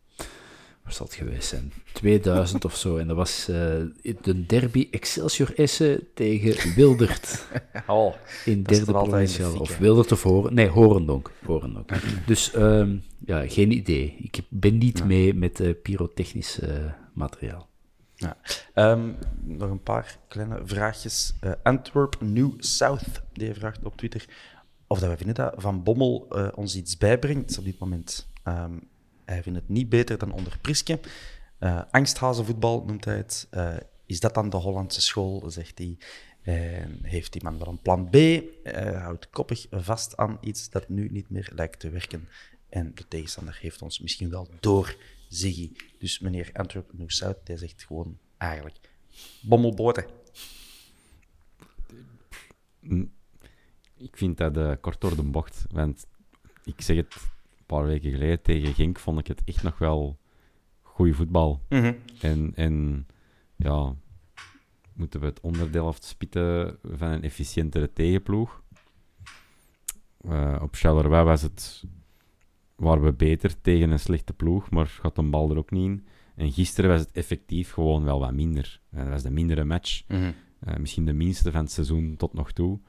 Waar 0.83 0.95
zal 0.95 1.05
het 1.05 1.15
geweest 1.15 1.47
zijn? 1.47 1.73
2000 1.93 2.65
of 2.65 2.75
zo. 2.77 2.97
En 2.97 3.07
dat 3.07 3.15
was 3.15 3.47
eh, 3.47 3.55
de 4.21 4.45
derby 4.45 4.87
Excelsior 4.91 5.53
Essen 5.55 6.07
tegen 6.13 6.73
Wildert. 6.75 7.45
Oh, 7.87 8.13
In 8.45 8.63
derde 8.63 8.91
de 8.91 9.27
fik, 9.27 9.59
Of? 9.59 9.77
Wildert 9.77 10.11
of 10.11 10.23
Horen. 10.23 10.53
Nee, 10.53 10.67
Horendonk. 10.67 11.31
Horendonk. 11.45 11.89
Dus 12.25 12.51
ehm, 12.53 12.97
ja, 13.25 13.47
geen 13.47 13.71
idee. 13.71 14.15
Ik 14.19 14.39
ben 14.49 14.77
niet 14.77 15.03
mee 15.05 15.33
met 15.33 15.59
eh, 15.59 15.73
pyrotechnisch 15.83 16.59
materiaal. 17.13 17.69
Ja. 18.17 18.37
Ehm, 18.73 19.13
nog 19.43 19.69
een 19.69 19.83
paar 19.83 20.17
kleine 20.27 20.61
vraagjes. 20.63 21.33
Eh, 21.39 21.51
Antwerp 21.63 22.21
New 22.21 22.51
South, 22.57 23.21
die 23.33 23.53
vraagt 23.53 23.83
op 23.83 23.97
Twitter 23.97 24.25
of 24.87 24.99
dat 24.99 25.07
wij 25.07 25.17
vinden 25.17 25.35
dat 25.35 25.53
Van 25.57 25.83
Bommel 25.83 26.25
eh, 26.29 26.47
ons 26.55 26.75
iets 26.75 26.97
bijbrengt 26.97 27.57
op 27.57 27.63
dit 27.63 27.79
moment. 27.79 28.27
Ehm, 28.43 28.77
hij 29.25 29.43
vindt 29.43 29.59
het 29.59 29.69
niet 29.69 29.89
beter 29.89 30.17
dan 30.17 30.31
onder 30.31 30.57
Priske. 30.61 30.99
Eh 31.59 31.81
angsthazenvoetbal 31.91 32.83
noemt 32.85 33.05
hij 33.05 33.15
het. 33.15 33.47
Is 34.05 34.19
dat 34.19 34.33
dan 34.33 34.49
de 34.49 34.57
Hollandse 34.57 35.01
school, 35.01 35.49
zegt 35.49 35.77
hij. 35.77 35.97
Heeft 37.01 37.33
die 37.33 37.43
man 37.43 37.57
wel 37.57 37.67
een 37.67 37.81
plan 37.81 38.09
B? 38.09 38.15
Houdt 38.95 39.29
koppig 39.29 39.67
vast 39.71 40.17
aan 40.17 40.37
iets 40.41 40.69
dat 40.69 40.89
nu 40.89 41.09
niet 41.11 41.29
meer 41.29 41.51
lijkt 41.55 41.79
te 41.79 41.89
werken. 41.89 42.27
En 42.69 42.91
de 42.95 43.07
tegenstander 43.07 43.57
heeft 43.61 43.81
ons 43.81 43.99
misschien 43.99 44.29
wel 44.29 44.47
door 44.59 44.95
Ziggy. 45.29 45.71
Dus 45.99 46.19
meneer 46.19 46.49
Antwerp 46.53 46.91
South, 47.05 47.45
die 47.45 47.57
zegt 47.57 47.83
gewoon 47.83 48.17
eigenlijk 48.37 48.79
bommelboten. 49.41 50.05
Ik 53.97 54.17
vind 54.17 54.37
dat 54.37 54.57
eh, 54.57 54.71
kort 54.81 55.01
door 55.01 55.15
de 55.15 55.23
bocht. 55.23 55.65
Want 55.71 56.07
ik 56.63 56.81
zeg 56.81 56.95
het 56.95 57.15
een 57.15 57.65
paar 57.65 57.85
weken 57.85 58.11
geleden 58.11 58.41
tegen 58.41 58.73
Genk, 58.73 58.99
vond 58.99 59.19
ik 59.19 59.27
het 59.27 59.41
echt 59.45 59.63
nog 59.63 59.77
wel 59.77 60.19
goede 60.81 61.13
voetbal. 61.13 61.61
En, 62.19 62.51
en 62.55 63.07
ja, 63.55 63.95
moeten 64.93 65.19
we 65.19 65.25
het 65.25 65.41
onderdeel 65.41 65.87
afspitten 65.87 66.77
van 66.83 67.07
een 67.07 67.23
efficiëntere 67.23 67.93
tegenploeg. 67.93 68.63
Eh, 70.21 70.59
op 70.61 70.75
Charleroi 70.75 71.23
was 71.23 71.41
het, 71.41 71.83
waren 72.77 73.03
we 73.03 73.13
beter 73.13 73.61
tegen 73.61 73.89
een 73.89 73.99
slechte 73.99 74.33
ploeg, 74.33 74.69
maar 74.69 74.85
gaat 74.85 75.17
een 75.17 75.29
bal 75.29 75.51
er 75.51 75.57
ook 75.57 75.71
niet 75.71 75.85
in. 75.85 76.05
En 76.35 76.51
gisteren 76.51 76.89
was 76.89 76.99
het 76.99 77.11
effectief 77.11 77.71
gewoon 77.71 78.03
wel 78.03 78.19
wat 78.19 78.33
minder. 78.33 78.81
Eh, 78.89 78.99
dat 78.99 79.09
was 79.09 79.23
de 79.23 79.31
mindere 79.31 79.63
match. 79.63 80.03
Eh, 80.07 80.75
misschien 80.79 81.05
de 81.05 81.13
minste 81.13 81.51
van 81.51 81.61
het 81.61 81.71
seizoen 81.71 82.15
tot 82.17 82.33
nog 82.33 82.51
toe. 82.51 82.79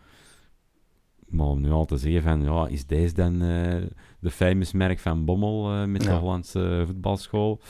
Maar 1.26 1.46
om 1.46 1.60
nu 1.60 1.70
al 1.70 1.84
te 1.84 1.96
zeggen 1.96 2.22
van, 2.22 2.42
ja, 2.42 2.66
is 2.66 2.86
deze 2.86 3.14
dan 3.14 3.42
eh, 3.42 3.82
de 4.20 4.30
famous 4.30 4.72
merk 4.72 4.98
van 4.98 5.24
Bommel 5.24 5.86
met 5.86 6.02
de. 6.02 6.10
Hollandse 6.10 6.82
voetbalschool? 6.86 7.60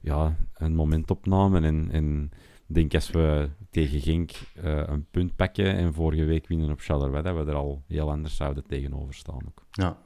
Ja, 0.00 0.36
een 0.54 0.74
momentopname. 0.74 1.60
En, 1.60 1.88
en 1.90 2.30
ik 2.70 2.76
denk 2.76 2.94
als 2.94 3.10
we 3.10 3.48
tegen 3.70 4.00
Genk 4.00 4.30
eh, 4.54 4.82
een 4.86 5.06
punt 5.10 5.36
pakken 5.36 5.74
en 5.74 5.94
vorige 5.94 6.24
week 6.24 6.48
winnen 6.48 6.70
op 6.70 6.80
Charleroi, 6.80 7.22
dat 7.22 7.36
we 7.36 7.50
er 7.50 7.56
al 7.56 7.82
heel 7.86 8.10
anders 8.10 8.36
zouden 8.36 8.66
tegenover 8.66 9.14
staan 9.14 9.46
ook. 9.46 9.66
Ja. 9.70 9.98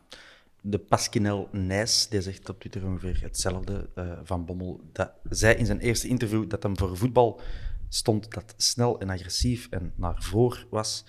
De 0.66 0.78
Pasquinel 0.78 1.48
Nijs, 1.52 2.08
die 2.08 2.22
zegt 2.22 2.48
op 2.48 2.60
Twitter 2.60 2.84
ongeveer 2.86 3.18
hetzelfde 3.22 3.90
eh, 3.94 4.18
van 4.22 4.44
Bommel. 4.44 4.80
Dat 4.92 5.12
zei 5.28 5.54
in 5.54 5.66
zijn 5.66 5.78
eerste 5.80 6.08
interview 6.08 6.48
dat 6.50 6.62
hem 6.62 6.78
voor 6.78 6.96
voetbal 6.96 7.40
stond 7.88 8.34
dat 8.34 8.54
snel 8.56 9.00
en 9.00 9.10
agressief 9.10 9.66
en 9.70 9.92
naar 9.96 10.22
voren 10.22 10.66
was. 10.70 11.04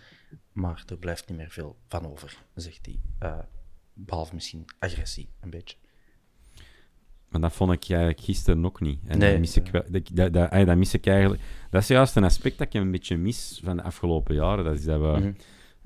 Maar 0.51 0.83
er 0.87 0.97
blijft 0.97 1.29
niet 1.29 1.37
meer 1.37 1.49
veel 1.51 1.75
van 1.87 2.05
over, 2.11 2.37
zegt 2.55 2.85
hij. 2.85 2.99
Eh, 3.19 3.37
behalve 3.93 4.33
misschien 4.33 4.65
agressie, 4.79 5.29
een 5.41 5.49
beetje. 5.49 5.77
Maar 7.29 7.41
dat 7.41 7.53
vond 7.53 7.71
ik 7.71 7.89
eigenlijk 7.89 8.19
gisteren 8.21 8.65
ook 8.65 8.81
niet. 8.81 8.99
En 9.05 9.17
Nee. 9.17 9.31
dat, 9.31 9.39
mis 9.39 9.57
ik, 9.57 9.67
wel- 9.67 9.83
dat, 9.89 10.09
dat, 10.13 10.33
dat, 10.33 10.51
dat 10.65 10.77
mis 10.77 10.93
ik 10.93 11.05
eigenlijk. 11.07 11.41
Dat 11.69 11.81
is 11.81 11.87
juist 11.87 12.15
een 12.15 12.23
aspect 12.23 12.57
dat 12.57 12.67
ik 12.67 12.73
een 12.81 12.91
beetje 12.91 13.17
mis 13.17 13.61
van 13.63 13.77
de 13.77 13.83
afgelopen 13.83 14.35
jaren. 14.35 14.63
Dat 14.65 14.73
is 14.73 14.83
dat 14.85 14.99
we 15.01 15.07
Mhm. 15.19 15.31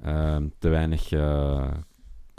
ehm, 0.02 0.48
te 0.60 0.70
weinig 0.70 1.12
eh, 1.12 1.72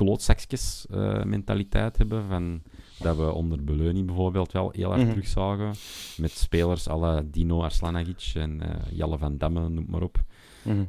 klootzakjes 0.05 0.86
eh, 0.90 1.22
mentaliteit 1.24 1.96
hebben. 1.98 2.24
Van, 2.28 2.62
dat 2.98 3.16
we 3.16 3.32
onder 3.32 3.64
Beleuning 3.64 4.07
bijvoorbeeld 4.07 4.53
wel 4.53 4.70
heel 4.76 4.92
erg 4.92 5.03
Mhm. 5.03 5.11
terugzagen. 5.11 5.74
Met 6.16 6.30
spelers 6.30 6.88
alle 6.88 7.30
Dino 7.30 7.62
Arslanagic 7.62 8.30
en 8.34 8.61
eh, 8.62 8.76
Jelle 8.92 9.18
van 9.18 9.38
Damme, 9.38 9.68
noem 9.68 9.86
maar 9.88 10.03
op. 10.03 10.18
Mhm. 10.62 10.84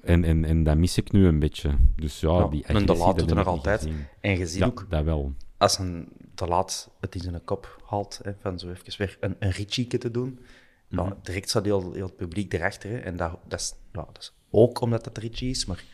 En, 0.00 0.24
en, 0.24 0.44
en 0.44 0.62
dat 0.62 0.76
mis 0.76 0.96
ik 0.98 1.12
nu 1.12 1.26
een 1.26 1.38
beetje. 1.38 1.70
Dus 1.96 2.20
ja, 2.20 2.38
Ja, 2.38 2.46
die 2.48 2.64
en 2.64 2.86
de 2.86 2.92
Laat 2.96 3.06
dat 3.06 3.18
doet 3.18 3.30
er 3.30 3.36
nog 3.36 3.46
altijd. 3.46 3.80
gezien. 3.80 4.06
En 4.20 4.48
Ja, 4.60 4.66
ook, 4.66 4.86
dat 4.88 5.04
wel. 5.04 5.32
als 5.56 5.78
een 5.78 6.08
te 6.34 6.46
laat 6.46 6.90
het 7.00 7.14
in 7.14 7.20
zijn 7.20 7.44
kop 7.44 7.82
haalt, 7.86 8.20
hè, 8.22 8.32
van 8.40 8.58
zo 8.58 8.68
even 8.70 8.98
weer 8.98 9.16
een, 9.20 9.36
een 9.38 9.88
te 9.88 10.10
doen, 10.10 10.38
Mhm. 10.88 11.02
ja, 11.02 11.16
direct 11.22 11.48
staat 11.48 11.64
heel, 11.64 11.92
heel 11.92 12.06
het 12.06 12.16
publiek 12.16 12.52
erachter. 12.52 12.90
Hè, 12.90 12.96
en 12.98 13.16
dat, 13.16 13.38
dat, 13.48 13.60
is, 13.60 13.74
ja, 13.92 14.04
dat 14.12 14.18
is 14.18 14.32
ook 14.50 14.80
omdat 14.80 15.04
het 15.04 15.18
ritchie 15.18 15.50
is, 15.50 15.64
maar 15.64 15.84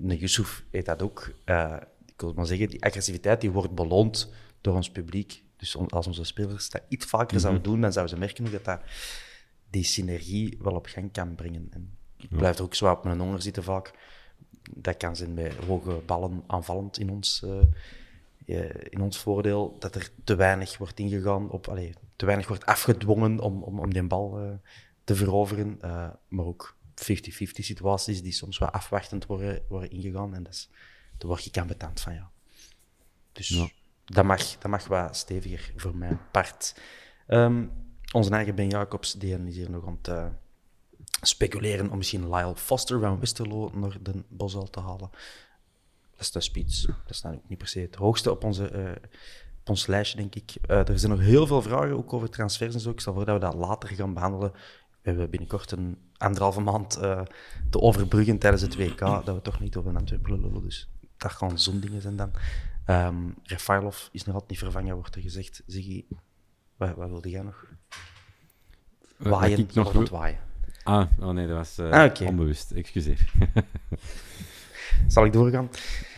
Yusuf 0.00 0.64
heeft 0.70 0.86
dat 0.86 1.02
ook. 1.02 1.32
eh, 1.44 1.76
ik 2.06 2.20
wil 2.22 2.32
maar 2.36 2.46
zeggen, 2.46 2.68
die 2.68 2.84
agressiviteit 2.84 3.40
die 3.40 3.50
wordt 3.50 3.74
beloond 3.74 4.32
door 4.60 4.74
ons 4.74 4.90
publiek. 4.90 5.42
Dus 5.56 5.74
on- 5.76 5.88
als 5.88 6.06
onze 6.06 6.24
spelers 6.24 6.70
dat 6.70 6.82
iets 6.88 7.06
vaker 7.06 7.32
Mhm. 7.32 7.38
zouden 7.40 7.62
doen, 7.62 7.80
dan 7.80 7.92
zouden 7.92 8.14
ze 8.14 8.20
merken 8.20 8.50
dat, 8.52 8.64
dat 8.64 8.80
die 9.70 9.84
synergie 9.84 10.58
wel 10.62 10.74
op 10.74 10.86
gang 10.86 11.12
kan 11.12 11.34
brengen. 11.34 11.66
En 11.70 11.96
ik 12.16 12.28
blijf 12.28 12.56
er 12.58 12.64
ook 12.64 12.74
zo 12.74 12.90
op 12.90 13.04
mijn 13.04 13.18
honger 13.20 13.42
zitten 13.42 13.62
vaak. 13.62 13.92
Dat 14.74 14.96
kan 14.96 15.16
zijn 15.16 15.34
bij 15.34 15.52
hoge 15.66 16.00
ballen 16.06 16.42
aanvallend 16.46 16.98
in 16.98 17.10
ons, 17.10 17.42
eh, 17.44 17.58
eh, 18.64 18.70
in 18.88 19.00
ons 19.00 19.18
voordeel. 19.18 19.76
Dat 19.78 19.94
er 19.94 20.10
te 20.24 20.34
weinig 20.34 20.78
wordt 20.78 20.98
ingegaan 20.98 21.50
op, 21.50 21.68
allee, 21.68 21.92
te 22.16 22.26
weinig 22.26 22.48
wordt 22.48 22.66
afgedwongen 22.66 23.40
om, 23.40 23.62
om, 23.62 23.78
om 23.80 23.92
die 23.92 24.02
bal 24.02 24.58
te 25.04 25.14
veroveren. 25.14 25.78
Maar 26.28 26.44
ook 26.44 26.75
50-50 27.02 27.04
situaties 27.64 28.22
die 28.22 28.32
soms 28.32 28.58
wat 28.58 28.72
afwachtend 28.72 29.26
worden, 29.26 29.62
worden 29.68 29.90
ingegaan. 29.90 30.34
En 30.34 30.42
dat 30.42 30.52
is, 30.52 30.68
daar 31.18 31.28
word 31.28 31.46
ik 31.46 31.58
ambetant 31.58 32.00
van, 32.00 32.14
ja. 32.14 32.30
Dus 33.32 33.48
Ja. 33.48 33.68
dat, 34.04 34.24
mag, 34.24 34.58
dat 34.58 34.70
mag 34.70 34.86
wat 34.86 35.16
steviger 35.16 35.72
voor 35.76 35.96
mijn 35.96 36.20
part. 36.30 36.80
Ehm, 37.26 37.66
onze 38.12 38.30
eigen 38.30 38.54
Ben 38.54 38.68
Jacobs, 38.68 39.12
die 39.12 39.44
is 39.44 39.56
hier 39.56 39.70
nog 39.70 39.86
aan 39.86 39.96
het 40.02 40.08
eh, 40.08 40.26
speculeren 41.22 41.90
om 41.90 41.96
misschien 41.96 42.30
Lyle 42.30 42.56
Foster 42.56 43.00
van 43.00 43.20
Westerlo 43.20 43.70
naar 43.74 43.96
de 44.02 44.24
Bosal 44.28 44.70
te 44.70 44.80
halen. 44.80 45.10
Dat 46.10 46.20
is 46.20 46.30
de 46.30 46.40
spits. 46.40 46.82
Dat 46.82 46.96
is 47.10 47.20
dan 47.20 47.34
ook 47.34 47.48
niet 47.48 47.58
per 47.58 47.68
se 47.68 47.80
het 47.80 47.94
hoogste 47.94 48.30
op, 48.30 48.44
onze, 48.44 48.68
eh, 48.68 48.90
op 49.60 49.68
ons 49.68 49.86
lijstje, 49.86 50.16
denk 50.16 50.34
ik. 50.34 50.54
Eh, 50.66 50.88
er 50.88 50.98
zijn 50.98 51.12
nog 51.12 51.20
heel 51.20 51.46
veel 51.46 51.62
vragen, 51.62 51.96
ook 51.96 52.12
over 52.12 52.30
transfers 52.30 52.74
en 52.74 52.80
zo. 52.80 52.90
Ik 52.90 53.00
stel 53.00 53.14
voor 53.14 53.24
dat 53.24 53.34
we 53.34 53.40
dat 53.40 53.54
later 53.54 53.88
gaan 53.88 54.14
behandelen. 54.14 54.52
We 55.06 55.12
hebben 55.12 55.30
binnenkort 55.30 55.70
een 55.72 55.98
anderhalve 56.16 56.60
maand 56.60 56.96
eh, 56.96 57.20
te 57.70 57.80
overbruggen 57.80 58.38
tijdens 58.38 58.62
het 58.62 58.76
WK, 58.76 58.98
dat 58.98 59.24
we 59.24 59.40
toch 59.42 59.60
niet 59.60 59.76
over 59.76 59.96
Antwerpen 59.96 60.40
lullen. 60.40 60.62
Dus 60.62 60.90
dat 61.16 61.32
gaan 61.32 61.58
zo'n 61.58 61.80
dingen 61.80 62.02
zijn 62.02 62.16
dan. 62.16 62.30
Ehm 62.84 63.16
Refailov 63.42 64.08
is 64.12 64.24
nog 64.24 64.32
altijd 64.34 64.50
niet 64.50 64.60
vervangen, 64.60 64.94
wordt 64.94 65.14
er 65.14 65.20
gezegd. 65.20 65.62
Ziggy, 65.66 66.04
wat, 66.76 66.94
wat 66.96 67.08
wilde 67.08 67.30
jij 67.30 67.42
nog? 67.42 67.64
Waaien, 69.16 69.58
ik 69.58 69.74
nog 69.74 69.92
wil- 69.92 70.06
waaien. 70.08 70.38
Ah, 70.82 71.06
oh 71.20 71.30
nee, 71.30 71.46
dat 71.46 71.56
was 71.56 71.78
eh, 71.78 71.90
Ah, 71.90 72.26
onbewust. 72.28 72.70
Excuseer. 72.70 73.32
Zal 75.06 75.24
ik 75.24 75.32
doorgaan? 75.32 75.68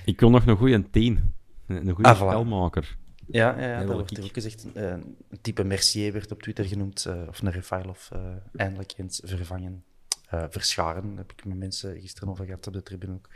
ik 0.05 0.21
wil 0.21 0.31
nog 0.31 0.47
een 0.47 0.57
goede 0.57 0.91
tien. 0.91 1.35
Een 1.67 1.89
een 1.89 1.95
goede 1.95 2.09
Ah, 2.09 2.17
spelmaker. 2.17 2.98
Ja, 3.31 3.59
ja, 3.61 3.67
ja 3.69 3.85
dat 3.85 3.95
wordt 3.95 4.21
ook 4.21 4.33
gezegd. 4.33 4.67
Eh, 4.75 4.91
Een 4.91 5.17
type 5.41 5.65
Mercier 5.65 6.13
werd 6.13 6.33
op 6.33 6.43
Twitter 6.43 6.65
genoemd, 6.65 7.05
eh, 7.05 7.23
of 7.29 7.41
een 7.43 7.51
Refailov 7.51 8.11
eh 8.11 8.35
eindelijk 8.57 8.93
eens 8.97 9.21
vervangen. 9.25 9.85
Eh, 10.29 10.45
verscharen, 10.51 11.17
heb 11.17 11.33
ik 11.33 11.45
met 11.45 11.59
mensen 11.59 12.01
gisteren 12.01 12.29
over 12.29 12.45
gehad 12.45 12.67
op 12.67 12.73
de 12.73 12.83
tribune 12.83 13.13
ook. 13.15 13.29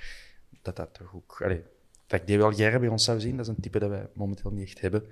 Dat 0.63 0.77
dat 0.77 0.95
toch 0.95 1.15
ook... 1.15 1.41
Allee, 1.45 1.63
dat 2.07 2.21
ik 2.21 2.27
bij 2.81 2.89
ons 2.89 3.05
zou 3.05 3.21
zien, 3.21 3.37
dat 3.37 3.47
is 3.47 3.55
een 3.55 3.61
type 3.61 3.79
dat 3.79 3.89
wij 3.91 4.09
momenteel 4.15 4.51
niet 4.51 4.67
echt 4.67 4.81
hebben. 4.81 5.07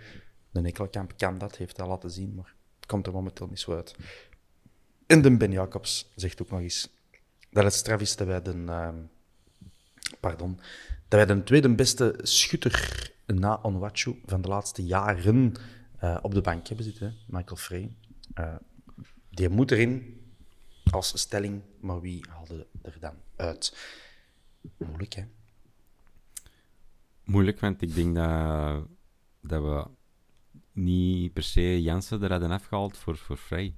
De 0.51 0.61
Nekkelkamp 0.61 1.13
kan 1.17 1.39
dat, 1.39 1.57
heeft 1.57 1.77
dat 1.77 1.87
laten 1.89 2.11
zien, 2.11 2.35
maar 2.35 2.55
het 2.77 2.87
komt 2.87 3.07
er 3.07 3.13
momenteel 3.13 3.47
niet 3.47 3.61
zo 3.61 3.75
uit. 3.75 3.95
En 5.07 5.23
de 5.23 5.37
Ben 5.37 5.53
Jacobs 5.53 6.11
zegt 6.15 6.43
ook 6.43 6.51
nog 6.51 6.61
eens 6.61 6.89
dat 7.51 7.65
het 7.65 7.75
straf 7.75 8.01
is 8.01 8.17
dat 8.17 8.27
wij 8.27 8.43
de... 8.43 8.65
ehm, 8.67 8.97
pardon, 10.21 10.61
dat 11.11 11.27
wij 11.27 11.37
de 11.37 11.43
tweede 11.43 11.75
beste 11.75 12.19
schutter 12.23 13.11
na 13.27 13.59
Onwachu 13.63 14.21
van 14.27 14.41
de 14.41 14.49
laatste 14.49 14.85
jaren 14.85 15.55
eh, 15.99 16.19
op 16.23 16.35
de 16.35 16.41
bank 16.41 16.67
hebben 16.67 16.85
zitten, 16.85 17.17
Michael 17.27 17.57
Frey. 17.57 17.97
Eh, 18.35 18.55
die 19.31 19.49
moet 19.49 19.71
erin 19.71 20.21
als 20.91 21.21
stelling, 21.21 21.61
maar 21.81 22.01
wie 22.01 22.25
haalde 22.29 22.67
er 22.83 22.97
dan 23.01 23.15
uit? 23.37 23.77
Moeilijk, 24.77 25.13
hè? 25.15 25.25
Moeilijk, 27.25 27.61
want 27.61 27.83
ik 27.83 27.95
denk 27.95 28.15
dat, 28.15 28.87
dat 29.41 29.63
we 29.63 29.87
niet 30.73 31.33
per 31.33 31.43
se 31.43 31.83
Jansen 31.83 32.23
er 32.23 32.31
hadden 32.31 32.51
afgehaald 32.51 32.97
voor, 32.97 33.17
voor 33.17 33.39
Vrij. 33.39 33.75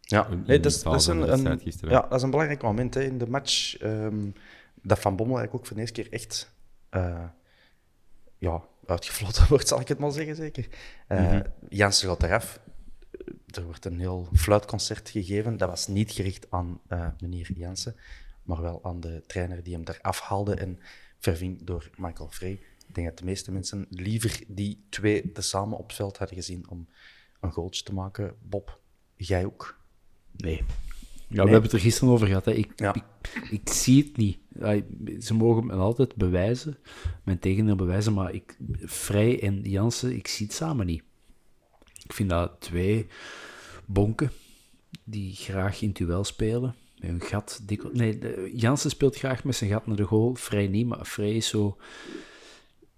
Ja, 0.00 0.28
nee, 0.28 0.60
dat, 0.60 0.72
is, 0.72 0.82
dat, 0.82 0.94
is 0.94 1.06
een, 1.06 1.18
ja, 1.88 2.00
dat 2.00 2.14
is 2.14 2.22
een 2.22 2.30
belangrijk 2.30 2.62
moment 2.62 2.94
hè, 2.94 3.02
in 3.02 3.18
de 3.18 3.28
match. 3.28 3.76
ehm, 3.76 4.30
dat 4.84 4.98
Van 4.98 5.16
Bommel 5.16 5.36
eigenlijk 5.38 5.54
ook 5.54 5.66
voor 5.66 5.76
de 5.76 5.82
eerste 5.82 6.02
keer 6.02 6.12
echt 6.12 6.52
eh, 6.88 7.24
ja, 8.38 8.62
uitgefloten 8.86 9.46
wordt, 9.48 9.68
zal 9.68 9.80
ik 9.80 9.88
het 9.88 9.98
maar 9.98 10.12
zeggen, 10.12 10.36
zeker. 10.36 10.68
Eh 11.06 11.20
Mhm. 11.20 11.42
Jansen 11.68 12.08
gaat 12.08 12.22
eraf. 12.22 12.60
Er 13.46 13.64
wordt 13.64 13.84
een 13.84 13.98
heel 13.98 14.28
fluitconcert 14.32 15.08
gegeven. 15.08 15.56
Dat 15.56 15.68
was 15.68 15.86
niet 15.86 16.12
gericht 16.12 16.50
aan 16.50 16.80
eh, 16.88 17.08
meneer 17.20 17.52
Jansen, 17.54 17.96
maar 18.42 18.62
wel 18.62 18.84
aan 18.84 19.00
de 19.00 19.22
trainer 19.26 19.62
die 19.62 19.74
hem 19.74 19.84
eraf 19.84 20.20
haalde 20.20 20.54
en 20.54 20.78
verving 21.18 21.64
door 21.64 21.90
Michael 21.96 22.28
Frey. 22.30 22.52
Ik 22.88 22.94
denk 22.94 23.06
dat 23.06 23.18
de 23.18 23.24
meeste 23.24 23.52
mensen 23.52 23.86
liever 23.90 24.42
die 24.46 24.86
twee 24.90 25.32
tezamen 25.32 25.78
op 25.78 25.86
het 25.86 25.96
veld 25.96 26.18
hadden 26.18 26.36
gezien 26.36 26.68
om 26.68 26.88
een 27.40 27.52
goaltje 27.52 27.82
te 27.82 27.94
maken. 27.94 28.36
Bob, 28.42 28.80
jij 29.16 29.44
ook? 29.44 29.80
Nee. 30.30 30.64
Ja, 31.28 31.44
we 31.44 31.50
hebben 31.50 31.62
het 31.62 31.72
er 31.72 31.80
gisteren 31.80 32.12
over 32.12 32.26
gehad. 32.26 32.44
Hè. 32.44 32.52
Ik, 32.52 32.72
Ja. 32.76 32.94
ik, 32.94 33.04
ik 33.50 33.68
zie 33.68 34.04
het 34.04 34.16
niet. 34.16 34.38
Ze 35.24 35.34
mogen 35.34 35.66
me 35.66 35.72
altijd 35.72 36.14
bewijzen, 36.14 36.76
mijn 37.24 37.38
tegendeel 37.38 37.76
bewijzen, 37.76 38.12
maar 38.12 38.34
ik, 38.34 38.56
Vrij 38.80 39.42
en 39.42 39.60
Jansen, 39.62 40.16
ik 40.16 40.28
zie 40.28 40.46
het 40.46 40.54
samen 40.54 40.86
niet. 40.86 41.02
Ik 42.04 42.12
vind 42.12 42.30
dat 42.30 42.60
twee 42.60 43.06
bonken 43.86 44.30
die 45.04 45.34
graag 45.34 45.82
in 45.82 45.92
duel 45.92 46.24
spelen. 46.24 46.74
Met 46.98 47.10
hun 47.10 47.20
gat 47.20 47.60
dik... 47.62 47.92
Nee, 47.92 48.18
Jansen 48.56 48.90
speelt 48.90 49.16
graag 49.16 49.44
met 49.44 49.54
zijn 49.56 49.70
gat 49.70 49.86
naar 49.86 49.96
de 49.96 50.02
goal. 50.02 50.34
Vrij 50.34 50.66
niet, 50.66 50.86
maar 50.86 51.06
Vrij 51.06 51.34
is 51.34 51.48
zo... 51.48 51.76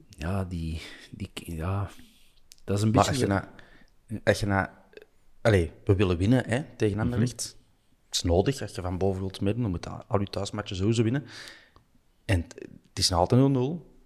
Ja, 0.09 0.45
die... 0.45 0.81
die 1.11 1.31
ja, 1.35 1.91
dat 2.65 2.77
is 2.77 2.83
een 2.83 2.91
Maar 2.91 3.05
beetje... 3.07 3.11
als 3.11 3.21
je 3.21 3.27
na, 3.27 4.21
als 4.25 4.41
je 4.41 4.47
na, 4.47 4.85
allee, 5.41 5.73
we 5.85 5.95
willen 5.95 6.17
winnen 6.17 6.49
hè, 6.49 6.63
tegen 6.77 6.99
Anderlecht. 6.99 7.43
Het 7.43 7.57
is 8.17 8.23
nodig 8.23 8.61
als 8.61 8.75
je 8.75 8.83
van 8.83 8.99
boven 8.99 9.21
wilt 9.21 9.41
midden, 9.41 9.63
dan 9.63 9.71
moet 9.71 9.85
je 9.85 9.91
al 9.91 10.21
je 10.21 10.27
thuismatchen 10.27 10.77
sowieso 10.77 11.03
winnen. 11.03 11.25
En 12.25 12.45
het 12.49 12.69
het 12.97 13.05
is 13.05 13.11
nog 13.11 13.21
altijd 13.21 13.41
0-0. 13.41 13.45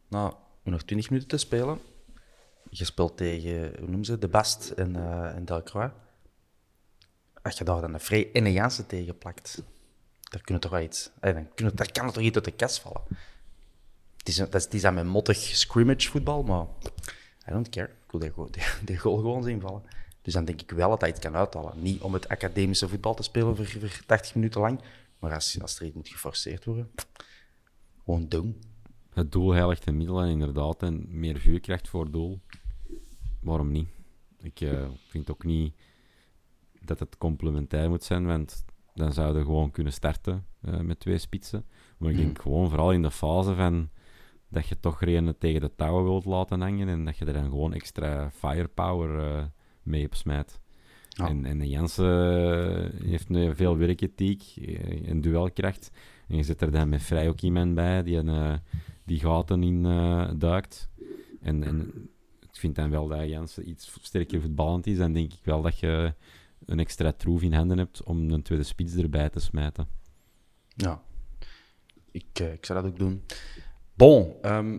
Nou, 0.08 0.34
nog 0.62 0.82
20 0.82 1.10
minuten 1.10 1.28
te 1.28 1.36
spelen. 1.36 1.80
Je 2.70 2.84
speelt 2.84 3.16
tegen, 3.16 3.72
hoe 3.78 3.88
noemen 3.88 4.04
ze, 4.04 4.18
De 4.18 4.28
Bast 4.28 4.70
en, 4.70 4.96
eh 4.96 5.34
en 5.34 5.44
Delcroix. 5.44 5.94
Als 7.42 7.58
je 7.58 7.64
daar 7.64 7.80
dan 7.80 7.94
een 7.94 8.00
Vrij 8.00 8.30
en 8.32 8.46
een 8.46 8.86
tegen 8.86 9.18
plakt, 9.18 9.62
daar, 10.22 10.40
kunnen 10.40 10.62
toch 10.62 10.72
wel 10.72 10.80
iets, 10.80 11.10
eh, 11.20 11.34
dan 11.34 11.54
kunnen, 11.54 11.76
daar 11.76 11.92
kan 11.92 12.06
er 12.06 12.12
toch 12.12 12.22
iets 12.22 12.34
uit 12.34 12.44
de 12.44 12.50
kast 12.50 12.78
vallen. 12.78 13.02
Het 14.16 14.28
is, 14.28 14.36
dat 14.36 14.54
is, 14.54 14.64
het 14.70 14.84
aan 14.84 14.94
mijn 14.94 15.08
mottig 15.08 15.38
scrimmage 15.38 16.08
voetbal, 16.08 16.42
maar 16.42 16.66
I 17.48 17.52
don't 17.52 17.68
care. 17.68 17.90
Ik 18.20 18.34
wil 18.34 18.50
die, 18.50 18.62
die 18.84 18.98
goal 18.98 19.16
gewoon 19.16 19.42
zien 19.42 19.60
vallen. 19.60 19.82
Dus 20.22 20.32
dan 20.32 20.44
denk 20.44 20.60
ik 20.60 20.70
wel 20.70 20.88
dat 20.88 21.00
hij 21.00 21.10
het 21.10 21.18
kan 21.18 21.34
uithalen. 21.34 21.82
Niet 21.82 22.00
om 22.00 22.12
het 22.12 22.28
academische 22.28 22.88
voetbal 22.88 23.14
te 23.14 23.22
spelen 23.22 23.56
voor, 23.56 23.66
voor 23.66 24.00
80 24.06 24.34
minuten 24.34 24.60
lang, 24.60 24.80
maar 25.18 25.34
als, 25.34 25.60
als 25.60 25.78
er 25.78 25.86
iets 25.86 25.94
moet 25.94 26.08
geforceerd 26.08 26.64
worden, 26.64 26.90
gewoon 28.04 28.28
doen. 28.28 28.60
Het 29.12 29.32
doel 29.32 29.52
heiligt 29.52 29.84
de 29.84 29.92
middelen, 29.92 30.28
inderdaad. 30.28 30.82
En 30.82 31.06
meer 31.08 31.38
vuurkracht 31.38 31.88
voor 31.88 32.10
doel. 32.10 32.40
Waarom 33.40 33.70
niet? 33.70 33.88
Ik 34.42 34.60
eh, 34.60 34.88
vind 35.08 35.30
ook 35.30 35.44
niet 35.44 35.74
dat 36.80 36.98
het 36.98 37.18
complementair 37.18 37.88
moet 37.88 38.04
zijn, 38.04 38.26
want 38.26 38.64
dan 38.94 39.12
zouden 39.12 39.40
we 39.40 39.46
gewoon 39.46 39.70
kunnen 39.70 39.92
starten 39.92 40.46
eh, 40.60 40.80
met 40.80 41.00
twee 41.00 41.18
spitsen. 41.18 41.66
Maar 41.98 42.10
ik 42.10 42.16
denk 42.16 42.40
gewoon 42.40 42.68
vooral 42.68 42.92
in 42.92 43.02
de 43.02 43.10
fase 43.10 43.54
van 43.54 43.88
dat 44.48 44.66
je 44.66 44.80
toch 44.80 45.00
reden 45.00 45.38
tegen 45.38 45.60
de 45.60 45.74
touwen 45.76 46.04
wilt 46.04 46.24
laten 46.24 46.60
hangen 46.60 46.88
en 46.88 47.04
dat 47.04 47.16
je 47.16 47.24
er 47.24 47.32
dan 47.32 47.44
gewoon 47.44 47.72
extra 47.74 48.30
firepower 48.30 49.36
eh, 49.36 49.44
mee 49.82 50.06
op 50.06 50.14
smijt. 50.14 50.60
Ja. 51.08 51.28
En, 51.28 51.44
en 51.44 51.68
Jansen 51.68 52.92
eh, 52.92 53.08
heeft 53.08 53.28
nu 53.28 53.54
veel 53.54 53.76
werkethiek 53.76 54.42
eh, 54.56 55.08
en 55.08 55.20
duelkracht. 55.20 55.90
En 56.28 56.36
je 56.36 56.42
zet 56.42 56.60
er 56.60 56.70
dan 56.70 56.88
met 56.88 57.02
vrij 57.02 57.28
ook 57.28 57.40
iemand 57.40 57.74
bij 57.74 58.02
die, 58.02 58.16
een, 58.16 58.28
eh, 58.28 58.54
die 59.04 59.18
gaten 59.18 59.62
in 59.62 59.82
duikt. 60.38 60.88
En, 61.40 61.64
en 61.64 62.08
ik 62.40 62.56
vind 62.56 62.74
dan 62.74 62.90
wel 62.90 63.08
dat 63.08 63.28
Jansen 63.28 63.68
iets 63.68 63.96
sterker 64.00 64.40
voetballend 64.40 64.86
is. 64.86 64.98
Dan 64.98 65.12
denk 65.12 65.32
ik 65.32 65.44
wel 65.44 65.62
dat 65.62 65.78
je 65.78 66.14
een 66.66 66.78
extra 66.78 67.12
troef 67.12 67.42
in 67.42 67.52
handen 67.52 67.78
hebt 67.78 68.02
om 68.02 68.30
een 68.30 68.42
tweede 68.42 68.64
spits 68.64 68.94
erbij 68.94 69.30
te 69.30 69.40
smijten. 69.40 69.88
Ja, 70.68 71.02
ik, 72.10 72.38
ik 72.38 72.66
zou 72.66 72.82
dat 72.82 72.92
ook 72.92 72.98
doen. 72.98 73.22
Bon, 73.94 74.34
ehm, 74.42 74.78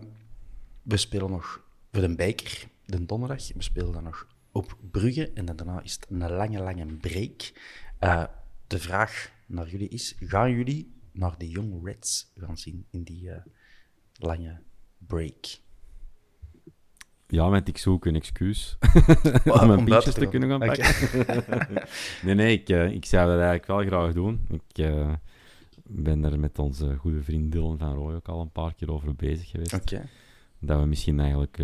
we 0.82 0.96
spelen 0.96 1.30
nog 1.30 1.62
voor 1.92 2.02
de 2.02 2.14
beker, 2.14 2.68
de 2.84 3.06
donderdag. 3.06 3.52
We 3.52 3.62
spelen 3.62 3.92
dan 3.92 4.02
nog 4.02 4.26
op 4.52 4.76
Brugge 4.90 5.30
en 5.34 5.44
dan 5.44 5.56
daarna 5.56 5.82
is 5.82 5.92
het 5.92 6.06
een 6.10 6.30
lange, 6.30 6.62
lange 6.62 6.86
break. 6.86 7.52
Eh, 7.98 8.24
de 8.66 8.78
vraag 8.78 9.32
naar 9.46 9.68
jullie 9.68 9.88
is, 9.88 10.16
gaan 10.20 10.50
jullie 10.50 10.92
naar 11.12 11.38
de 11.38 11.48
Young 11.48 11.84
Reds 11.84 12.32
gaan 12.36 12.58
zien 12.58 12.86
in 12.90 13.02
die 13.02 13.30
eh, 13.30 13.44
lange 14.14 14.62
break? 14.98 15.60
Ja, 17.26 17.50
want 17.50 17.68
ik 17.68 17.78
zoek 17.78 18.06
een 18.06 18.14
excuus 18.14 18.78
Om 19.60 19.66
mijn 19.66 19.84
pintjes 19.84 20.14
te 20.14 20.26
kunnen 20.26 20.48
gaan 20.48 20.58
pakken. 20.58 21.88
nee, 22.24 22.34
nee, 22.34 22.58
ik, 22.58 22.68
eh, 22.68 22.90
ik 22.90 23.04
zou 23.04 23.26
dat 23.26 23.40
eigenlijk 23.40 23.66
wel 23.66 23.82
graag 23.86 24.12
doen. 24.12 24.46
Ik 24.50 24.90
ben 25.84 26.24
er 26.24 26.38
met 26.38 26.58
onze 26.58 26.96
goede 26.96 27.22
vriend 27.22 27.52
Dylan 27.52 27.78
van 27.78 27.94
Rooij 27.94 28.14
ook 28.14 28.28
al 28.28 28.40
een 28.40 28.52
paar 28.52 28.74
keer 28.74 28.92
over 28.92 29.14
bezig 29.14 29.48
geweest. 29.50 29.90
Dat 30.58 30.80
we 30.80 30.86
misschien 30.86 31.20
eigenlijk, 31.20 31.58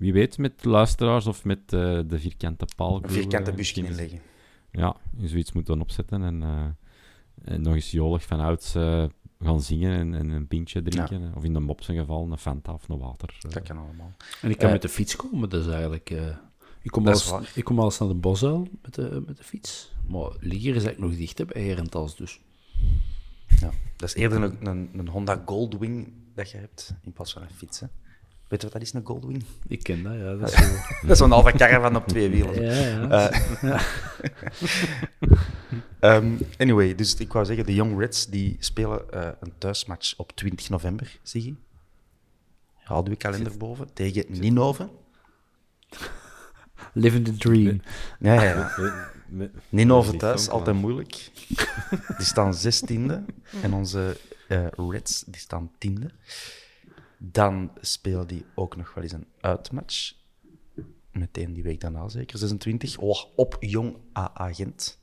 wie 0.00 0.12
weet, 0.12 0.38
met 0.38 0.64
luisteraars 0.64 1.26
of 1.26 1.44
met 1.44 1.58
eh, 1.72 2.00
de 2.06 2.18
vierkante 2.18 2.66
paal. 2.76 3.04
Een 3.04 3.10
vierkante 3.10 3.52
busje 3.52 3.84
inleggen. 3.84 4.20
Ja, 4.70 4.96
zoiets 5.20 5.52
moeten 5.52 5.80
opzetten 5.80 6.22
en, 6.22 6.42
eh, 6.42 6.66
en 7.54 7.62
nog 7.62 7.74
eens 7.74 7.90
jolig 7.90 8.22
van 8.22 8.40
ouds 8.40 8.74
eh, 8.74 9.04
gaan 9.40 9.60
zingen 9.62 9.92
en, 9.92 10.14
en 10.14 10.28
een 10.28 10.46
pintje 10.46 10.82
drinken. 10.82 11.32
Of 11.34 11.44
in 11.44 11.52
de 11.52 11.60
mop 11.60 11.82
zijn 11.82 11.98
geval 11.98 12.30
een 12.30 12.38
Fanta 12.38 12.72
of 12.72 12.88
een 12.88 12.98
water. 12.98 13.36
Dat 13.40 13.62
kan 13.62 13.78
allemaal. 13.78 14.12
En 14.42 14.50
ik 14.50 14.58
kan 14.58 14.70
met 14.70 14.82
de 14.82 14.88
fiets 14.88 15.16
komen, 15.16 15.48
dus 15.48 15.66
eigenlijk... 15.66 16.10
eh, 16.10 16.36
ik, 16.82 16.90
kom 16.90 17.04
Dat 17.04 17.14
al 17.14 17.20
is 17.20 17.24
eens, 17.24 17.30
waar. 17.30 17.52
ik 17.54 17.64
kom 17.64 17.78
al 17.78 17.84
eens 17.84 17.98
naar 17.98 18.08
de 18.08 18.14
bosuil 18.14 18.68
met 18.82 18.94
de, 18.94 19.22
met 19.26 19.36
de 19.36 19.44
fiets. 19.44 19.92
Maar 20.08 20.30
Lier 20.40 20.74
is 20.74 20.84
eigenlijk 20.84 20.98
nog 20.98 21.16
dicht 21.16 21.38
hè, 21.38 21.44
bij 21.44 21.62
Herentals, 21.62 22.16
dus... 22.16 22.40
Ja. 23.60 23.70
Dat 23.96 24.08
is 24.08 24.14
eerder 24.14 24.42
een, 24.42 24.66
een, 24.66 24.90
een 24.92 25.08
Honda 25.08 25.42
Goldwing 25.46 26.12
dat 26.34 26.50
je 26.50 26.56
hebt, 26.56 26.94
in 27.02 27.12
plaats 27.12 27.32
van 27.32 27.42
een 27.42 27.50
fiets. 27.50 27.80
Hè. 27.80 27.86
Weet 28.50 28.60
je 28.62 28.68
wat 28.68 28.72
dat 28.72 28.82
is, 28.82 28.92
een 28.92 29.06
Goldwing? 29.06 29.44
Ik 29.68 29.82
ken 29.82 30.02
dat, 30.02 30.12
ja. 30.14 30.34
Dat 30.34 30.52
is 30.52 30.56
zo... 30.58 30.64
Dat 31.00 31.10
is 31.10 31.18
zo'n 31.18 31.30
halve 31.30 31.52
caravan 31.52 31.96
op 31.96 32.06
twee 32.06 32.30
wielen. 32.30 32.62
ja, 32.62 33.30
ja. 33.62 33.80
Ehm, 36.00 36.32
anyway, 36.58 36.94
dus 36.94 37.14
ik 37.14 37.32
wou 37.32 37.44
zeggen, 37.44 37.66
de 37.66 37.74
Young 37.74 37.98
Reds 37.98 38.26
die 38.26 38.56
spelen 38.58 39.10
eh, 39.12 39.28
een 39.40 39.52
thuismatch 39.58 40.14
op 40.16 40.32
20 40.32 40.68
november, 40.68 41.18
zie 41.22 41.44
je. 41.44 41.54
Houd 42.74 43.08
uw 43.08 43.16
kalender 43.16 43.56
boven. 43.56 43.88
Tegen 43.92 44.24
Ninove. 44.28 44.88
Living 46.92 47.24
the 47.24 47.36
dream. 47.36 47.80
Ja, 48.18 48.34
ja, 48.34 48.42
ja. 48.42 49.10
Met- 49.28 49.52
Ninove 49.68 50.10
met 50.10 50.20
thuis, 50.20 50.48
altijd 50.48 50.76
moeilijk. 50.76 51.30
Die 52.16 52.26
staan 52.26 52.54
zestiende. 52.54 53.24
En 53.62 53.72
onze 53.72 54.16
eh, 54.48 54.66
Reds, 54.76 55.24
die 55.26 55.40
staan 55.40 55.70
tiende. 55.78 56.10
Dan 57.22 57.70
spelen 57.80 58.26
die 58.26 58.44
ook 58.54 58.76
nog 58.76 58.94
wel 58.94 59.04
eens 59.04 59.12
een 59.12 59.26
uitmatch. 59.40 60.12
Meteen 61.12 61.52
die 61.52 61.62
week 61.62 61.80
daarna 61.80 62.08
zeker, 62.08 62.38
26. 62.38 62.98
Oh, 62.98 63.18
op 63.36 63.56
Jong 63.60 63.96
AA 64.12 64.52
Gent. 64.52 64.98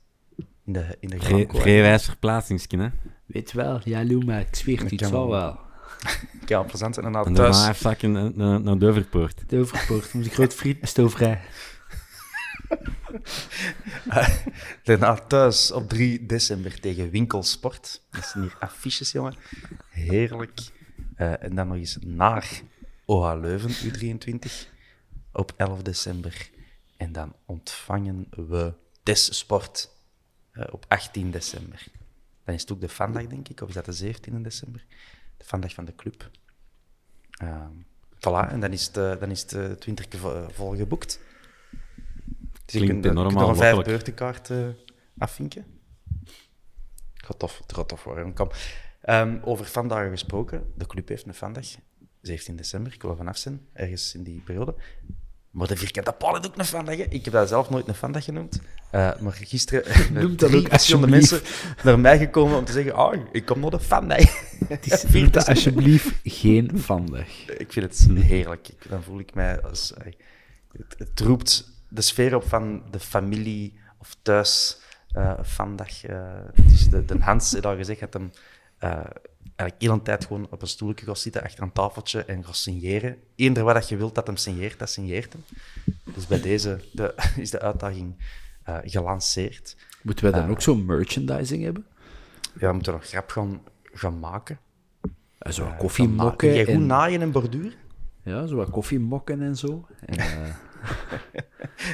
In 0.64 0.72
de, 0.72 0.96
in 1.00 1.08
de 1.08 1.16
Vrij, 1.18 1.28
Gramco. 1.28 1.58
vrij 1.58 1.80
wijs 1.82 2.04
verplaatsingsje, 2.04 2.76
hè. 2.78 2.88
Weet 3.26 3.52
wel, 3.52 3.80
ja, 3.84 4.04
Lou, 4.04 4.24
maar 4.24 4.40
ik 4.40 4.54
zweer 4.56 4.80
het, 4.82 4.92
Ik 5.00 5.00
zal 5.04 5.10
wel. 5.10 5.28
wel. 5.28 5.58
Ja, 6.46 6.62
plezant. 6.62 6.96
En 6.96 7.02
dan 7.12 7.26
En 7.26 7.34
daarna 7.34 7.52
thuis, 7.52 7.68
even 7.68 7.80
zakken 7.80 8.12
naar, 8.12 8.30
naar, 8.34 8.60
naar 8.60 8.78
Duiverpoort. 8.78 9.42
De 9.46 9.58
overpoort, 9.58 10.10
onze 10.14 10.30
grote 10.30 10.56
vriend, 10.56 10.88
stoofvrij. 10.88 11.40
daarna 14.84 15.14
thuis 15.14 15.72
op 15.72 15.88
3 15.88 16.26
december 16.26 16.80
tegen 16.80 17.10
Winkelsport. 17.10 18.02
Dat 18.10 18.24
zijn 18.24 18.42
hier 18.44 18.56
affiches, 18.60 19.12
jongen. 19.12 19.34
Heerlijk. 19.90 20.60
Eh, 21.18 21.42
en 21.42 21.54
dan 21.54 21.66
nog 21.68 21.76
eens 21.76 21.96
naar 22.00 22.60
OH 23.04 23.38
Leuven, 23.40 23.70
U23, 23.70 24.52
op 25.32 25.52
11 25.56 25.82
december. 25.82 26.50
En 26.96 27.12
dan 27.12 27.34
ontvangen 27.46 28.26
we 28.30 28.72
Des 29.02 29.38
Sport 29.38 29.90
eh, 30.50 30.64
op 30.70 30.84
18 30.88 31.30
december. 31.30 31.86
Dan 32.44 32.54
is 32.54 32.60
het 32.60 32.72
ook 32.72 32.80
de 32.80 32.88
vandag, 32.88 33.26
denk 33.26 33.48
ik, 33.48 33.60
of 33.60 33.68
is 33.68 33.74
dat 33.74 33.84
de 33.84 33.92
17 33.92 34.42
december? 34.42 34.84
De 35.36 35.44
vandag 35.44 35.74
van 35.74 35.84
de 35.84 35.94
club. 35.94 36.30
Ehm 37.30 37.70
voilà, 38.16 38.50
en 38.50 38.60
dan 38.60 38.72
is 38.72 38.86
het, 38.86 38.96
eh, 38.96 39.16
dan 39.20 39.30
is 39.30 39.40
het 39.42 39.52
eh, 39.52 39.70
20 39.70 40.08
keer 40.08 40.20
vo- 40.20 40.48
vol 40.52 40.76
geboekt. 40.76 41.20
Dus 42.64 42.80
je 42.80 42.86
Klinkt 42.86 42.88
kunt, 42.92 43.04
enorm 43.04 43.18
je 43.28 43.34
kunt 43.34 43.38
nog 43.46 43.48
een 43.48 43.56
vijf 43.56 43.84
beurtenkaart 43.84 44.50
afvinken. 45.18 45.66
Het 47.14 47.26
gaat 47.26 47.38
tof, 47.38 47.58
het 47.58 47.72
gaat 47.74 47.88
tof 47.88 48.04
worden. 48.04 48.34
Kom. 48.34 48.48
Ehm, 49.08 49.36
over 49.42 49.66
vandaag 49.66 50.10
gesproken. 50.10 50.72
De 50.76 50.86
club 50.86 51.08
heeft 51.08 51.26
een 51.26 51.34
vandag, 51.34 51.66
17 52.22 52.56
december. 52.56 52.92
Ik 52.92 53.02
wil 53.02 53.10
er 53.10 53.16
vanaf 53.16 53.36
zijn, 53.36 53.60
ergens 53.72 54.14
in 54.14 54.22
die 54.22 54.40
periode. 54.44 54.74
Maar 55.50 55.66
de 55.66 55.76
vierkante 55.76 56.12
paal 56.12 56.32
heeft 56.34 56.46
ook 56.46 56.56
een 56.58 56.64
vandag. 56.64 56.96
hè. 56.96 57.02
Ik 57.08 57.24
heb 57.24 57.34
dat 57.34 57.48
zelf 57.48 57.70
nooit 57.70 57.88
een 57.88 57.94
vandag 57.94 58.24
genoemd. 58.24 58.60
Eh, 58.90 59.18
maar 59.20 59.32
gisteren 59.32 60.12
Noem 60.22 60.36
dat 60.36 60.50
drie 60.50 60.68
verschillende 60.68 61.06
mensen 61.08 61.40
naar 61.84 61.98
mij 61.98 62.18
gekomen 62.18 62.58
om 62.58 62.64
te 62.64 62.72
zeggen: 62.72 62.98
Oh, 62.98 63.14
ik 63.32 63.44
kom 63.44 63.60
naar 63.60 63.70
de 63.70 63.80
vandag. 63.80 64.18
Noem 65.12 65.30
dat 65.30 65.46
alsjeblieft 65.48 66.14
geen 66.24 66.70
vandaag. 66.74 67.44
Ik 67.58 67.72
vind 67.72 67.84
het 68.08 68.22
heerlijk. 68.22 68.68
Ik, 68.68 68.88
dan 68.88 69.02
voel 69.02 69.18
ik 69.18 69.34
mij 69.34 69.62
als. 69.62 69.94
eh, 69.94 70.12
Het, 70.72 70.94
het 70.98 71.20
roept 71.20 71.70
de 71.88 72.00
sfeer 72.02 72.34
op 72.34 72.44
van 72.48 72.82
de 72.90 73.00
familie 73.00 73.78
of 73.98 74.16
thuis 74.22 74.80
eh 75.12 75.32
vandaag. 75.42 76.00
dus 76.54 76.88
de, 76.88 77.04
de 77.04 77.16
Hans 77.18 77.52
heeft 77.52 77.66
al 77.66 77.76
gezegd 77.76 78.00
dat 78.00 78.12
hem 78.12 78.30
eh, 78.78 78.90
eigenlijk 79.56 79.80
heel 79.82 79.92
een 79.92 80.02
tijd 80.02 80.24
gewoon 80.24 80.46
op 80.50 80.62
een 80.62 80.68
stoeltje 80.68 81.06
gaat 81.06 81.18
zitten 81.18 81.42
achter 81.42 81.62
een 81.62 81.72
tafeltje 81.72 82.24
en 82.24 82.44
gaat 82.44 82.56
signeren. 82.56 83.16
Eender 83.34 83.64
wat 83.64 83.74
dat 83.74 83.88
je 83.88 83.96
wilt 83.96 84.14
dat 84.14 84.26
hem 84.26 84.36
signeert, 84.36 84.78
dat 84.78 84.90
signeert 84.90 85.32
hem. 85.32 85.44
Dus 86.14 86.26
bij 86.26 86.40
deze 86.40 86.80
de, 86.92 87.14
is 87.36 87.50
de 87.50 87.60
uitdaging 87.60 88.14
eh, 88.62 88.78
gelanceerd. 88.82 89.76
Moeten 90.02 90.30
wij 90.30 90.40
dan 90.40 90.50
ook 90.50 90.62
zo'n 90.62 90.86
merchandising 90.86 91.62
hebben? 91.62 91.86
Ja, 92.58 92.66
we 92.68 92.72
moeten 92.72 92.92
nog 92.92 93.04
grap 93.04 93.30
gaan, 93.30 93.62
gaan 93.82 94.18
maken. 94.18 94.58
Uh, 95.46 95.52
zo 95.52 95.74
koffiemokken 95.78 96.54
jij 96.54 96.64
goed 96.64 96.74
en... 96.74 96.86
naaien 96.86 97.20
en 97.20 97.30
borduren? 97.30 97.72
Ja, 98.22 98.46
zo 98.46 98.56
wat 98.56 98.70
koffiemokken 98.70 99.42
en 99.42 99.56
zo. 99.56 99.86
En, 100.06 100.18
eh, 100.18 100.54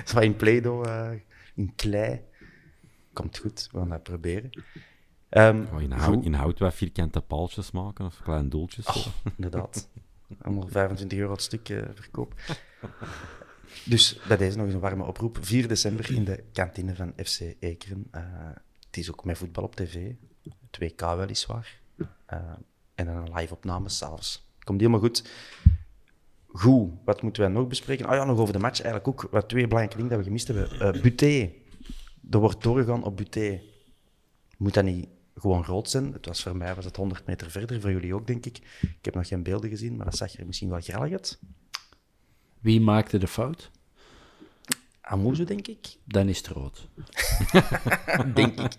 Zo 0.05 0.18
in 0.18 0.37
Play-Doh, 0.37 0.87
eh, 0.87 1.18
in 1.55 1.72
klei. 1.74 2.20
Komt 3.12 3.39
goed, 3.39 3.68
we 3.72 3.78
gaan 3.78 3.89
dat 3.89 4.03
proberen. 4.03 4.51
Ehm, 5.35 5.64
Oh, 5.72 5.80
in, 5.82 5.93
hout, 5.93 6.24
in 6.24 6.35
hout 6.35 6.59
wat 6.59 6.74
vierkante 6.74 7.20
paaltjes 7.20 7.70
maken 7.70 8.05
of 8.07 8.20
kleine 8.22 8.49
doeltjes. 8.49 8.85
zo. 8.87 9.11
Inderdaad. 9.37 9.89
Allemaal 10.43 10.68
25 10.68 11.18
euro 11.18 11.32
het 11.32 11.43
stuk 11.43 11.68
eh, 11.68 11.82
verkoop. 11.95 12.35
Dus 13.85 14.18
bij 14.28 14.37
deze 14.37 14.57
nog 14.57 14.66
eens 14.66 14.74
een 14.74 14.80
warme 14.80 15.05
oproep. 15.05 15.39
4 15.41 15.68
december 15.68 16.12
in 16.12 16.24
de 16.24 16.45
kantine 16.53 16.95
van 16.95 17.12
FC 17.16 17.41
Ekeren. 17.61 18.07
Eh, 18.11 18.22
het 18.87 18.97
is 18.97 19.11
ook 19.11 19.24
met 19.24 19.39
voetbal 19.39 19.64
op 19.64 19.76
tv. 19.76 20.12
2K 20.70 21.16
weliswaar. 21.16 21.80
Eh, 22.26 22.39
en 22.95 23.07
dan 23.07 23.16
een 23.16 23.35
live-opname 23.35 23.89
s'avonds. 23.89 24.49
Komt 24.59 24.80
helemaal 24.80 25.01
goed. 25.01 25.30
Goed, 26.47 26.93
wat 27.05 27.22
moeten 27.22 27.43
wij 27.43 27.51
nog 27.51 27.66
bespreken? 27.68 28.07
Ah 28.07 28.14
ja, 28.16 28.24
nog 28.24 28.39
over 28.39 28.53
de 28.53 28.59
match 28.61 28.80
eigenlijk 28.80 29.09
ook. 29.09 29.30
Wat 29.30 29.49
twee 29.49 29.62
belangrijke 29.66 29.97
dingen 29.97 30.11
dat 30.11 30.18
we 30.18 30.24
gemist 30.24 30.49
hebben. 30.49 30.95
Eh 30.95 31.03
Buté. 31.03 31.51
Er 32.30 32.39
wordt 32.39 32.62
doorgegaan 32.62 33.05
op 33.05 33.16
Buté. 33.16 33.61
Moet 34.59 34.74
dat 34.74 34.85
niet 34.85 35.09
gewoon 35.35 35.64
rood 35.64 35.91
zijn? 35.91 36.12
Het 36.12 36.26
was 36.26 36.43
voor 36.43 36.57
mij 36.57 36.74
was 36.74 36.85
het 36.85 36.97
100 36.97 37.26
meter 37.26 37.51
verder, 37.51 37.80
voor 37.80 37.91
jullie 37.93 38.14
ook, 38.14 38.26
denk 38.26 38.47
ik. 38.47 38.59
Ik 38.80 39.05
heb 39.05 39.14
nog 39.14 39.28
geen 39.28 39.43
beelden 39.43 39.70
gezien, 39.70 39.97
maar 39.97 40.05
dat 40.05 40.16
zag 40.16 40.35
er 40.39 40.47
misschien 40.47 40.68
wel 40.68 40.80
grellig 40.80 41.12
uit. 41.12 41.39
wie 42.61 42.80
maakte 42.80 43.18
de 43.18 43.26
fout? 43.28 43.70
Amuzu, 45.01 45.45
denk 45.45 45.68
ik. 45.68 45.97
Dan 46.05 46.28
is 46.28 46.37
het 46.39 46.47
rood. 46.47 46.89
Denk 48.35 48.61
ik. 48.61 48.72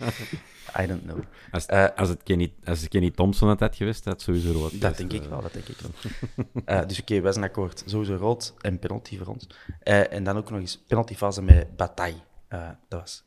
I 0.79 0.85
don't 0.87 1.03
know. 1.03 1.19
Als, 1.51 1.65
Eh, 1.65 1.87
als, 1.95 2.09
het 2.09 2.23
Kenny, 2.23 2.53
als 2.63 2.79
het 2.79 2.89
Kenny 2.89 3.11
Thompson 3.11 3.49
het 3.49 3.59
had 3.59 3.75
geweest, 3.75 4.03
had 4.05 4.13
het 4.13 4.21
sowieso 4.21 4.51
rood 4.51 4.81
Dat 4.81 4.97
denk 4.97 5.13
ik 5.13 5.23
wel, 5.23 5.41
dat 5.41 5.53
denk 5.53 5.67
ik 5.67 5.77
wel. 5.77 5.91
Eh, 6.65 6.87
dus 6.87 6.99
oké, 7.01 7.21
wij 7.21 7.31
zijn 7.31 7.45
akkoord. 7.45 7.83
Sowieso 7.85 8.15
rood 8.15 8.53
en 8.61 8.79
penalty 8.79 9.17
voor 9.17 9.27
ons. 9.27 9.47
Eh, 9.79 10.13
en 10.13 10.23
dan 10.23 10.37
ook 10.37 10.49
nog 10.49 10.59
eens 10.59 10.83
penaltyfase 10.87 11.41
met 11.41 11.75
Bataille. 11.75 12.19
Eh, 12.47 12.69
dat 12.87 12.99
was 12.99 13.23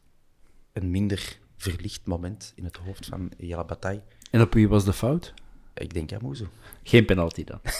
een 0.72 0.90
minder 0.90 1.38
verlicht 1.58 2.06
moment 2.06 2.52
in 2.56 2.64
het 2.64 2.76
hoofd 2.76 3.06
van 3.06 3.30
Jelle 3.36 3.64
Bataille. 3.64 4.02
En 4.30 4.40
op 4.40 4.52
wie 4.54 4.68
was 4.68 4.84
de 4.84 4.92
fout? 4.92 5.34
Ik 5.74 5.94
denk 5.94 6.12
Amuzu. 6.12 6.46
Geen 6.82 7.04
penalty 7.04 7.44
dan. 7.44 7.60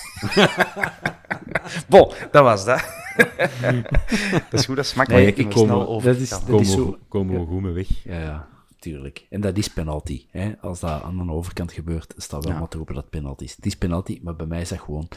Bon, 1.89 2.13
dat 2.31 2.43
was 2.43 2.65
dat. 2.65 2.85
dat 4.51 4.61
is 4.61 4.67
goed, 4.67 4.77
dat 4.77 4.85
is 4.85 4.95
makkelijk. 4.95 5.37
Nee, 5.37 5.47
ik 5.47 5.53
kom- 5.53 5.65
snel 5.67 5.79
dat 5.79 5.89
over 5.89 6.21
is- 6.21 6.29
dat 6.29 6.45
Komen, 6.45 6.61
is 6.61 6.69
we 6.75 6.75
zo- 6.75 6.99
komen 7.09 7.41
we 7.41 7.47
goed 7.47 7.63
mee 7.63 7.73
weg. 7.73 8.05
Ja, 8.05 8.21
ja, 8.21 8.49
tuurlijk. 8.79 9.27
En 9.31 9.41
dat 9.41 9.57
is 9.57 9.69
penalty. 9.69 10.27
Hè? 10.31 10.53
Als 10.61 10.81
dat 10.81 11.03
aan 11.03 11.27
de 11.27 11.33
overkant 11.33 11.73
gebeurt, 11.73 12.15
staat 12.17 12.45
wel 12.45 12.53
Ja. 12.53 12.59
maar 12.59 12.69
te 12.69 12.77
hopen 12.77 12.95
dat 12.95 13.03
het 13.03 13.13
penalty 13.13 13.45
is. 13.45 13.57
Het 13.57 13.67
is 13.67 13.77
penalty, 13.77 14.21
maar 14.23 14.37
bij 14.37 14.47
mij 14.47 14.61
is 14.61 14.69
dat 14.69 14.79
gewoon... 14.81 15.09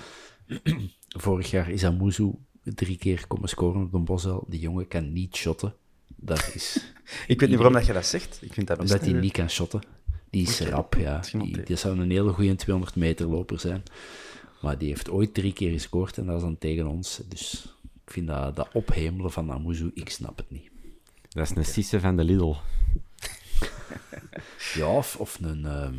Vorig 1.07 1.49
jaar 1.51 1.69
is 1.69 1.83
Amuzu 1.85 2.31
drie 2.63 2.97
keer 2.97 3.27
komen 3.27 3.49
scoren 3.49 3.81
op 3.81 3.91
de 3.91 3.97
Bosel. 3.99 4.45
Die 4.47 4.59
jongen 4.59 4.87
kan 4.87 5.13
niet 5.13 5.35
shotten. 5.35 5.73
Dat 6.21 6.51
is 6.53 6.91
Ik 7.27 7.39
weet 7.39 7.49
niet 7.49 7.57
waarom 7.57 7.75
dat 7.75 7.85
je 7.85 7.93
dat 7.93 8.05
zegt. 8.05 8.39
Ik 8.41 8.53
vind 8.53 8.67
dat 8.67 8.77
best 8.77 8.91
omdat 8.91 9.07
hij 9.07 9.19
niet 9.19 9.31
kan 9.31 9.49
shotten. 9.49 9.81
Die 10.29 10.47
is 10.47 10.59
rap, 10.59 10.95
ja. 10.95 11.21
Die, 11.31 11.63
die 11.63 11.75
zou 11.75 11.99
een 11.99 12.11
hele 12.11 12.31
goede 12.31 12.55
200 12.55 12.95
meter 12.95 13.27
loper 13.27 13.59
zijn. 13.59 13.83
Maar 14.61 14.77
die 14.77 14.87
heeft 14.87 15.09
ooit 15.09 15.33
drie 15.33 15.53
keer 15.53 15.71
gescoord 15.71 16.17
en 16.17 16.25
dat 16.25 16.35
is 16.35 16.41
dan 16.41 16.57
tegen 16.57 16.87
ons. 16.87 17.21
Dus 17.27 17.75
ik 18.05 18.11
vind 18.11 18.27
dat, 18.27 18.55
dat 18.55 18.69
ophemelen 18.73 19.31
van 19.31 19.51
Amuzu, 19.51 19.91
ik 19.93 20.09
snap 20.09 20.37
het 20.37 20.51
niet. 20.51 20.69
Dat 21.29 21.49
is 21.49 21.55
een 21.55 21.65
Sisse 21.65 21.99
van 21.99 22.15
de 22.17 22.23
Lidl. 22.23 22.53
Ja, 24.73 24.95
of, 24.95 25.15
of 25.15 25.37
een... 25.41 25.65
ehm, 25.65 25.95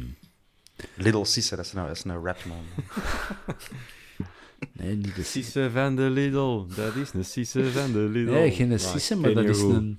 Little 0.94 1.24
Sisse, 1.24 1.56
dat 1.56 1.64
is 1.64 1.72
nou, 1.72 1.86
dat 1.86 1.96
is 1.96 2.04
een 2.04 2.24
rapman. 2.24 2.64
nee, 4.72 4.96
niet 4.96 5.14
de 5.14 5.22
Sisse. 5.22 5.40
Sisse 5.42 5.70
van 5.72 5.96
de 5.96 6.02
Lidl, 6.02 6.66
dat 6.74 6.94
is 6.94 7.12
een 7.12 7.24
Sisse 7.24 7.70
van 7.70 7.92
de 7.92 7.98
Lidl. 7.98 8.30
Nee, 8.30 8.50
geen 8.50 8.80
Sisse, 8.80 9.16
maar 9.16 9.32
ken 9.32 9.46
dat 9.46 9.56
is 9.56 9.60
goed. 9.62 9.74
een... 9.74 9.98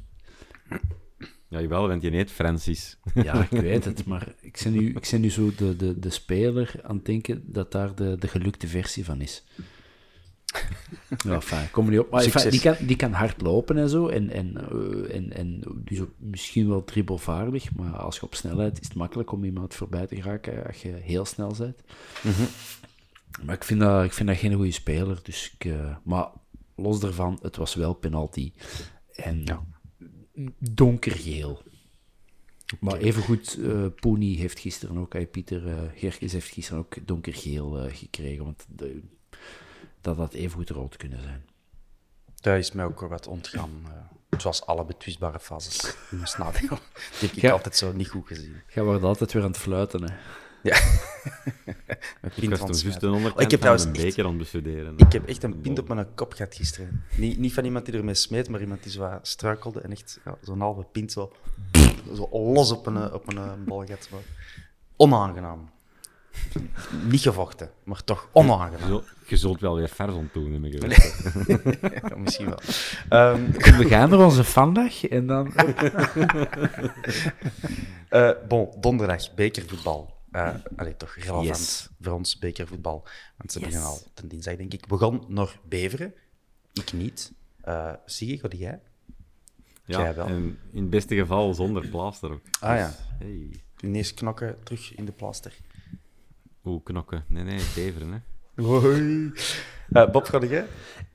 Ja, 1.50 1.62
jawel, 1.62 1.88
want 1.88 2.02
je 2.02 2.10
heet 2.10 2.32
Francis. 2.32 2.98
Ja, 3.14 3.48
ik 3.50 3.62
weet 3.62 3.86
het, 3.86 4.06
maar 4.06 4.34
ik 4.42 4.60
ben 4.64 4.74
nu, 4.74 4.88
ik 4.88 5.08
ben 5.12 5.22
nu 5.22 5.30
zo 5.30 5.52
de, 5.56 5.76
de, 5.76 6.00
de 6.00 6.10
speler 6.10 6.76
aan 6.84 6.96
het 6.96 7.06
denken 7.06 7.44
dat 7.46 7.72
daar 7.72 7.96
de, 7.96 8.16
de 8.20 8.28
gelukte 8.28 8.68
versie 8.68 9.06
van 9.06 9.22
is. 9.22 9.44
Ja, 11.24 11.42
fijn, 11.42 11.72
kom 11.72 11.86
er 11.86 11.92
niet 11.92 12.00
op. 12.00 12.10
Maar 12.10 12.24
enfin, 12.24 12.50
die, 12.50 12.60
kan, 12.60 12.76
die 12.80 12.96
kan 12.96 13.12
hard 13.12 13.42
lopen 13.42 13.78
en 13.78 13.90
zo, 13.90 14.08
en, 14.08 14.30
en, 14.30 14.58
eh, 14.58 15.16
en, 15.16 15.34
en 15.34 15.62
dus 15.76 16.00
ook 16.00 16.12
misschien 16.18 16.68
wel 16.68 16.84
dribbelvaardig, 16.84 17.76
maar 17.76 17.96
als 17.98 18.16
je 18.16 18.24
op 18.24 18.36
snelheid 18.36 18.80
is 18.80 18.88
het 18.88 18.98
makkelijk 18.98 19.32
om 19.32 19.44
iemand 19.44 19.74
voorbij 19.74 20.08
te 20.08 20.16
geraken 20.16 20.66
als 20.68 20.82
je 20.82 20.90
heel 20.90 21.26
snel 21.26 21.56
bent. 21.58 21.82
Maar 23.44 23.56
ik 23.56 23.64
vind, 23.64 23.80
dat, 23.80 24.04
ik 24.04 24.14
vind 24.14 24.30
dat 24.30 24.38
geen 24.38 24.54
goede 24.54 24.72
speler, 24.72 25.20
dus 25.24 25.56
ik, 25.58 25.66
eh, 25.66 25.96
maar 26.04 26.28
los 26.76 27.00
daarvan, 27.00 27.40
het 27.42 27.56
was 27.56 27.76
wel 27.76 27.94
penalty. 27.94 28.52
En 29.16 29.44
donkergeel. 30.60 31.62
Maar 32.80 32.98
evengoed, 32.98 33.58
eh 33.62 33.86
Pony 34.00 34.36
heeft 34.36 34.60
gisteren 34.60 34.98
ook, 34.98 35.14
eh, 35.14 35.28
Pieter 35.32 35.68
eh 35.68 35.78
Gerkes 35.96 36.32
heeft 36.32 36.50
gisteren 36.52 36.80
ook 36.80 37.08
donkergeel 37.08 37.80
eh, 37.80 37.96
gekregen, 37.96 38.44
want 38.44 38.66
de, 38.70 39.02
dat 40.02 40.18
had 40.18 40.34
evengoed 40.34 40.70
rood 40.70 40.98
kunnen 40.98 41.22
zijn. 41.22 41.46
Daar 42.42 42.58
is 42.58 42.72
mij 42.72 42.86
ook 42.86 43.00
wel 43.00 43.10
wat 43.10 43.28
ontgaan. 43.28 43.70
zoals 44.38 44.66
alle 44.66 44.86
betwistbare 44.86 45.40
fases 45.40 45.96
in. 46.12 46.18
Die 47.20 47.28
heb 47.30 47.36
ik 47.36 47.42
Ja. 47.42 47.52
altijd 47.52 47.76
zo 47.76 47.92
niet 47.94 48.08
goed 48.08 48.28
gezien. 48.28 48.62
Jij 48.74 48.84
wordt 48.84 49.04
altijd 49.04 49.32
weer 49.34 49.44
aan 49.44 49.48
het 49.52 49.58
fluiten, 49.58 50.04
hè. 50.04 50.16
Ja. 50.64 50.78
Met 52.22 52.32
Ik 52.36 52.40
pint 52.40 52.58
van 52.58 52.72
de 52.72 52.78
heb 53.38 53.52
een 53.52 53.58
trouwens 53.60 53.86
echt- 53.86 53.92
beker 53.92 54.24
aan 54.24 54.30
het 54.30 54.38
bestuderen. 54.38 54.94
Ik 54.98 55.12
heb 55.12 55.28
echt 55.28 55.44
een 55.44 55.62
pint 55.62 55.80
op 55.80 55.88
mijn 55.88 56.08
kop 56.16 56.34
gehad 56.34 56.56
gisteren. 56.56 57.04
Niet, 57.16 57.38
niet 57.38 57.54
van 57.54 57.66
iemand 57.66 57.86
die 57.86 57.96
ermee 57.96 58.14
smeet, 58.14 58.50
maar 58.50 58.62
iemand 58.62 58.84
die 58.84 58.92
zo 58.92 59.20
struikelde 59.22 59.82
en 59.82 59.92
echt 59.92 60.20
ja, 60.26 60.36
zo'n 60.42 60.60
halve 60.60 60.84
pint 60.92 61.12
zo, 61.12 61.32
zo 62.16 62.30
los 62.32 62.72
op 62.72 62.86
een, 62.86 63.14
op 63.14 63.30
een 63.30 63.38
eh, 63.38 63.52
bal. 63.66 63.78
Maar 63.88 64.22
onaangenaam. 64.96 65.70
Niet 67.10 67.22
gevochten, 67.22 67.70
maar 67.84 68.04
toch 68.04 68.28
onaangenaam. 68.32 69.02
je 69.28 69.38
zult 69.38 69.60
wel 69.60 69.76
weer 69.76 69.90
vers 69.90 70.14
ontdoen, 70.14 70.54
heb 70.54 70.64
ik 70.64 70.74
geweten. 70.80 72.00
Ja, 72.10 72.16
misschien 72.18 72.46
wel. 72.46 72.60
Ehm, 73.10 73.52
We 73.80 73.86
gaan 73.88 74.10
naar 74.10 74.20
onze 74.20 74.44
vandaag 74.44 75.08
en 75.08 75.28
dan... 75.28 75.54
eh, 78.10 78.32
bon, 78.48 78.70
donderdag, 78.80 79.34
bekervoetbal. 79.34 80.13
Eh 80.34 80.56
allee, 80.76 80.98
toch 80.98 81.16
relevant 81.16 81.46
Yes. 81.46 81.90
voor 82.02 82.14
ons, 82.14 82.40
bekervoetbal. 82.40 83.08
Want 83.38 83.52
ze 83.52 83.60
Yes. 83.60 83.68
beginnen 83.68 83.90
al 83.92 84.02
ten 84.14 84.28
dinsdag, 84.28 84.56
denk 84.56 84.74
ik. 84.74 84.88
Begon 84.88 85.24
naar 85.28 85.60
Beveren. 85.70 86.14
Ik 86.74 86.94
niet. 86.94 87.32
Eh 87.62 87.94
zie 88.06 88.42
je, 88.42 88.58
jij? 88.58 88.80
Ja, 89.86 90.00
Jij 90.02 90.16
wel. 90.16 90.26
en 90.28 90.60
in 90.72 90.82
het 90.82 90.90
beste 90.90 91.16
geval 91.16 91.54
zonder 91.54 91.88
plaaster 91.88 92.32
ook. 92.32 92.42
Ah, 92.60 92.78
ja. 92.78 92.88
Dus, 92.88 92.98
Hey. 93.20 93.50
Ineens 93.82 94.14
knokken 94.14 94.64
terug 94.64 94.96
in 94.96 95.06
de 95.06 95.12
plaster. 95.12 95.54
Oeh, 96.66 96.84
knokken. 96.84 97.26
Nee, 97.28 97.44
nee, 97.44 97.58
beveren, 97.58 98.12
hè. 98.12 98.20
Hoi. 98.64 99.32
Eh, 99.90 100.10
Bob, 100.12 100.26
ga 100.26 100.40
jij? 100.46 100.66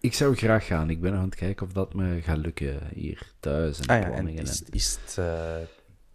Ik 0.01 0.15
zou 0.15 0.35
graag 0.37 0.67
gaan. 0.67 0.91
Ik 0.91 1.01
ben 1.01 1.11
nog 1.13 1.21
aan 1.21 1.27
het 1.27 1.35
kijken 1.35 1.67
of 1.67 1.73
dat 1.73 1.95
me 1.95 2.21
gaat 2.23 2.37
lukken 2.37 2.89
hier 2.95 3.33
thuis 3.41 3.81
en 3.81 3.87
Ah 3.87 3.97
ja, 3.99 4.05
en 4.05 4.11
planningen. 4.13 4.43
is, 4.43 4.63
en- 4.63 4.73
is, 4.73 4.99
het, 5.05 5.19
eh, 5.19 5.57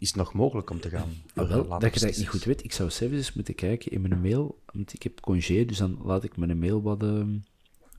is 0.03 0.09
het 0.09 0.17
nog 0.17 0.33
mogelijk 0.33 0.69
om 0.69 0.79
te 0.79 0.89
gaan? 0.89 1.13
Ah, 1.35 1.49
wel, 1.49 1.79
dat 1.79 1.93
je 1.93 2.05
dat 2.05 2.17
niet 2.17 2.27
goed 2.27 2.43
weet. 2.43 2.63
Ik 2.63 2.73
zou 2.73 2.89
zelfs 2.89 3.13
eens 3.13 3.33
moeten 3.33 3.55
kijken 3.55 3.91
in 3.91 4.01
mijn 4.01 4.21
mail. 4.21 4.61
Want 4.73 4.93
ik 4.93 5.03
heb 5.03 5.19
congé, 5.19 5.65
dus 5.65 5.77
dan 5.77 5.99
laat 6.03 6.23
ik 6.23 6.37
mijn 6.37 6.59
mail 6.59 6.81
wat 6.81 7.03
ehm, 7.03 7.37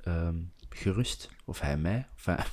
ehm, 0.02 0.36
gerust. 0.68 1.30
Of 1.44 1.60
hij 1.60 1.76
mij. 1.76 2.06
Of 2.16 2.24
hij- 2.24 2.44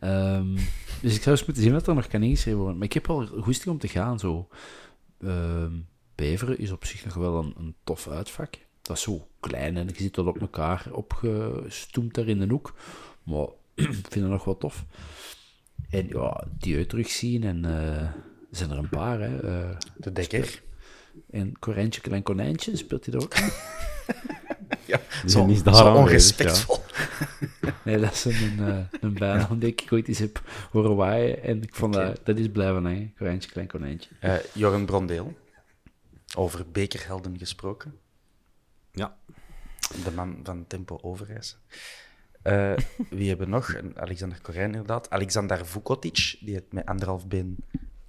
ehm, 0.10 0.54
dus 1.00 1.14
ik 1.14 1.22
zou 1.22 1.36
eens 1.36 1.44
moeten 1.44 1.62
zien 1.62 1.72
wat 1.72 1.86
er 1.86 1.94
nog 1.94 2.06
kan 2.06 2.22
ingeschreven 2.22 2.58
worden. 2.58 2.76
Maar 2.76 2.86
ik 2.86 2.92
heb 2.92 3.06
wel 3.06 3.26
goesting 3.26 3.74
om 3.74 3.78
te 3.78 3.88
gaan. 3.88 4.18
Zo. 4.18 4.48
Beveren 6.14 6.58
is 6.58 6.70
op 6.70 6.84
zich 6.84 7.04
nog 7.04 7.14
wel 7.14 7.38
een, 7.38 7.54
een 7.58 7.74
tof 7.84 8.08
uitvak. 8.08 8.58
Dat 8.82 8.96
is 8.96 9.02
zo 9.02 9.28
klein 9.40 9.76
en 9.76 9.86
je 9.86 9.94
zit 9.96 10.12
tot 10.12 10.26
op 10.26 10.40
elkaar 10.40 10.86
opgestoemd 10.92 12.14
daar 12.14 12.28
in 12.28 12.38
de 12.38 12.46
hoek. 12.46 12.74
Maar 13.22 13.46
ik 13.74 13.84
vind 13.92 14.14
het 14.14 14.28
nog 14.28 14.44
wel 14.44 14.58
tof. 14.58 14.84
En 15.90 16.08
ja, 16.08 16.44
die 16.58 16.86
terugzien 16.86 17.42
en 17.44 17.64
eh, 17.64 18.10
zijn 18.58 18.70
er 18.70 18.78
een 18.78 18.88
paar. 18.88 19.20
Hè. 19.20 19.38
eh, 19.38 19.76
De 19.96 20.12
dekker. 20.12 20.62
en 21.30 21.58
Corijntje 21.58 22.00
Klein 22.00 22.22
Konijntje, 22.22 22.76
speelt 22.76 23.04
hij 23.06 23.14
daar 23.14 23.22
ook? 23.22 23.34
Ja, 24.86 25.00
Die 25.22 25.30
zo, 25.30 25.46
is 25.46 25.58
zo 25.58 25.62
daar 25.64 25.74
aanwezig, 25.74 25.94
onrespectvol. 26.02 26.78
Nee, 27.84 27.98
dat 27.98 28.12
is 28.12 28.24
een, 28.24 28.58
eh, 28.58 28.78
een 29.00 29.14
bijnaam 29.14 29.58
die 29.58 29.68
ik 29.68 29.86
ooit 29.90 30.08
eens 30.08 30.18
heb 30.18 30.42
horen 30.70 30.96
waaien. 30.96 31.42
En 31.42 31.62
ik 31.62 31.74
vond 31.74 31.94
dat, 31.94 32.20
dat 32.24 32.38
is 32.38 32.48
blijven 32.50 32.84
hangen. 32.84 33.14
Corijntje 33.16 33.50
Klein 33.50 33.66
Konijntje. 33.66 34.10
Eh, 34.20 34.34
Joran 34.52 34.84
Brondeel. 34.86 35.36
Over 36.36 36.64
bekerhelden 36.72 37.38
gesproken. 37.38 37.98
Ja. 38.92 39.16
De 40.04 40.10
man 40.14 40.40
van 40.42 40.66
Tempo 40.66 40.98
Overijs. 41.02 41.56
Eh, 42.42 42.72
wie 43.10 43.28
hebben 43.28 43.46
we 43.46 43.52
nog? 43.52 43.74
Alexander 43.94 44.40
Corijn, 44.40 44.70
inderdaad. 44.70 45.10
Alexander 45.10 45.66
Vukotic, 45.66 46.36
die 46.40 46.54
het 46.54 46.72
met 46.72 46.86
anderhalf 46.86 47.26
been 47.26 47.56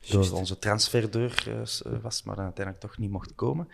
door 0.09 0.31
onze 0.31 0.59
transferdeur 0.59 1.43
eh, 1.47 1.61
eh, 1.61 2.01
was, 2.01 2.23
maar 2.23 2.35
dan 2.35 2.43
uiteindelijk 2.43 2.85
toch 2.85 2.97
niet 2.97 3.09
mocht 3.09 3.35
komen. 3.35 3.67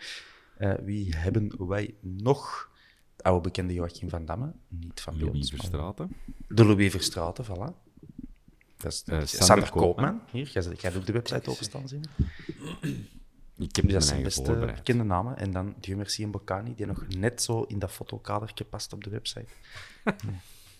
Eh, 0.56 0.72
wie 0.82 1.16
hebben 1.16 1.66
wij 1.68 1.94
nog? 2.00 2.68
De 3.16 3.22
oude 3.22 3.40
bekende 3.40 3.74
Joachim 3.74 4.08
van 4.08 4.24
Damme, 4.24 4.52
niet 4.68 5.00
van 5.00 5.18
Louis 5.18 5.34
ons, 5.34 5.50
Verstraeten. 5.50 6.16
De 6.48 6.64
Louis 6.64 6.90
Verstraeten, 6.90 7.44
voilà. 7.44 7.88
Dat 8.76 8.92
is, 8.92 9.04
Sander, 9.46 9.70
Koopman. 9.70 9.80
Koopman. 9.80 10.20
Hier, 10.30 10.50
jij, 10.52 10.62
jij 10.78 10.90
doet 10.90 11.06
de 11.06 11.12
website 11.12 11.50
openstaan, 11.50 11.88
zien. 11.88 12.04
Ik 13.56 13.76
heb 13.76 13.84
Dus 13.84 13.92
dat 13.94 14.04
zijn 14.04 14.14
eigen 14.14 14.22
best 14.22 14.46
voorbereid. 14.46 14.76
bekende 14.76 15.04
namen. 15.04 15.36
En 15.36 15.50
dan 15.50 15.74
Dieu 15.80 15.96
Merci 15.96 16.22
en 16.22 16.30
Bocani, 16.30 16.74
die 16.74 16.86
nog 16.86 17.06
net 17.08 17.42
zo 17.42 17.62
in 17.62 17.78
dat 17.78 17.92
fotokadertje 17.92 18.64
past 18.64 18.92
op 18.92 19.04
de 19.04 19.10
website. 19.10 19.48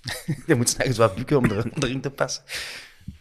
Je 0.47 0.55
moet 0.55 0.77
nergens 0.77 0.99
wat 0.99 1.15
bukken 1.15 1.37
om 1.37 1.45
om 1.51 1.83
erin 1.83 2.01
te 2.01 2.11
passen. 2.11 2.45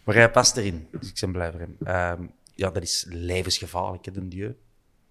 Maar 0.04 0.14
hij 0.14 0.30
past 0.30 0.56
erin, 0.56 0.88
dus 0.90 1.08
ik 1.08 1.20
ben 1.20 1.32
blij 1.32 1.50
voor 1.50 1.60
hem. 1.60 1.76
Ehm, 1.82 2.26
ja, 2.54 2.70
dat 2.70 2.82
is 2.82 3.04
levensgevaarlijk, 3.08 4.04
hè, 4.04 4.12
de 4.12 4.28
Dieu. 4.28 4.56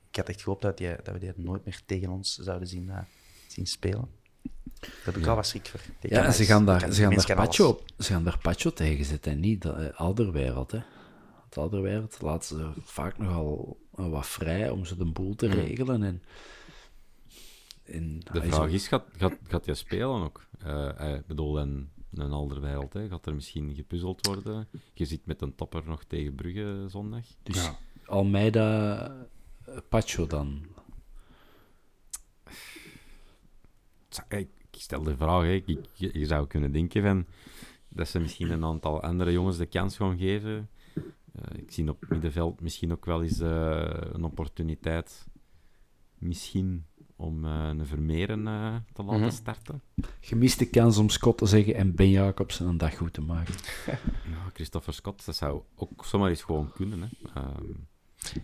Ik 0.10 0.16
had 0.16 0.30
echt 0.30 0.42
gehoopt 0.42 0.62
dat, 0.62 0.78
die, 0.78 0.96
dat 1.04 1.14
we 1.14 1.20
die 1.20 1.32
nooit 1.36 1.66
meer 1.66 1.82
tegen 1.86 2.10
ons 2.10 2.36
zouden 2.36 2.68
zien, 2.68 2.90
eh, 2.90 2.98
zien 3.48 3.66
spelen. 3.66 4.10
Daar 4.80 4.92
heb 5.04 5.18
ik 5.18 5.26
al 5.26 5.36
wat 5.36 5.48
schrik 5.48 5.68
voor. 5.68 5.80
Die 6.00 6.14
Ja, 6.14 6.26
en 6.26 6.34
ze 6.34 6.46
gaan 6.46 6.66
daar, 6.66 6.80
ze 6.94 7.02
gaan 7.02 7.36
daar, 7.36 7.60
op, 7.68 7.84
ze 7.98 8.12
gaan 8.12 8.24
daar 8.24 8.38
Pacho 8.38 8.74
tegen 8.74 9.06
zetten 9.06 9.32
en 9.32 9.40
niet 9.40 9.62
de 9.62 9.72
eh, 9.72 10.00
Alderwereld. 10.00 10.72
Hè. 10.72 10.80
Het 11.46 11.58
Alderwereld 11.58 12.22
laat 12.22 12.46
ze 12.46 12.70
vaak 12.84 13.18
nogal 13.18 13.80
eh, 13.96 14.10
wat 14.10 14.28
vrij 14.28 14.70
om 14.70 14.86
ze 14.86 14.98
de 14.98 15.06
boel 15.06 15.36
te 15.36 15.48
regelen. 15.48 16.04
En, 16.04 16.24
en, 17.84 18.20
De 18.32 18.42
vraag 18.42 18.70
is, 18.70 18.88
gaat, 18.88 19.06
gaat, 19.18 19.38
gaat 19.48 19.66
hij 19.66 19.76
spelen 19.76 20.24
ook? 20.24 20.46
Eh, 20.60 21.14
ik 21.16 21.26
bedoel, 21.26 21.60
in 21.60 21.90
een 22.14 22.32
andere 22.32 22.60
wereld, 22.60 22.93
hè? 22.93 23.07
gaat 23.07 23.26
er 23.26 23.36
misschien 23.36 23.76
gepuzzeld 23.76 24.28
worden? 24.28 24.68
Je 24.93 25.05
zit 25.05 25.26
met 25.26 25.41
een 25.41 25.55
topper 25.55 25.84
nog 25.86 26.03
tegen 26.03 26.36
Brugge 26.36 26.86
zondag. 26.88 27.26
Dus 27.43 27.72
Almeida, 28.05 29.28
eh, 29.66 29.78
Pacho 29.89 30.28
dan. 30.28 30.66
Ik 34.30 34.47
stel 34.72 35.03
de 35.03 35.16
vraag, 35.16 35.43
hè. 35.43 35.51
Ik, 35.53 35.80
je, 35.93 36.20
je 36.20 36.26
zou 36.26 36.47
kunnen 36.47 36.72
denken 36.72 37.03
van, 37.03 37.26
dat 37.89 38.07
ze 38.07 38.20
misschien 38.20 38.51
een 38.51 38.64
aantal 38.64 39.01
andere 39.01 39.32
jongens 39.32 39.57
de 39.57 39.66
kans 39.66 39.97
gaan 39.97 40.18
geven. 40.18 40.70
Eh, 41.32 41.57
ik 41.57 41.72
zie 41.72 41.89
op 41.89 42.05
middenveld 42.10 42.62
misschien 42.62 42.91
ook 42.91 43.05
wel 43.05 43.24
eens 43.24 43.39
eh, 43.39 43.91
een 44.12 44.24
opportuniteit, 44.24 45.28
misschien 46.18 46.86
om 47.20 47.46
eh, 47.46 47.68
een 47.68 47.86
Vermeeren 47.86 48.48
eh, 48.48 48.76
te 48.94 49.04
laten 49.04 49.22
Mhm. 49.22 49.30
starten. 49.32 49.82
Gemiste 50.20 50.66
kans 50.70 50.98
om 50.98 51.10
Scott 51.10 51.38
te 51.38 51.46
zeggen 51.46 51.76
en 51.76 51.96
Ben 51.96 52.10
Jacobsen 52.10 52.68
een 52.68 52.78
dag 52.78 52.98
goed 52.98 53.14
te 53.14 53.22
maken. 53.22 53.54
Ja, 54.32 54.50
Christopher 54.54 54.94
Scott, 54.94 55.26
dat 55.26 55.36
zou 55.36 55.62
ook 55.76 56.06
zomaar 56.06 56.30
eens 56.30 56.42
gewoon 56.44 56.72
kunnen. 56.76 57.02
Hè. 57.02 57.08
Ehm, 57.42 57.64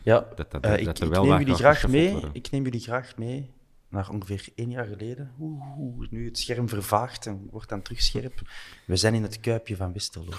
Ja, 0.03 0.19
dat, 0.35 0.51
dat, 0.51 0.63
eh, 0.63 0.85
dat 0.85 1.01
ik, 1.01 1.13
er 1.13 1.21
neem 1.21 1.37
jullie 1.39 1.53
graag 1.55 1.87
mee. 1.87 2.11
worden. 2.11 2.29
Ik 2.33 2.51
neem 2.51 2.63
jullie 2.63 2.79
graag 2.79 3.17
mee 3.17 3.51
naar 3.89 4.09
ongeveer 4.09 4.47
één 4.55 4.69
jaar 4.69 4.85
geleden. 4.85 5.31
Oeh, 5.39 5.77
oeh, 5.79 6.09
nu 6.09 6.25
het 6.25 6.39
scherm 6.39 6.69
vervaagt 6.69 7.25
en 7.25 7.47
wordt 7.51 7.69
dan 7.69 7.81
terug 7.81 8.01
scherp. 8.01 8.41
We 8.85 8.95
zijn 8.95 9.13
in 9.13 9.23
het 9.23 9.39
kuipje 9.39 9.75
van 9.75 9.93
Westerlo. 9.93 10.33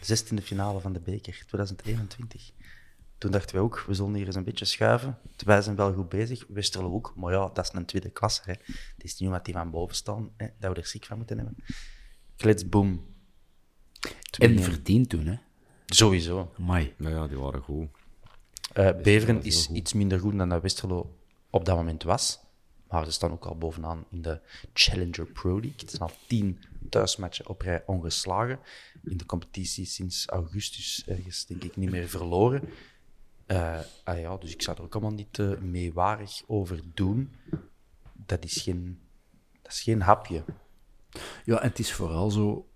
16e 0.00 0.42
finale 0.42 0.80
van 0.80 0.92
de 0.92 1.00
beker, 1.00 1.42
2021. 1.46 2.50
Toen 3.18 3.30
dachten 3.30 3.56
we 3.56 3.62
ook, 3.62 3.84
we 3.86 3.94
zullen 3.94 4.14
hier 4.14 4.26
eens 4.26 4.34
een 4.34 4.44
beetje 4.44 4.64
schuiven. 4.64 5.18
Wij 5.44 5.62
zijn 5.62 5.76
wel 5.76 5.92
goed 5.92 6.08
bezig. 6.08 6.44
Westerlo 6.48 6.92
ook. 6.92 7.12
Maar 7.16 7.32
ja, 7.32 7.50
dat 7.52 7.64
is 7.64 7.70
een 7.72 7.84
tweede 7.84 8.10
klasse. 8.10 8.42
Hè. 8.44 8.52
Het 8.52 9.04
is 9.04 9.18
niet 9.18 9.28
omdat 9.28 9.44
die 9.44 9.54
van 9.54 9.70
boven 9.70 9.96
staan, 9.96 10.30
hè, 10.36 10.46
dat 10.58 10.74
we 10.74 10.80
er 10.80 10.86
ziek 10.86 11.04
van 11.04 11.16
moeten 11.16 11.36
hebben. 11.36 11.56
Klets, 12.36 12.68
boom. 12.68 13.06
En 14.38 14.58
2-1. 14.58 14.62
verdiend 14.62 15.08
toen, 15.08 15.26
hè. 15.26 15.36
Sowieso. 15.86 16.52
Amai. 16.58 16.94
Nou 16.96 17.14
ja, 17.14 17.26
die 17.26 17.38
waren 17.38 17.60
goed. 17.60 17.88
Eh, 18.72 18.96
Beveren 19.02 19.42
is 19.42 19.70
iets 19.70 19.92
minder 19.92 20.18
goed 20.18 20.38
dan 20.38 20.48
dat 20.48 20.62
Westerlo 20.62 21.18
op 21.50 21.64
dat 21.64 21.76
moment 21.76 22.02
was. 22.02 22.40
Maar 22.88 23.04
ze 23.04 23.10
staan 23.10 23.32
ook 23.32 23.44
al 23.44 23.58
bovenaan 23.58 24.04
in 24.10 24.22
de 24.22 24.40
Challenger 24.72 25.26
Pro 25.26 25.52
League. 25.52 25.76
Het 25.76 25.90
zijn 25.90 26.02
al 26.02 26.12
tien 26.26 26.58
thuismatchen 26.88 27.48
op 27.48 27.60
rij 27.60 27.82
ongeslagen. 27.86 28.58
In 29.04 29.16
de 29.16 29.26
competitie 29.26 29.84
sinds 29.84 30.26
augustus 30.26 31.02
ergens, 31.06 31.46
denk 31.46 31.64
ik, 31.64 31.76
niet 31.76 31.90
meer 31.90 32.08
verloren. 32.08 32.68
Eh, 33.48 33.78
ah 34.04 34.18
ja, 34.20 34.36
dus 34.36 34.52
ik 34.52 34.62
zou 34.62 34.76
er 34.76 34.82
ook 34.82 34.92
allemaal 34.94 35.12
niet 35.12 35.32
te 35.32 35.58
meewarig 35.60 36.42
over 36.46 36.80
doen. 36.94 37.32
Dat 38.12 38.44
is 38.44 38.62
geen, 38.62 38.98
dat 39.62 39.72
is 39.72 39.80
geen 39.80 40.02
hapje. 40.02 40.44
Ja, 41.44 41.60
en 41.60 41.68
het 41.68 41.78
is 41.78 41.92
vooral 41.92 42.30
zo... 42.30 42.66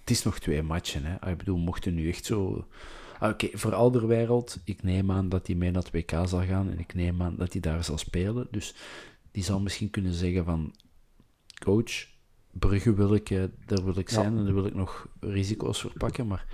Het 0.00 0.10
is 0.10 0.22
nog 0.22 0.38
twee 0.38 0.62
matchen, 0.62 1.04
hè. 1.04 1.20
Ah, 1.20 1.30
Ik 1.30 1.36
bedoel, 1.38 1.58
mochten 1.58 1.94
nu 1.94 2.08
echt 2.08 2.24
zo... 2.24 2.66
Ah, 3.18 3.30
Oké, 3.30 3.48
voor 3.52 3.74
Alderwereld, 3.74 4.60
ik 4.64 4.82
neem 4.82 5.10
aan 5.10 5.28
dat 5.28 5.46
hij 5.46 5.56
mee 5.56 5.70
naar 5.70 5.82
het 5.82 5.92
WK 5.92 6.10
zal 6.10 6.44
gaan 6.44 6.70
en 6.70 6.78
ik 6.78 6.94
neem 6.94 7.22
aan 7.22 7.36
dat 7.36 7.52
hij 7.52 7.60
daar 7.60 7.84
zal 7.84 7.98
spelen. 7.98 8.48
Dus 8.50 8.74
die 9.30 9.44
zal 9.44 9.60
misschien 9.60 9.90
kunnen 9.90 10.12
zeggen 10.12 10.44
van... 10.44 10.74
Coach, 11.64 12.06
Brugge 12.50 12.94
wil 12.94 13.14
ik, 13.14 13.30
eh, 13.30 13.44
daar 13.66 13.84
wil 13.84 13.98
ik 13.98 14.08
zijn 14.08 14.38
en 14.38 14.44
daar 14.44 14.54
wil 14.54 14.66
ik 14.66 14.74
nog 14.74 15.08
risico's 15.20 15.80
voor 15.80 15.92
pakken. 15.92 16.26
Maar, 16.26 16.46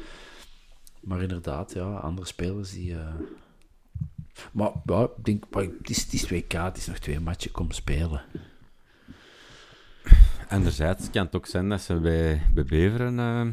maar 1.01 1.23
inderdaad, 1.23 1.73
ja, 1.73 1.97
andere 1.97 2.27
spelers 2.27 2.73
die... 2.73 2.95
eh, 2.95 3.15
Maar 4.53 4.73
ik 5.17 5.25
denk, 5.25 5.45
het, 5.51 5.91
is, 5.91 6.03
het 6.03 6.13
is 6.13 6.31
het 6.51 6.77
is 6.77 6.87
nog 6.87 6.99
twee 6.99 7.21
matchen, 7.21 7.51
kom 7.51 7.71
spelen. 7.71 8.23
Anderzijds 10.49 11.11
kan 11.11 11.25
het 11.25 11.37
ook 11.37 11.47
zijn 11.47 11.69
dat 11.69 11.81
ze 11.81 11.95
bij, 11.95 12.43
bij 12.55 12.65
Beveren 12.65 13.19
eh, 13.19 13.47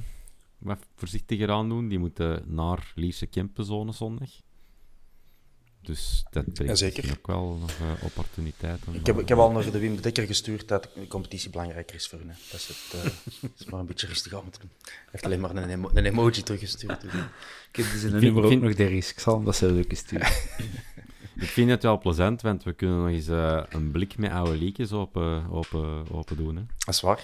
wat 0.57 0.79
voorzichtiger 0.95 1.51
aan 1.51 1.69
doen. 1.69 1.87
Die 1.87 1.99
moeten 1.99 2.43
naar 2.45 2.91
Lierse 2.95 3.25
Kempenzone 3.25 3.91
zondag. 3.91 4.29
Dus 5.87 6.23
dat 6.31 6.43
brengt 6.53 6.57
Jazeker. 6.79 7.03
misschien 7.03 7.17
ook 7.17 7.27
wel 7.27 7.57
nog 7.61 7.69
eh, 7.71 8.03
opportuniteiten. 8.03 8.93
Ik 8.93 9.05
heb, 9.05 9.19
ik 9.19 9.27
heb 9.27 9.37
al 9.37 9.51
naar 9.51 9.71
de 9.71 9.79
Wim 9.79 9.95
de 9.95 10.01
Dekker 10.01 10.25
gestuurd 10.25 10.67
dat 10.67 10.89
de 10.95 11.07
competitie 11.07 11.49
belangrijker 11.49 11.95
is 11.95 12.07
voor 12.07 12.19
hen. 12.19 12.29
hè. 12.29 12.35
Dat 12.51 12.59
is 12.59 12.67
het. 12.67 13.03
eh, 13.03 13.49
is 13.59 13.65
maar 13.65 13.79
een 13.79 13.85
beetje 13.85 14.07
rustig 14.07 14.33
aan 14.33 14.43
moeten 14.43 14.61
doen. 14.61 14.69
Hij 14.83 14.93
heeft 15.11 15.25
alleen 15.25 15.39
maar 15.39 15.55
een, 15.55 15.69
emo- 15.69 15.91
een 15.93 16.05
emoji 16.05 16.43
teruggestuurd. 16.43 17.01
Dus, 17.01 17.11
eh. 17.19 17.19
Ik 17.71 17.75
heb 17.75 17.85
dus 17.91 18.03
een 18.03 18.09
vind- 18.09 18.21
nummer 18.21 18.43
ook 18.43 18.49
vind- 18.49 18.61
nog 18.61 18.75
der 18.75 18.91
is. 18.91 19.11
Ik 19.11 19.19
zal 19.19 19.35
hem 19.35 19.45
dat 19.45 19.55
zo 19.55 19.73
leuk 19.73 19.95
sturen. 19.95 20.27
Ik 21.39 21.47
vind 21.47 21.69
het 21.69 21.83
wel 21.83 21.97
plezant, 21.99 22.41
want 22.41 22.63
we 22.63 22.73
kunnen 22.73 22.97
nog 22.97 23.07
eens 23.09 23.27
eh, 23.27 23.63
een 23.69 23.91
blik 23.91 24.17
met 24.17 24.31
oude 24.31 24.55
liedjes 24.57 24.91
open, 24.91 25.49
open, 25.51 26.11
open 26.11 26.37
doen. 26.37 26.55
Hè. 26.55 26.61
Dat 26.85 26.93
is 26.93 27.01
waar. 27.01 27.21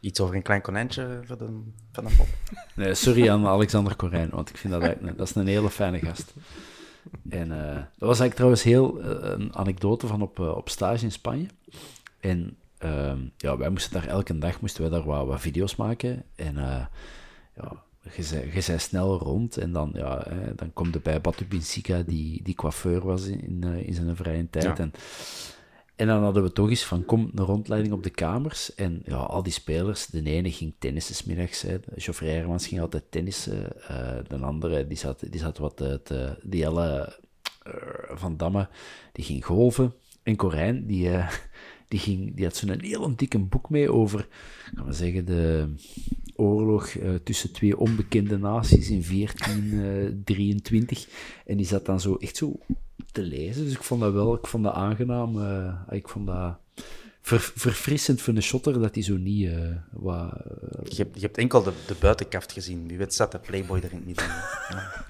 Iets 0.00 0.20
over 0.20 0.34
een 0.34 0.42
klein 0.42 0.60
konijntje 0.60 1.20
voor 1.24 1.38
de, 1.38 1.60
van 1.92 2.04
de 2.04 2.10
pop. 2.16 2.26
Nee, 2.74 2.94
sorry 2.94 3.28
aan 3.28 3.46
Alexander 3.46 3.96
Corijn, 3.96 4.30
want 4.30 4.48
ik 4.48 4.56
vind 4.56 4.72
dat 4.72 4.82
eigenlijk 4.82 5.12
een, 5.12 5.18
dat 5.18 5.28
is 5.28 5.34
een 5.34 5.46
hele 5.46 5.70
fijne 5.70 5.98
gast. 5.98 6.32
En 7.28 7.52
eh, 7.52 7.74
dat 7.74 8.08
was 8.08 8.20
eigenlijk 8.20 8.34
trouwens 8.34 8.62
heel 8.62 9.00
eh, 9.00 9.30
een 9.30 9.56
anekdote 9.56 10.06
van 10.06 10.22
op, 10.22 10.40
eh, 10.40 10.56
op 10.56 10.68
stage 10.68 11.04
in 11.04 11.12
Spanje. 11.12 11.46
En 12.20 12.56
ehm, 12.78 13.18
ja, 13.36 13.56
wij 13.56 13.70
moesten 13.70 13.92
daar 13.92 14.06
elke 14.06 14.38
dag 14.38 14.60
moesten 14.60 14.82
wij 14.82 14.90
daar 14.90 15.04
wat, 15.04 15.26
wat 15.26 15.40
video's 15.40 15.76
maken. 15.76 16.22
En 16.34 16.54
ja, 17.56 17.82
je 18.16 18.22
zei, 18.22 18.50
je 18.54 18.60
zei 18.60 18.78
snel 18.78 19.18
rond 19.18 19.56
en 19.56 19.72
dan, 19.72 19.90
ja, 19.94 20.24
hè, 20.28 20.54
dan 20.54 20.72
komt 20.72 20.94
er 20.94 21.00
bij 21.00 21.20
Batu 21.20 21.46
Binsika, 21.46 22.02
die, 22.02 22.42
die 22.42 22.54
coiffeur 22.54 23.06
was 23.06 23.26
in, 23.26 23.40
in, 23.40 23.86
in 23.86 23.94
zijn 23.94 24.16
vrije 24.16 24.50
tijd. 24.50 24.64
Ja. 24.64 24.76
En, 24.76 24.92
en 25.96 26.06
dan 26.06 26.22
hadden 26.22 26.42
we 26.42 26.52
toch 26.52 26.68
eens 26.68 26.84
van, 26.84 27.04
kom, 27.04 27.30
een 27.34 27.44
rondleiding 27.44 27.94
op 27.94 28.02
de 28.02 28.10
kamers. 28.10 28.74
En 28.74 29.02
ja, 29.04 29.16
al 29.16 29.42
die 29.42 29.52
spelers, 29.52 30.06
de 30.06 30.22
ene 30.22 30.52
ging 30.52 30.74
tennissen 30.78 31.14
's 31.14 31.24
middags. 31.24 31.62
hè. 31.62 31.76
Geoffrey 31.96 32.30
Hermans 32.30 32.66
ging 32.66 32.80
altijd 32.80 33.04
tennissen. 33.10 33.82
eh, 33.88 34.18
de 34.28 34.36
andere, 34.36 34.86
die 34.86 34.96
zat, 34.96 35.24
die 35.30 35.40
zat 35.40 35.58
wat 35.58 35.76
te... 35.76 36.38
die 36.42 36.60
Jelle 36.60 37.18
eh, 37.62 37.72
van 38.08 38.36
Damme, 38.36 38.68
die 39.12 39.24
ging 39.24 39.44
golven. 39.44 39.94
En 40.22 40.36
Corijn, 40.36 40.86
die, 40.86 41.10
eh, 41.10 41.30
die, 41.88 41.98
ging, 41.98 42.36
die 42.36 42.44
had 42.44 42.56
zo'n 42.56 42.80
heel 42.80 43.16
dikke 43.16 43.38
boek 43.38 43.70
mee 43.70 43.92
over, 43.92 44.28
gaan 44.74 44.86
we 44.86 44.92
zeggen, 44.92 45.24
de 45.24 45.74
oorlog 46.36 46.88
tussen 47.24 47.52
twee 47.52 47.78
onbekende 47.78 48.38
naties 48.38 48.90
in 48.90 49.04
1423. 49.08 51.08
en 51.46 51.56
die 51.56 51.66
zat 51.66 51.86
dan 51.86 52.00
zo 52.00 52.14
echt 52.14 52.36
zo 52.36 52.58
te 53.14 53.22
lezen. 53.22 53.64
Dus 53.64 53.72
ik 53.74 53.82
vond 53.82 54.00
dat 54.00 54.12
wel, 54.12 54.34
ik 54.34 54.46
vond 54.46 54.64
dat 54.64 54.74
aangenaam. 54.74 55.40
eh, 55.40 55.96
ik 55.96 56.08
vond 56.08 56.26
dat 56.26 56.56
ver- 57.20 57.52
verfrissend 57.54 58.20
voor 58.22 58.34
een 58.34 58.42
shotter 58.42 58.80
dat 58.80 58.94
hij 58.94 59.04
zo 59.04 59.16
niet 59.16 59.48
eh, 59.48 59.68
wat... 59.90 60.32
eh, 60.32 60.84
Je 60.84 60.96
hebt, 61.02 61.14
je 61.14 61.20
hebt 61.20 61.38
enkel 61.38 61.62
de, 61.62 61.72
de 61.86 61.94
buitenkaft 62.00 62.52
gezien. 62.52 62.88
Wie 62.88 62.98
weet 62.98 63.14
zat 63.14 63.32
de 63.32 63.38
Playboy 63.38 63.80
erin 63.82 64.02
niet 64.06 64.20
in. 64.20 64.26
Ja. 64.76 65.04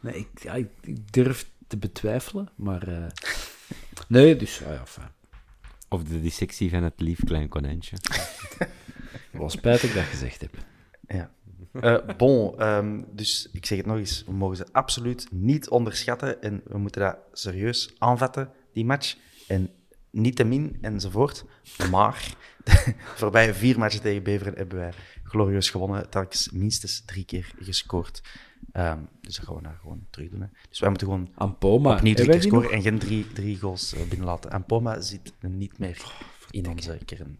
nee, 0.00 0.14
ik, 0.14 0.28
ja, 0.42 0.54
ik, 0.54 0.68
ik 0.82 1.12
durf 1.12 1.50
te 1.66 1.76
betwijfelen, 1.76 2.48
maar... 2.54 2.88
eh, 2.88 3.06
nee, 4.08 4.36
dus 4.36 4.58
ja, 4.58 4.72
ja, 4.72 4.86
fijn. 4.86 5.10
Of 5.88 6.02
de 6.04 6.20
dissectie 6.20 6.70
van 6.70 6.82
het 6.82 7.00
lief 7.00 7.24
klein 7.24 7.48
konijntje. 7.48 7.96
Wel 9.32 9.50
spijt 9.50 9.80
dat 9.80 9.90
ik 9.90 9.96
dat 9.96 10.04
gezegd 10.04 10.40
heb. 10.40 10.54
Ja. 11.08 11.30
Eh, 11.80 11.96
bon, 12.16 12.58
ehm, 12.58 13.02
dus 13.12 13.48
ik 13.52 13.66
zeg 13.66 13.78
het 13.78 13.86
nog 13.86 13.96
eens, 13.96 14.24
we 14.26 14.32
mogen 14.32 14.56
ze 14.56 14.66
absoluut 14.72 15.28
niet 15.30 15.68
onderschatten 15.68 16.42
en 16.42 16.62
we 16.64 16.78
moeten 16.78 17.00
dat 17.00 17.18
serieus 17.32 17.94
aanvatten, 17.98 18.50
die 18.72 18.84
match. 18.84 19.16
En 19.48 19.70
niet 20.10 20.36
te 20.36 20.44
min 20.44 20.78
enzovoort. 20.80 21.44
Maar 21.90 22.34
de 22.64 22.94
voorbije 22.96 23.54
vier 23.54 23.78
matchen 23.78 24.00
tegen 24.00 24.22
Beveren 24.22 24.54
hebben 24.56 24.78
wij 24.78 24.92
glorieus 25.24 25.70
gewonnen, 25.70 26.10
telkens 26.10 26.50
minstens 26.50 27.04
drie 27.04 27.24
keer 27.24 27.52
gescoord. 27.58 28.22
Ehm, 28.72 28.98
dus 29.20 29.36
dat 29.36 29.46
gaan 29.46 29.54
we 29.54 29.60
nou 29.60 29.74
gewoon 29.80 30.06
terug 30.10 30.28
doen. 30.28 30.40
Hè. 30.40 30.46
Dus 30.68 30.78
wij 30.78 30.88
moeten 30.88 31.06
gewoon 31.06 31.28
Ampoma, 31.34 31.94
opnieuw 31.94 32.14
drie 32.14 32.28
keer 32.28 32.42
scoren 32.42 32.70
en 32.70 32.82
geen 32.82 32.98
drie, 32.98 33.32
drie 33.32 33.58
goals 33.58 33.94
eh, 33.94 34.02
binnenlaten. 34.08 34.50
En 34.50 34.64
Poma 34.64 35.00
zit 35.00 35.32
niet 35.40 35.78
meer 35.78 36.14
in 36.50 36.68
onze 36.68 36.98
kern. 37.04 37.38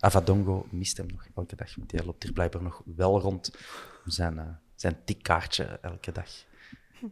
Avadongo 0.00 0.66
mist 0.70 0.96
hem 0.96 1.06
nog 1.06 1.26
elke 1.34 1.56
dag, 1.56 1.74
want 1.74 1.92
hij 1.92 2.04
loopt 2.04 2.22
hier 2.22 2.32
blijkbaar 2.32 2.62
nog 2.62 2.82
wel 2.84 3.20
rond 3.20 3.56
om 4.04 4.10
zijn, 4.10 4.38
eh, 4.38 4.48
zijn 4.74 4.96
tikkaartje 5.04 5.64
elke 5.64 6.12
dag 6.12 6.28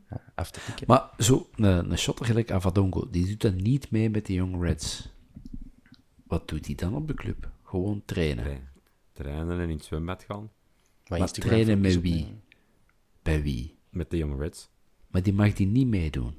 eh, 0.08 0.18
af 0.34 0.50
te 0.50 0.60
tikken. 0.66 0.86
Maar 0.86 1.10
zo, 1.18 1.48
een, 1.56 1.90
een 1.90 1.98
shotter 1.98 2.26
gelijk 2.26 2.50
Avadongo, 2.50 3.10
die 3.10 3.26
doet 3.26 3.40
dan 3.40 3.56
niet 3.56 3.90
mee 3.90 4.10
met 4.10 4.26
de 4.26 4.32
Young 4.32 4.62
Reds. 4.62 5.08
Wat 6.26 6.48
doet 6.48 6.66
hij 6.66 6.74
dan 6.74 6.94
op 6.94 7.08
de 7.08 7.14
club? 7.14 7.50
Gewoon 7.62 8.02
trainen. 8.04 8.44
Trainen. 8.44 8.70
Trainen 9.12 9.60
en 9.60 9.68
in 9.68 9.76
het 9.76 9.84
zwembad 9.84 10.24
gaan. 10.24 10.50
Maar 11.08 11.32
trainen 11.32 11.80
met 11.80 12.00
wie? 12.00 12.40
Bij 13.22 13.42
wie? 13.42 13.78
Met 13.90 14.10
de 14.10 14.16
Young 14.16 14.40
Reds. 14.40 14.68
Maar 15.08 15.22
die 15.22 15.32
mag 15.32 15.52
die 15.52 15.66
niet 15.66 15.86
meedoen. 15.86 16.34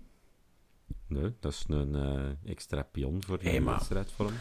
Nee, 1.10 1.34
dat 1.40 1.52
is 1.52 1.64
een 1.68 1.96
eh, 1.96 2.52
extra 2.52 2.84
pion 2.84 3.24
voor 3.26 3.40
de 3.40 3.50
Hey, 3.50 3.60
maar- 3.62 3.74
wedstrijd 3.76 4.12
voor 4.16 4.26
hem. 4.26 4.36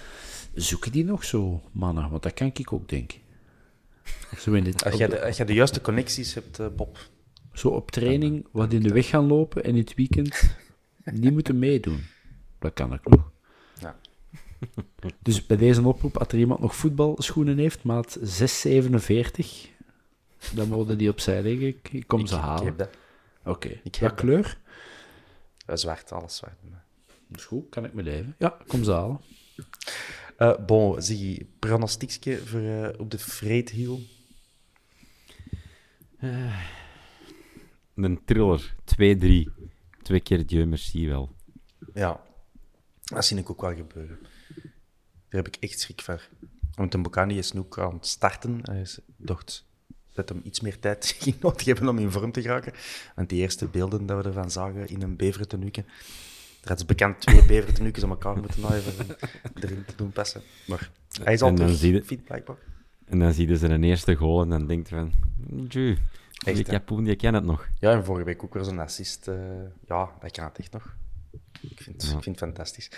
Zoeken 0.54 0.92
die 0.92 1.04
nog 1.04 1.24
zo 1.24 1.62
mannen? 1.72 2.10
Want 2.10 2.22
dat 2.22 2.34
kan 2.34 2.50
ik 2.54 2.72
ook 2.72 2.88
denken. 2.88 3.18
Zo, 4.38 4.52
in 4.52 4.64
het, 4.64 4.84
Als 4.84 4.94
jij 4.94 5.08
de, 5.08 5.24
als 5.24 5.36
jij 5.36 5.46
de 5.46 5.52
juiste 5.54 5.80
connecties 5.80 6.34
hebt, 6.34 6.58
eh, 6.58 6.66
Bob. 6.76 6.98
zo 7.52 7.68
op 7.68 7.90
training 7.90 8.46
wat 8.52 8.72
in 8.72 8.82
de 8.82 8.92
weg 8.92 9.08
gaan 9.08 9.26
lopen 9.26 9.64
en 9.64 9.70
in 9.70 9.76
het 9.76 9.94
weekend 9.94 10.56
niet 11.04 11.32
moeten 11.32 11.58
meedoen. 11.58 12.04
Dat 12.58 12.72
kan 12.72 12.92
ik 12.92 13.08
nog. 13.08 13.30
Ja. 13.80 13.96
Dus 15.22 15.46
bij 15.46 15.56
deze 15.56 15.82
oproep, 15.82 16.16
als 16.18 16.28
er 16.28 16.38
iemand 16.38 16.60
nog 16.60 16.76
voetbalschoenen 16.76 17.58
heeft, 17.58 17.82
maat 17.82 18.18
647, 18.22 19.68
dan 20.54 20.68
mogen 20.68 20.98
die 20.98 21.10
opzij 21.10 21.42
liggen. 21.42 21.66
Ik, 21.66 21.88
ik 21.92 22.06
kom 22.06 22.20
Ik, 22.20 22.26
ze 22.28 22.34
ik 22.34 22.40
halen. 22.40 22.64
heb 22.64 22.78
dat. 22.78 22.88
Oké. 23.44 23.68
Heb 23.68 23.98
dat. 24.00 24.14
kleur? 24.14 24.58
Eh, 25.68 25.76
zwart, 25.76 26.12
alles 26.12 26.36
zwart. 26.36 26.54
Dat 27.26 27.38
is 27.38 27.44
goed, 27.44 27.68
kan 27.68 27.84
ik 27.84 27.92
me 27.92 28.02
leven. 28.02 28.34
Ja, 28.38 28.58
kom 28.66 28.84
ze 28.84 28.92
halen. 28.92 29.20
Eh 30.36 30.64
bon, 30.66 31.02
zie 31.02 31.50
pronostiekje 31.58 32.38
voor 32.38 32.60
eh, 32.60 33.00
op 33.00 33.10
de 33.10 33.18
Vreedhiel. 33.18 34.00
Een 37.94 38.24
thriller, 38.24 38.74
2-3. 38.84 39.52
Twee 40.02 40.20
keer 40.20 40.46
Dieu 40.46 40.66
merci 40.66 41.08
wel. 41.08 41.34
Ja, 41.94 42.20
dat 43.02 43.24
zie 43.24 43.38
ik 43.38 43.50
ook 43.50 43.60
wel 43.60 43.74
gebeuren. 43.74 44.18
Daar 45.28 45.42
heb 45.42 45.48
ik 45.48 45.56
echt 45.56 45.80
schrik 45.80 46.00
voor. 46.00 46.28
Want 46.74 46.94
een 46.94 47.02
Bocani 47.02 47.38
is 47.38 47.52
nu 47.52 47.60
ook 47.60 47.78
aan 47.78 47.94
het 47.94 48.06
starten. 48.06 48.58
Hij 48.62 48.80
is, 48.80 48.98
dacht 49.16 49.67
dat 50.26 50.28
hem 50.28 50.40
iets 50.44 50.60
meer 50.60 50.78
tijd 50.78 51.06
ging 51.20 51.40
nodig 51.40 51.64
hebben 51.64 51.88
om 51.88 51.98
in 51.98 52.10
vorm 52.10 52.32
te 52.32 52.42
geraken. 52.42 52.72
Want 53.14 53.28
die 53.28 53.40
eerste 53.40 53.66
beelden 53.66 54.06
dat 54.06 54.22
we 54.22 54.28
ervan 54.28 54.50
zagen 54.50 54.88
in 54.88 55.02
een 55.02 55.16
bevertenuke, 55.16 55.84
er 56.62 56.68
had 56.68 56.78
ze 56.80 56.86
bekend 56.86 57.20
twee 57.20 57.44
bevertenukes 57.46 58.02
aan 58.02 58.10
elkaar 58.10 58.36
moeten 58.36 58.72
even 58.74 59.16
erin 59.60 59.84
te 59.86 59.94
doen 59.96 60.10
passen. 60.10 60.42
Maar 60.66 60.90
hij 61.22 61.32
is 61.32 61.42
al 61.42 61.48
En 61.48 61.54
dan 61.54 61.64
terug 61.64 61.80
zie 61.80 61.92
je- 61.92 62.04
fit, 62.04 62.24
blijkbaar. 62.24 62.56
En 63.04 63.18
dan 63.18 63.32
zie 63.32 63.48
je 63.48 63.56
zijn 63.56 63.84
eerste 63.84 64.14
goal 64.14 64.42
en 64.42 64.48
dan 64.48 64.66
denkt 64.66 64.88
van... 64.88 65.12
Dieu, 65.50 65.96
Die? 66.44 66.62
Kapoen, 66.64 67.04
die 67.04 67.16
ken 67.16 67.34
het 67.34 67.44
nog. 67.44 67.68
Ja, 67.78 67.92
en 67.92 68.04
vorige 68.04 68.24
week 68.24 68.44
ook 68.44 68.54
weer 68.54 68.64
zo'n 68.64 68.78
assist. 68.78 69.28
eh, 69.28 69.34
ja, 69.86 70.10
dat 70.20 70.30
kan 70.30 70.44
het 70.44 70.58
echt 70.58 70.72
nog. 70.72 70.94
Ik 71.60 71.82
vind, 71.82 72.02
Ja. 72.02 72.16
ik 72.16 72.22
vind 72.22 72.40
het 72.40 72.48
fantastisch. 72.48 72.90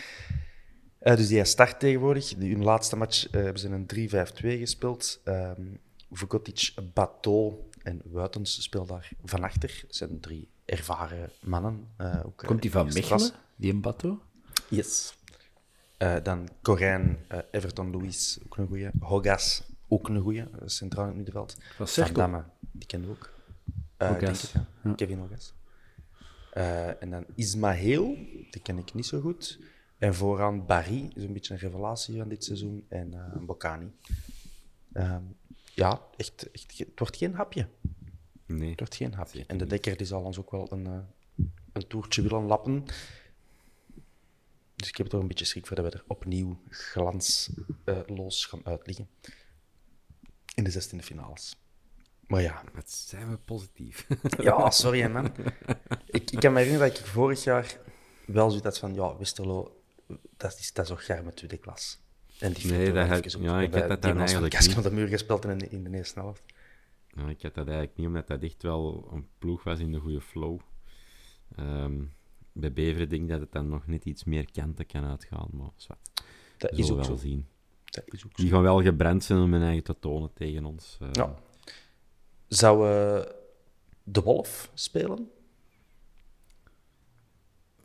Eh, 0.98 1.16
dus 1.16 1.28
die 1.28 1.44
start 1.44 1.80
tegenwoordig. 1.80 2.34
Die, 2.34 2.52
hun 2.52 2.62
laatste 2.64 2.96
match 2.96 3.26
eh, 3.30 3.42
hebben 3.42 3.58
ze 3.60 3.68
een 3.68 3.86
3-5-2 3.86 4.58
gespeeld. 4.58 5.20
Ehm 5.24 5.62
Vukotic, 6.10 6.74
Bateau 6.94 7.54
en 7.82 8.02
Wuitens 8.04 8.62
spelen 8.62 8.86
daar 8.86 9.10
van 9.24 9.42
achter. 9.44 9.78
Dat 9.86 9.96
zijn 9.96 10.20
drie 10.20 10.48
ervaren 10.64 11.30
mannen. 11.40 11.88
eh, 11.96 12.20
ook, 12.26 12.42
eh, 12.42 12.48
Komt 12.48 12.62
die 12.62 12.70
van 12.70 12.84
Mechelen, 12.84 13.06
klas. 13.06 13.32
die 13.56 13.72
Mbato? 13.74 14.20
Yes. 14.68 15.14
Eh, 15.96 16.16
dan 16.22 16.48
Corijn, 16.62 17.18
Everton 17.50 17.90
Louis, 17.90 18.38
ook 18.44 18.56
een 18.56 18.66
goeie. 18.66 18.90
Hogas, 19.00 19.62
ook 19.88 20.08
een 20.08 20.20
goeie. 20.20 20.44
Centraal 20.64 21.02
in 21.02 21.08
het 21.08 21.16
middenveld. 21.16 21.56
Van. 21.76 22.12
Damme, 22.12 22.44
die 22.70 22.86
kende 22.86 23.06
we 23.06 23.12
ook. 23.12 23.30
Ik 23.98 24.06
Hogas, 24.06 24.52
ja. 24.52 24.66
ja. 24.84 24.92
Kevin 24.94 25.18
Hogas. 25.18 25.52
En 27.00 27.10
dan 27.10 27.24
Ismaheel, 27.34 28.14
die 28.50 28.60
ken 28.62 28.78
ik 28.78 28.94
niet 28.94 29.06
zo 29.06 29.20
goed. 29.20 29.58
En 29.98 30.14
vooraan 30.14 30.66
Barry, 30.66 31.10
is 31.14 31.22
een 31.22 31.32
beetje 31.32 31.54
een 31.54 31.60
revelatie 31.60 32.18
van 32.18 32.28
dit 32.28 32.44
seizoen. 32.44 32.84
En 32.88 33.14
Bocani. 33.46 33.92
Ehm, 34.92 35.22
ja, 35.80 36.00
echt, 36.16 36.48
het 36.76 36.98
wordt 36.98 37.16
geen 37.16 37.34
hapje. 37.34 37.68
Nee. 38.46 38.70
Het 38.70 38.78
wordt 38.78 38.94
geen 38.94 39.14
hapje. 39.14 39.44
En 39.46 39.58
de 39.58 39.66
Dekker 39.66 39.96
die 39.96 40.06
zal 40.06 40.22
ons 40.22 40.38
ook 40.38 40.50
wel 40.50 40.72
een, 40.72 40.86
eh, 40.86 41.46
een 41.72 41.86
toertje 41.86 42.22
willen 42.22 42.42
lappen. 42.42 42.84
Dus 44.76 44.88
ik 44.88 44.96
heb 44.96 45.06
toch 45.06 45.20
een 45.20 45.28
beetje 45.28 45.44
schrik 45.44 45.66
voor 45.66 45.76
dat 45.76 45.84
we 45.84 45.98
er 45.98 46.04
opnieuw 46.06 46.60
glansloos 46.68 48.44
gaan 48.44 48.66
uitliggen. 48.66 49.08
In 50.54 50.64
de 50.64 50.70
16e 50.70 51.02
finales. 51.02 51.56
Maar 52.26 52.42
ja, 52.42 52.64
Wat 52.74 52.90
zijn 52.90 53.30
we 53.30 53.36
positief. 53.36 54.06
ja, 54.48 54.70
sorry 54.70 55.10
man. 55.10 55.26
Ik, 56.06 56.30
ik 56.30 56.40
kan 56.40 56.52
me 56.52 56.58
herinneren 56.58 56.88
dat 56.88 56.98
ik 56.98 57.06
vorig 57.06 57.44
jaar 57.44 57.78
wel 58.26 58.48
zoiets 58.48 58.66
had 58.66 58.78
van, 58.78 58.94
ja, 58.94 59.16
Westerlo, 59.16 59.82
dat 60.36 60.58
is, 60.58 60.72
dat 60.72 60.84
is 60.84 60.90
toch 60.90 61.04
garme 61.04 61.34
tweede 61.34 61.58
klas. 61.58 62.00
En 62.40 62.52
die 62.52 62.70
Nee, 62.72 62.92
dat 62.92 63.06
heb- 63.08 63.24
op. 63.34 63.42
ja, 63.42 63.60
ik 63.60 63.74
heb 63.74 63.88
dat 63.88 64.02
dan 64.02 64.18
eigenlijk 64.18 64.60
niet. 64.60 64.72
van 64.72 64.82
de 64.82 64.90
muur 64.92 65.06
gespeeld 65.08 65.44
in, 65.44 65.58
de- 65.58 65.68
in 65.68 65.84
de 65.84 65.90
eerste 65.96 66.20
helft. 66.20 66.42
Ja, 67.08 67.28
ik 67.28 67.42
had 67.42 67.54
dat 67.54 67.66
eigenlijk 67.66 67.96
niet, 67.96 68.06
omdat 68.06 68.26
dat 68.26 68.42
echt 68.42 68.62
wel 68.62 69.08
een 69.12 69.26
ploeg 69.38 69.62
was 69.62 69.78
in 69.78 69.92
de 69.92 69.98
goede 69.98 70.20
flow. 70.20 70.58
Ehm, 71.56 72.02
bij 72.52 72.72
Beveren 72.72 73.08
denk 73.08 73.22
ik 73.22 73.28
dat 73.28 73.40
het 73.40 73.52
dan 73.52 73.68
nog 73.68 73.86
net 73.86 74.04
iets 74.04 74.24
meer 74.24 74.50
kanten 74.52 74.86
kan 74.86 75.04
uitgaan, 75.04 75.48
maar 75.52 75.70
zwart. 75.76 76.10
Dat 76.58 76.72
is 76.72 76.90
ook 76.90 76.96
wel 76.96 77.04
zo. 77.04 77.16
zien. 77.16 77.46
Dat 77.84 78.04
is 78.06 78.24
ook 78.24 78.30
zo. 78.36 78.42
Die 78.42 78.52
gaan 78.52 78.62
wel 78.62 78.82
gebrand 78.82 79.24
zijn 79.24 79.38
om 79.38 79.52
hun 79.52 79.62
eigen 79.62 79.84
te 79.84 79.98
tonen 79.98 80.32
tegen 80.34 80.64
ons. 80.64 80.98
Eh, 81.00 81.08
Ja. 81.12 81.34
Zou 82.48 82.88
eh, 82.88 83.22
de 84.02 84.20
Wolf 84.22 84.70
spelen? 84.74 85.30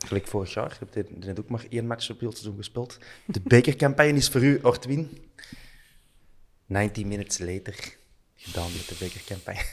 Gelijk 0.06 0.28
vorig 0.28 0.54
jaar. 0.54 0.70
Je 0.70 0.76
hebt 0.80 0.94
dit- 0.94 1.22
dit 1.22 1.40
ook 1.40 1.50
maar 1.50 1.66
één 1.70 1.88
match 1.88 2.10
op 2.10 2.20
heel 2.20 2.30
het 2.30 2.38
seizoen 2.38 2.58
gespeeld. 2.60 3.00
De 3.26 3.42
bekercampagne 3.56 4.14
is 4.18 4.30
voor 4.30 4.44
u, 4.44 4.60
Ortwin. 4.62 5.18
90 6.66 7.06
minutes 7.06 7.40
later. 7.40 7.96
Gedaan 8.36 8.72
met 8.72 8.88
de 8.88 8.96
bekercampagne. 9.00 9.66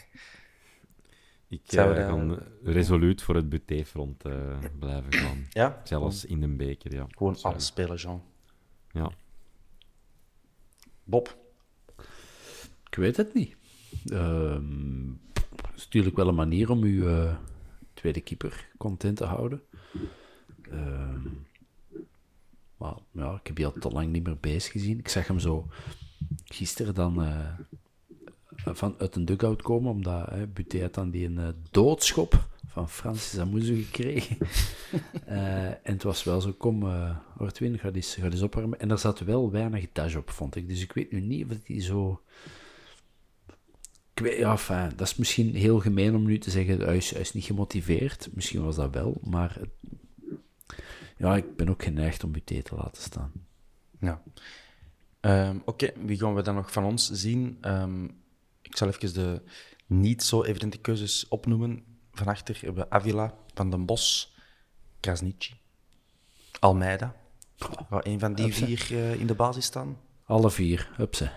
Ik 1.49 1.61
Zou 1.64 1.95
eh, 1.97 2.09
dat- 2.28 2.39
ga 2.39 2.45
resoluut 2.70 3.22
voor 3.22 3.35
het 3.35 3.49
butéfront 3.49 4.24
eh 4.24 4.59
blijven 4.78 5.12
gaan. 5.12 5.47
Ja? 5.51 5.80
Zelfs 5.85 6.24
in 6.24 6.41
de 6.41 6.49
beker, 6.49 6.95
ja. 6.95 7.07
Gewoon 7.11 7.35
eh, 7.37 7.43
alles 7.43 7.66
spelen, 7.66 7.97
Jean. 7.97 8.22
Ja. 8.91 9.11
Bob. 11.05 11.37
Ik 12.91 12.95
weet 12.99 13.16
het 13.16 13.35
niet. 13.35 13.57
Ehm, 14.07 15.11
Het 15.35 15.76
is 15.76 15.85
natuurlijk 15.85 16.16
wel 16.16 16.28
een 16.28 16.35
manier 16.35 16.70
om 16.70 16.83
uw 16.83 17.09
eh, 17.09 17.37
tweede 17.95 18.20
keeper 18.20 18.68
content 18.78 19.16
te 19.16 19.24
houden. 19.24 19.62
Ehm, 20.72 21.20
maar 22.76 22.94
ja, 23.10 23.32
ik 23.34 23.46
heb 23.46 23.56
die 23.56 23.66
al 23.66 23.72
te 23.80 23.88
lang 23.90 24.12
niet 24.12 24.24
meer 24.24 24.36
bezig 24.40 24.72
gezien. 24.72 24.98
Ik 24.98 25.08
zag 25.08 25.26
hem 25.26 25.38
zo 25.38 25.66
gisteren 26.44 26.94
dan 26.94 27.22
eh, 27.24 27.48
van 28.74 28.94
uit 28.98 29.16
een 29.16 29.24
dugout 29.24 29.62
komen, 29.62 29.90
omdat 29.90 30.30
hè, 30.30 30.46
Buté 30.46 30.80
had 30.80 30.94
dan 30.94 31.10
die 31.10 31.26
een 31.26 31.38
eh, 31.38 31.48
doodschop 31.70 32.48
van 32.66 32.88
Francis 32.88 33.38
Amuzu 33.38 33.82
gekregen. 33.82 34.36
Eh, 35.26 35.66
en 35.66 35.78
het 35.92 36.02
was 36.02 36.24
wel 36.24 36.40
zo, 36.40 36.52
kom, 36.52 36.82
eh 36.82 37.16
Ortwin, 37.38 37.78
ga 37.78 37.90
eens, 37.92 38.14
ga 38.14 38.24
eens 38.24 38.42
opwarmen. 38.42 38.80
En 38.80 38.90
er 38.90 38.98
zat 38.98 39.18
wel 39.20 39.50
weinig 39.50 39.86
dash 39.92 40.14
op, 40.14 40.30
vond 40.30 40.56
ik. 40.56 40.68
Dus 40.68 40.82
ik 40.82 40.92
weet 40.92 41.12
nu 41.12 41.20
niet 41.20 41.50
of 41.50 41.56
die 41.64 41.80
zo... 41.80 42.20
Ik 44.14 44.22
weet, 44.22 44.38
ja, 44.38 44.50
enfin, 44.50 44.88
dat 44.96 45.06
is 45.06 45.16
misschien 45.16 45.54
heel 45.54 45.80
gemeen 45.80 46.14
om 46.14 46.24
nu 46.26 46.38
te 46.38 46.50
zeggen, 46.50 46.80
hij 46.80 46.96
is, 46.96 47.10
hij 47.10 47.20
is 47.20 47.32
niet 47.32 47.44
gemotiveerd. 47.44 48.28
Misschien 48.32 48.64
was 48.64 48.76
dat 48.76 48.94
wel, 48.94 49.20
maar... 49.24 49.56
het- 49.60 50.00
ja, 51.22 51.36
ik 51.36 51.56
ben 51.56 51.68
ook 51.68 51.82
geneigd 51.82 52.24
om 52.24 52.32
Buté 52.32 52.62
te 52.62 52.74
laten 52.74 53.02
staan. 53.02 53.32
Ja. 53.98 54.22
Ehm, 55.20 55.58
Oké, 55.64 55.92
wie 55.96 56.18
gaan 56.18 56.34
we 56.34 56.42
dan 56.42 56.54
nog 56.54 56.72
van 56.72 56.84
ons 56.84 57.10
zien? 57.10 57.58
Ehm, 57.60 58.04
ik 58.62 58.76
zal 58.76 58.88
even 58.88 59.14
de 59.14 59.42
niet 59.86 60.22
zo 60.22 60.42
evidente 60.42 60.78
keuzes 60.78 61.28
opnoemen. 61.28 61.84
Van 62.12 62.26
achter 62.26 62.58
hebben 62.60 62.84
we 62.84 62.90
Avila, 62.90 63.34
Van 63.54 63.70
den 63.70 63.86
Bos, 63.86 64.34
Krasniqi, 65.00 65.54
Almeida. 66.58 67.14
Waar 67.88 68.06
een 68.06 68.20
van 68.20 68.34
die 68.34 68.54
vier 68.54 68.86
eh, 68.90 69.20
in 69.20 69.26
de 69.26 69.34
basis 69.34 69.64
staan. 69.64 69.96
Alle 70.24 70.50
vier, 70.50 70.90
hup 70.96 71.14
ze. 71.14 71.30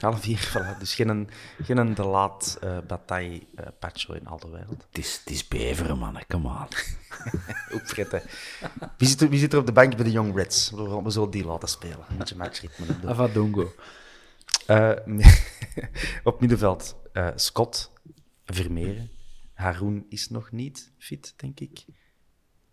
Alle 0.00 0.16
vier, 0.16 0.48
voilà. 0.52 0.78
Dus 0.78 0.94
geen, 0.94 1.28
geen 1.62 1.76
een 1.76 1.94
de 1.94 2.04
laat 2.04 2.58
eh 2.60 2.78
bataille 2.86 3.42
Pacho 3.78 4.12
in 4.12 4.26
al 4.26 4.38
de 4.38 4.48
wereld. 4.48 4.86
Het 4.88 4.98
is, 4.98 5.20
het 5.24 5.34
is 5.34 5.48
beveren, 5.48 5.98
mannen, 5.98 6.26
come 6.26 6.48
on. 6.48 6.66
Hè. 8.10 8.20
Wie 8.96 9.08
zit, 9.08 9.20
er, 9.20 9.28
wie 9.28 9.38
zit 9.38 9.52
er 9.52 9.58
op 9.58 9.66
de 9.66 9.72
bank 9.72 9.96
bij 9.96 10.04
de 10.04 10.10
Young 10.10 10.36
Reds? 10.36 10.70
We 10.70 11.02
we 11.02 11.10
zullen 11.10 11.30
die 11.30 11.44
laten 11.44 11.68
spelen. 11.68 12.04
Een 12.08 12.16
beetje 12.16 12.36
matchritme. 12.36 12.86
Avadongo. 13.06 13.74
Eh, 14.66 14.92
op 16.24 16.40
middenveld 16.40 16.96
eh, 17.12 17.28
Scott, 17.34 17.92
Vermeeren. 18.44 19.10
Haroon 19.52 20.06
is 20.08 20.28
nog 20.28 20.50
niet 20.50 20.92
fit, 20.98 21.34
denk 21.36 21.60
ik. 21.60 21.84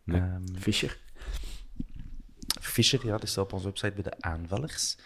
Nee. 0.04 0.22
Ehm, 0.22 0.56
Fischer. 0.60 1.00
Fischer, 2.62 3.06
ja, 3.06 3.18
die 3.18 3.30
staat 3.30 3.44
op 3.44 3.54
onze 3.54 3.66
website 3.66 3.94
bij 3.94 4.04
de 4.04 4.22
aanvallers. 4.22 4.98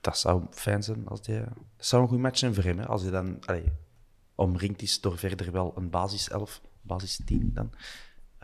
Dat 0.00 0.18
zou 0.18 0.46
fijn 0.50 0.82
zijn 0.82 1.06
als 1.06 1.22
die... 1.22 1.40
Dat 1.76 1.86
zou 1.86 2.02
een 2.02 2.08
goed 2.08 2.18
match 2.18 2.38
zijn 2.38 2.54
voor 2.54 2.64
hem, 2.64 2.78
hè, 2.78 2.86
als 2.86 3.02
hij 3.02 3.10
dan 3.10 3.44
allee, 3.44 3.72
omringd 4.34 4.82
is 4.82 5.00
door 5.00 5.18
verder 5.18 5.52
wel 5.52 5.72
een 5.76 5.90
basiself, 5.90 6.62
basisteam 6.80 7.52
dan. 7.52 7.72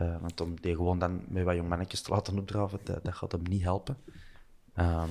Eh, 0.03 0.21
want 0.21 0.41
om 0.41 0.59
die 0.61 0.75
gewoon 0.75 0.99
dan 0.99 1.21
met 1.27 1.43
wat 1.43 1.55
jongmannetjes 1.55 2.01
te 2.01 2.11
laten 2.11 2.37
opdraven, 2.37 2.79
dat, 2.83 3.03
dat 3.03 3.13
gaat 3.13 3.31
hem 3.31 3.41
niet 3.43 3.63
helpen. 3.63 3.97
Ehm, 4.73 5.09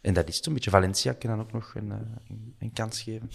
en 0.00 0.14
dat 0.14 0.28
is 0.28 0.36
het 0.36 0.46
een 0.46 0.52
beetje. 0.52 0.70
Valencia 0.70 1.12
kan 1.12 1.30
dan 1.30 1.40
ook 1.40 1.52
nog 1.52 1.74
een, 1.74 1.92
eh, 1.92 1.98
een, 2.28 2.54
een 2.58 2.72
kans 2.72 3.02
geven. 3.02 3.30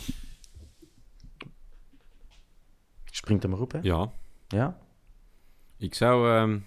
Springt 3.05 3.43
hem 3.43 3.53
erop, 3.53 3.71
hè? 3.71 3.79
ja, 3.81 4.11
Ja? 4.47 4.79
ik 5.77 5.93
zou 5.93 6.29
ehm, 6.29 6.59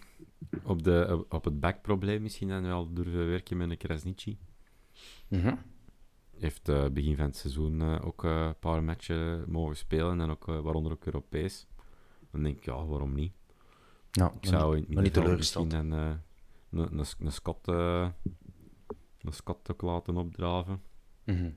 op, 0.62 0.82
de, 0.82 1.24
op 1.28 1.44
het 1.44 1.60
backprobleem 1.60 2.22
misschien 2.22 2.48
dan 2.48 2.62
wel 2.62 2.92
durven 2.92 3.26
werken 3.26 3.56
met 3.56 3.70
een 3.70 3.76
Krasniqi. 3.76 4.38
Mhm. 5.28 5.54
Heeft 6.38 6.68
eh, 6.68 6.88
begin 6.88 7.16
van 7.16 7.24
het 7.24 7.36
seizoen 7.36 8.00
ook 8.00 8.22
een 8.22 8.58
paar 8.58 8.82
matchen 8.82 9.44
mogen 9.50 9.76
spelen 9.76 10.20
en 10.20 10.30
ook, 10.30 10.44
waaronder 10.44 10.92
ook 10.92 11.04
Europees. 11.04 11.66
Dan 12.30 12.42
denk 12.42 12.56
ik, 12.56 12.64
ja, 12.64 12.84
waarom 12.84 13.14
niet? 13.14 13.32
Nou, 14.14 14.32
Ik 14.40 14.46
zou 14.48 14.76
niet 14.76 14.88
misschien 14.88 15.12
teleurgesteld. 15.12 15.72
een, 15.72 15.92
eh, 15.92 15.98
een, 16.70 16.98
een, 16.98 16.98
een 17.18 17.32
eh, 17.62 18.08
een 19.20 19.32
Scot 19.32 19.70
ook 19.70 19.82
laten 19.82 20.16
opdraven. 20.16 20.82
Mhm. 21.24 21.50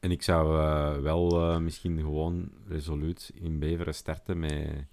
En 0.00 0.10
ik 0.10 0.22
zou 0.22 0.60
eh, 0.60 1.02
wel 1.02 1.60
misschien 1.60 1.98
gewoon 1.98 2.52
resoluut 2.66 3.30
in 3.34 3.58
Beveren 3.58 3.94
starten 3.94 4.38
met 4.38 4.86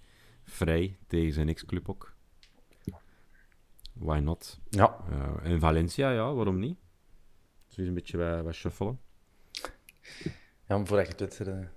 Vrij 0.44 0.98
tegen 1.08 1.34
zijn 1.34 1.50
ex-club 1.50 1.90
ook. 1.90 2.14
Why 3.94 4.20
not? 4.20 4.60
Ja, 4.70 5.04
en 5.44 5.60
Valencia, 5.60 6.12
ja, 6.12 6.34
waarom 6.34 6.60
niet? 6.60 6.78
Eens 7.68 7.88
een 7.88 7.94
beetje 7.94 8.18
wat, 8.18 8.44
wat 8.44 8.54
shuffelen. 8.54 9.00
Ja, 10.68 10.78
maar 10.78 10.86
voordat 10.88 11.20
je 11.20 11.24
het 11.24 11.38
weet, 11.38 11.68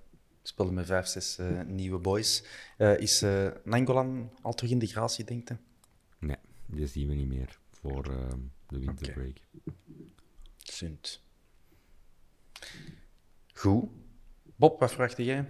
speelde 0.49 0.71
met 0.71 0.85
vijf, 0.85 1.07
zes 1.07 1.37
eh, 1.37 1.61
nieuwe 1.65 1.97
boys. 1.97 2.43
Eh, 2.77 2.97
is 2.99 3.21
eh 3.21 3.47
Nangolan 3.63 4.31
al 4.41 4.53
terug 4.53 4.71
in 4.71 4.79
de 4.79 4.85
gratie, 4.85 5.25
denkt 5.25 5.49
je? 5.49 5.57
Nee, 6.19 6.37
die 6.65 6.87
zien 6.87 7.07
we 7.07 7.13
niet 7.13 7.27
meer 7.27 7.59
voor 7.71 8.05
eh, 8.11 8.33
de 8.67 8.79
winterbreak. 8.79 9.37
Zunt. 10.57 11.21
Goed. 13.53 13.89
Bob, 14.55 14.79
wat 14.79 14.91
verwacht 14.91 15.17
jij? 15.17 15.45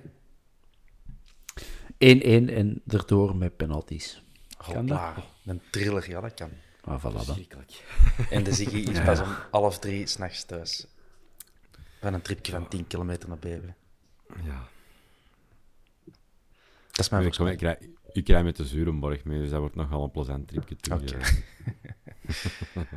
1-1 1.86 1.98
en 1.98 2.82
erdoor 2.88 3.36
met 3.36 3.58
penalties. 3.58 4.24
Kan 4.58 4.86
dat? 4.86 5.00
Hopla, 5.00 5.24
Een 5.46 5.62
thriller, 5.72 6.10
ja, 6.10 6.22
dat 6.22 6.34
kan. 6.34 6.50
Maar 6.84 7.00
voilà 7.00 7.26
dan. 7.26 7.46
En 8.30 8.44
de 8.44 8.54
Ziggy 8.54 8.78
is 8.78 9.04
pas 9.04 9.22
om 9.22 9.36
half 9.52 9.80
drie 9.80 10.08
s'nachts 10.08 10.46
thuis. 10.46 10.88
Van 12.00 12.14
een 12.14 12.22
tripje 12.22 12.52
van 12.52 12.68
10 12.68 12.88
kilometer 12.88 13.30
naar 13.30 13.40
Beveren. 13.40 13.76
Ja. 14.44 14.68
Dat 17.00 17.08
is 17.08 17.14
mijn 17.14 17.26
Ik, 17.26 17.36
voorspelling. 17.36 17.62
rij, 17.62 17.90
ik 18.12 18.28
rij 18.28 18.44
met 18.44 18.56
de 18.56 18.66
Zurenborg 18.66 19.24
mee, 19.24 19.40
dus 19.40 19.50
dat 19.50 19.60
wordt 19.60 19.76
nog 19.76 19.90
wel 19.90 20.04
een 20.04 20.12
plezant 20.12 20.48
tripje 20.48 20.76
terug. 20.76 21.34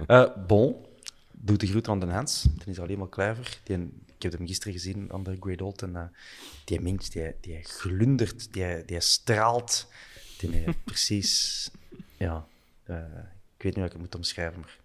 Eh. 0.06 0.46
Bon, 0.46 0.86
doe 1.32 1.56
de 1.56 1.66
groet 1.66 1.88
aan 1.88 2.00
de 2.00 2.06
Hans. 2.06 2.42
Dan 2.42 2.66
is 2.66 2.80
alleen 2.80 2.98
maar 2.98 3.08
kluiver. 3.08 3.60
Die, 3.62 3.76
ik 4.16 4.22
heb 4.22 4.32
hem 4.32 4.46
gisteren 4.46 4.72
gezien 4.72 5.12
aan 5.12 5.22
de 5.22 5.36
Great 5.40 5.62
Old. 5.62 5.82
En 5.82 5.96
eh, 5.96 6.04
die 6.64 6.80
mens, 6.80 7.10
die, 7.10 7.34
die 7.40 7.62
glundert, 7.62 8.52
die, 8.52 8.84
die 8.84 9.00
straalt. 9.00 9.88
Die 10.38 10.64
eh, 10.64 10.72
precies... 10.84 11.70
Ja, 12.16 12.46
ik 13.56 13.62
weet 13.62 13.64
niet 13.64 13.74
hoe 13.74 13.84
ik 13.84 13.92
het 13.92 14.00
moet 14.00 14.14
omschrijven, 14.14 14.60
maar 14.60 14.78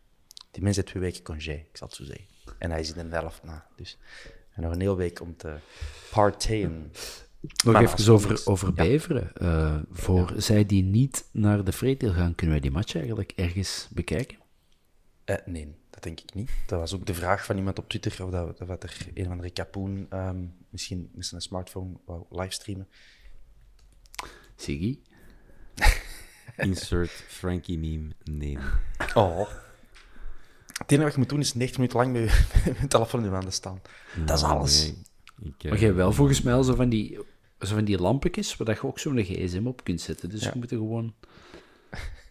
die 0.51 0.63
mens 0.63 0.76
heeft 0.76 0.88
twee 0.88 1.03
weken 1.03 1.24
congé, 1.24 1.53
ik 1.53 1.78
zal 1.78 1.88
het 1.88 1.95
zo 1.95 2.03
zeggen. 2.03 2.26
En 2.57 2.72
hij 2.72 2.80
is 2.80 2.93
in 2.93 3.09
de 3.09 3.15
helft 3.15 3.43
na, 3.43 3.68
dus... 3.76 3.97
En 4.53 4.63
nog 4.63 4.72
een 4.72 4.82
hele 4.82 4.95
week 4.95 5.22
om 5.22 5.38
te 5.38 5.57
partayen. 6.11 6.91
Nog 7.39 7.73
Maar 7.73 7.81
even 7.81 8.13
over, 8.13 8.41
over 8.45 8.67
ja. 8.67 8.73
Beveren. 8.73 9.35
Eh, 9.35 9.75
voor 9.91 10.33
zij 10.38 10.65
die 10.65 10.83
niet 10.83 11.29
naar 11.31 11.63
de 11.63 11.71
Vreedeel 11.71 12.13
gaan, 12.13 12.35
kunnen 12.35 12.55
wij 12.55 12.63
die 12.63 12.71
match 12.71 12.95
eigenlijk 12.95 13.31
ergens 13.35 13.88
bekijken? 13.91 14.38
Eh, 15.23 15.35
nee, 15.45 15.75
dat 15.89 16.03
denk 16.03 16.19
ik 16.19 16.33
niet. 16.33 16.51
Dat 16.65 16.79
was 16.79 16.93
ook 16.93 17.05
de 17.05 17.13
vraag 17.13 17.45
van 17.45 17.57
iemand 17.57 17.79
op 17.79 17.89
Twitter, 17.89 18.25
of 18.25 18.31
dat, 18.31 18.57
dat 18.57 18.83
er 18.83 19.07
een 19.13 19.25
of 19.25 19.31
andere 19.31 19.49
kapoen 19.49 20.05
ehm, 20.09 20.45
misschien 20.69 21.09
met 21.13 21.25
zijn 21.25 21.41
smartphone 21.41 21.97
wou 22.05 22.25
livestreamen. 22.29 22.88
Siggy? 24.55 24.99
Insert 26.57 27.11
Frankie 27.27 27.77
meme 27.77 28.13
name. 28.23 28.71
Oh. 29.13 29.49
Het 30.77 30.91
enige 30.91 31.03
wat 31.03 31.13
je 31.13 31.19
moet 31.19 31.29
doen 31.29 31.39
is 31.39 31.53
90 31.53 31.77
minuten 31.77 31.99
lang 31.99 32.11
met 32.13 32.31
je, 32.81 32.88
telefoon 32.88 33.19
in 33.19 33.25
je 33.25 33.31
handen 33.31 33.53
staan. 33.53 33.81
dat 34.25 34.38
is 34.38 34.43
alles. 34.43 34.83
nee, 34.83 35.01
ik, 35.41 35.63
eh, 35.63 35.69
Maar 35.69 35.77
jij 35.79 35.85
hebt 35.88 35.95
wel 35.99 36.11
volgens 36.13 36.41
mij 36.41 36.53
al 36.53 36.63
zo 36.63 36.75
van 36.75 36.89
die, 36.89 37.19
zo 37.59 37.75
van 37.75 37.85
die 37.85 37.97
lampetjes 38.01 38.55
waar 38.57 38.67
dat 38.67 38.75
je 38.75 38.88
ook 38.88 38.99
zo'n 38.99 39.23
gsm 39.23 39.65
op 39.67 39.83
kunt 39.83 40.01
zetten. 40.01 40.29
Dus 40.29 40.41
Ja. 40.43 40.49
je 40.53 40.59
moet 40.59 40.71
er 40.71 40.77
gewoon 40.77 41.13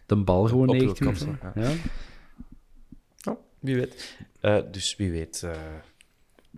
de 0.05 0.15
bal 0.15 0.45
gewoon 0.47 0.67
Op 0.69 0.75
je 0.75 0.81
90 0.81 1.05
kop, 1.07 1.19
minuten... 1.19 1.51
zo, 1.55 1.61
Ja. 1.61 3.31
Oh, 3.31 3.39
wie 3.59 3.75
weet. 3.75 4.17
Eh, 4.39 4.59
dus 4.71 4.95
wie 4.95 5.11
weet. 5.11 5.43
eh 5.43 5.51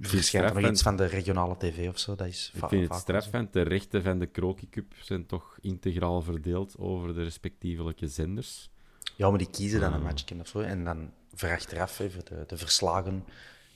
verschijnt 0.02 0.46
er 0.48 0.52
nog 0.54 0.60
straf 0.60 0.72
iets 0.74 0.82
van 0.82 0.96
de 0.96 1.06
regionale 1.06 1.58
tv 1.58 1.88
of 1.90 2.00
zo. 2.00 2.16
Dat 2.16 2.28
is 2.28 2.52
Ik 2.56 2.68
vind 2.70 2.90
het 2.90 3.00
streffend. 3.00 3.54
De 3.54 3.62
rechten 3.62 4.04
van 4.04 4.20
de 4.20 4.26
Kroki 4.26 4.70
Cup 4.70 4.94
zijn 5.02 5.26
toch 5.26 5.58
integraal 5.62 6.22
verdeeld 6.22 6.78
over 6.78 7.14
de 7.14 7.24
respectievelijke 7.24 8.08
zenders. 8.08 8.70
Ja, 9.16 9.30
maar 9.30 9.38
die 9.38 9.50
kiezen 9.50 9.80
dan 9.80 9.94
een 9.94 10.02
matchje 10.02 10.36
of 10.40 10.48
zo. 10.48 10.60
En 10.60 10.84
dan 10.84 11.12
voor 11.34 11.50
achteraf 11.50 12.00
even 12.00 12.26
de, 12.26 12.44
de 12.48 12.58
verslagen. 12.58 13.24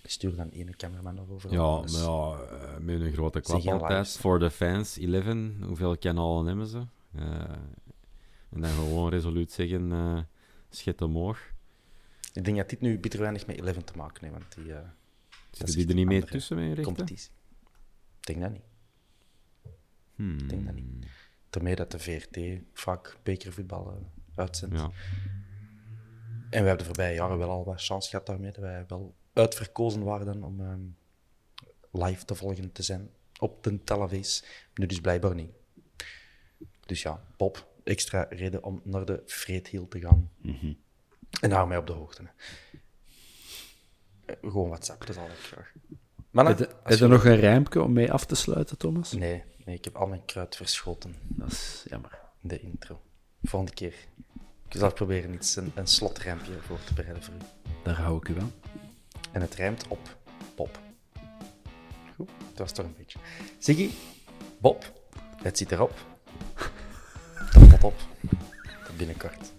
Sturen 0.04 0.38
dan 0.38 0.50
ene 0.50 0.76
cameraman 0.76 1.18
erover. 1.20 1.52
Ja, 1.52 1.82
Dus- 1.82 1.92
maar 1.94 2.02
ja, 2.02 2.38
eh, 2.42 2.78
met 2.78 3.02
een 3.02 3.14
grote 3.14 3.42
klap 3.42 3.66
altijd. 3.68 4.18
Voor 4.18 4.40
de 4.40 4.52
fans, 4.52 4.98
11. 4.98 5.52
Hoeveel 5.62 5.98
kanalen 5.98 6.46
hebben 6.46 6.68
ze? 6.68 6.86
Eh, 7.16 7.24
en 8.50 8.62
dan 8.62 8.70
gewoon 8.70 9.10
resoluut 9.10 9.52
zeggen, 9.52 9.92
eh 9.92 10.20
schet 10.70 11.02
omhoog. 11.02 11.52
Ik 12.34 12.46
denk 12.46 12.58
dat 12.58 12.70
dit 12.70 12.82
nu 12.82 13.00
bitter 13.00 13.20
weinig 13.20 13.48
met 13.48 13.58
Eleven 13.60 13.86
te 13.86 13.94
maken 13.98 14.24
heeft, 14.24 14.34
want 14.40 14.56
die... 14.56 14.74
dat 14.74 14.84
Zitten 15.52 15.76
die 15.76 15.88
er 15.88 15.96
niet 15.96 16.06
mee 16.06 16.16
andere 16.16 16.32
tussen 16.32 16.58
rechten? 16.66 16.84
Competitie. 16.84 17.32
Ik 18.20 18.26
denk 18.26 18.42
dat 18.42 18.52
niet. 18.52 18.64
Hmm, 20.16 20.38
Ik 20.38 20.50
denk 20.50 20.66
dat 20.66 20.76
niet. 20.76 21.06
Daarmee 21.50 21.76
dat 21.76 21.92
de 21.92 22.00
VRT 22.00 22.38
vaak 22.74 23.18
bekervoetbal 23.24 24.12
uitzendt. 24.36 24.76
Ja. 24.76 24.84
En 26.50 26.62
we 26.62 26.68
hebben 26.68 26.78
de 26.78 26.84
voorbije 26.86 27.16
jaren 27.16 27.38
wel 27.38 27.50
al 27.50 27.66
wat 27.66 27.82
chance 27.84 28.10
gehad 28.10 28.26
daarmee, 28.26 28.52
dat 28.52 28.62
wij 28.64 28.86
wel 28.88 29.16
uitverkozen 29.34 30.04
waren 30.04 30.44
om 30.44 30.62
ehm, 30.62 30.82
live 32.06 32.26
te 32.26 32.36
volgen 32.36 32.72
te 32.72 32.84
zijn 32.84 33.10
op 33.40 33.64
de 33.64 33.84
televisie. 33.84 34.48
Nu 34.74 34.86
dus 34.86 35.02
blijkbaar 35.02 35.36
niet. 35.36 35.52
Dus 36.86 37.02
ja, 37.02 37.24
Bob, 37.38 37.68
extra 37.84 38.26
reden 38.30 38.64
om 38.64 38.82
naar 38.84 39.06
de 39.06 39.22
Vreedhiel 39.26 39.88
te 39.88 40.00
gaan. 40.00 40.32
En 41.42 41.52
hou 41.52 41.68
mij 41.68 41.78
op 41.78 41.88
de 41.88 41.94
hoogte. 41.94 42.22
hè. 42.24 42.30
Eh, 44.26 44.36
Gewoon 44.42 44.68
WhatsApp, 44.70 45.00
dat 45.00 45.10
is 45.10 45.18
altijd 45.18 45.40
graag. 45.40 45.74
Maar 46.32 46.46
Heb 46.46 46.58
je- 46.60 46.70
heb 46.84 46.98
je 46.98 47.08
nog 47.08 47.26
een 47.26 47.36
rijmpje 47.40 47.82
om 47.82 47.94
mee 47.94 48.12
af 48.12 48.26
te 48.26 48.36
sluiten, 48.36 48.78
Thomas? 48.78 49.12
Nee, 49.12 49.44
nee, 49.66 49.76
ik 49.76 49.84
heb 49.84 49.96
al 49.96 50.08
mijn 50.08 50.26
kruid 50.26 50.56
verschoten 50.56 51.16
Dat 51.28 51.52
is 51.52 51.86
jammer. 51.90 52.20
in 52.42 52.48
de 52.48 52.60
intro. 52.60 53.02
Volgende 53.44 53.74
keer. 53.76 53.96
Ik 54.70 54.80
zal 54.80 54.94
proberen 54.94 55.34
iets, 55.34 55.56
een, 55.56 55.72
een 55.76 55.88
slotrempje 55.88 56.62
voor 56.62 56.80
te 56.84 56.94
bereiden 56.94 57.24
voor 57.24 57.34
u. 57.34 57.38
Daar 57.84 57.96
hou 57.96 58.18
ik 58.18 58.28
u 58.28 58.40
aan. 58.40 58.54
En 59.34 59.42
het 59.42 59.56
rijmt 59.56 59.88
op 59.88 60.18
Bob. 60.56 60.80
Goed, 62.16 62.30
dat 62.50 62.58
was 62.58 62.72
toch 62.72 62.86
een 62.86 62.96
beetje. 62.98 63.20
Ziggy, 63.58 63.90
Bob, 64.58 64.92
het 65.42 65.58
zit 65.58 65.72
erop. 65.72 65.94
Dat 67.54 67.68
pot 67.68 67.84
op. 67.84 68.00
Tot 68.86 68.98
binnenkort. 68.98 69.52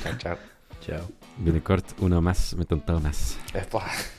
Ciao, 0.00 0.16
ciao. 0.16 0.36
Ciao. 0.78 1.00
Binnenkort 1.36 1.94
una 2.00 2.20
mes 2.20 2.54
met 2.54 2.70
een 2.70 2.84
touwmes. 2.84 3.36
Hoppa. 3.52 4.18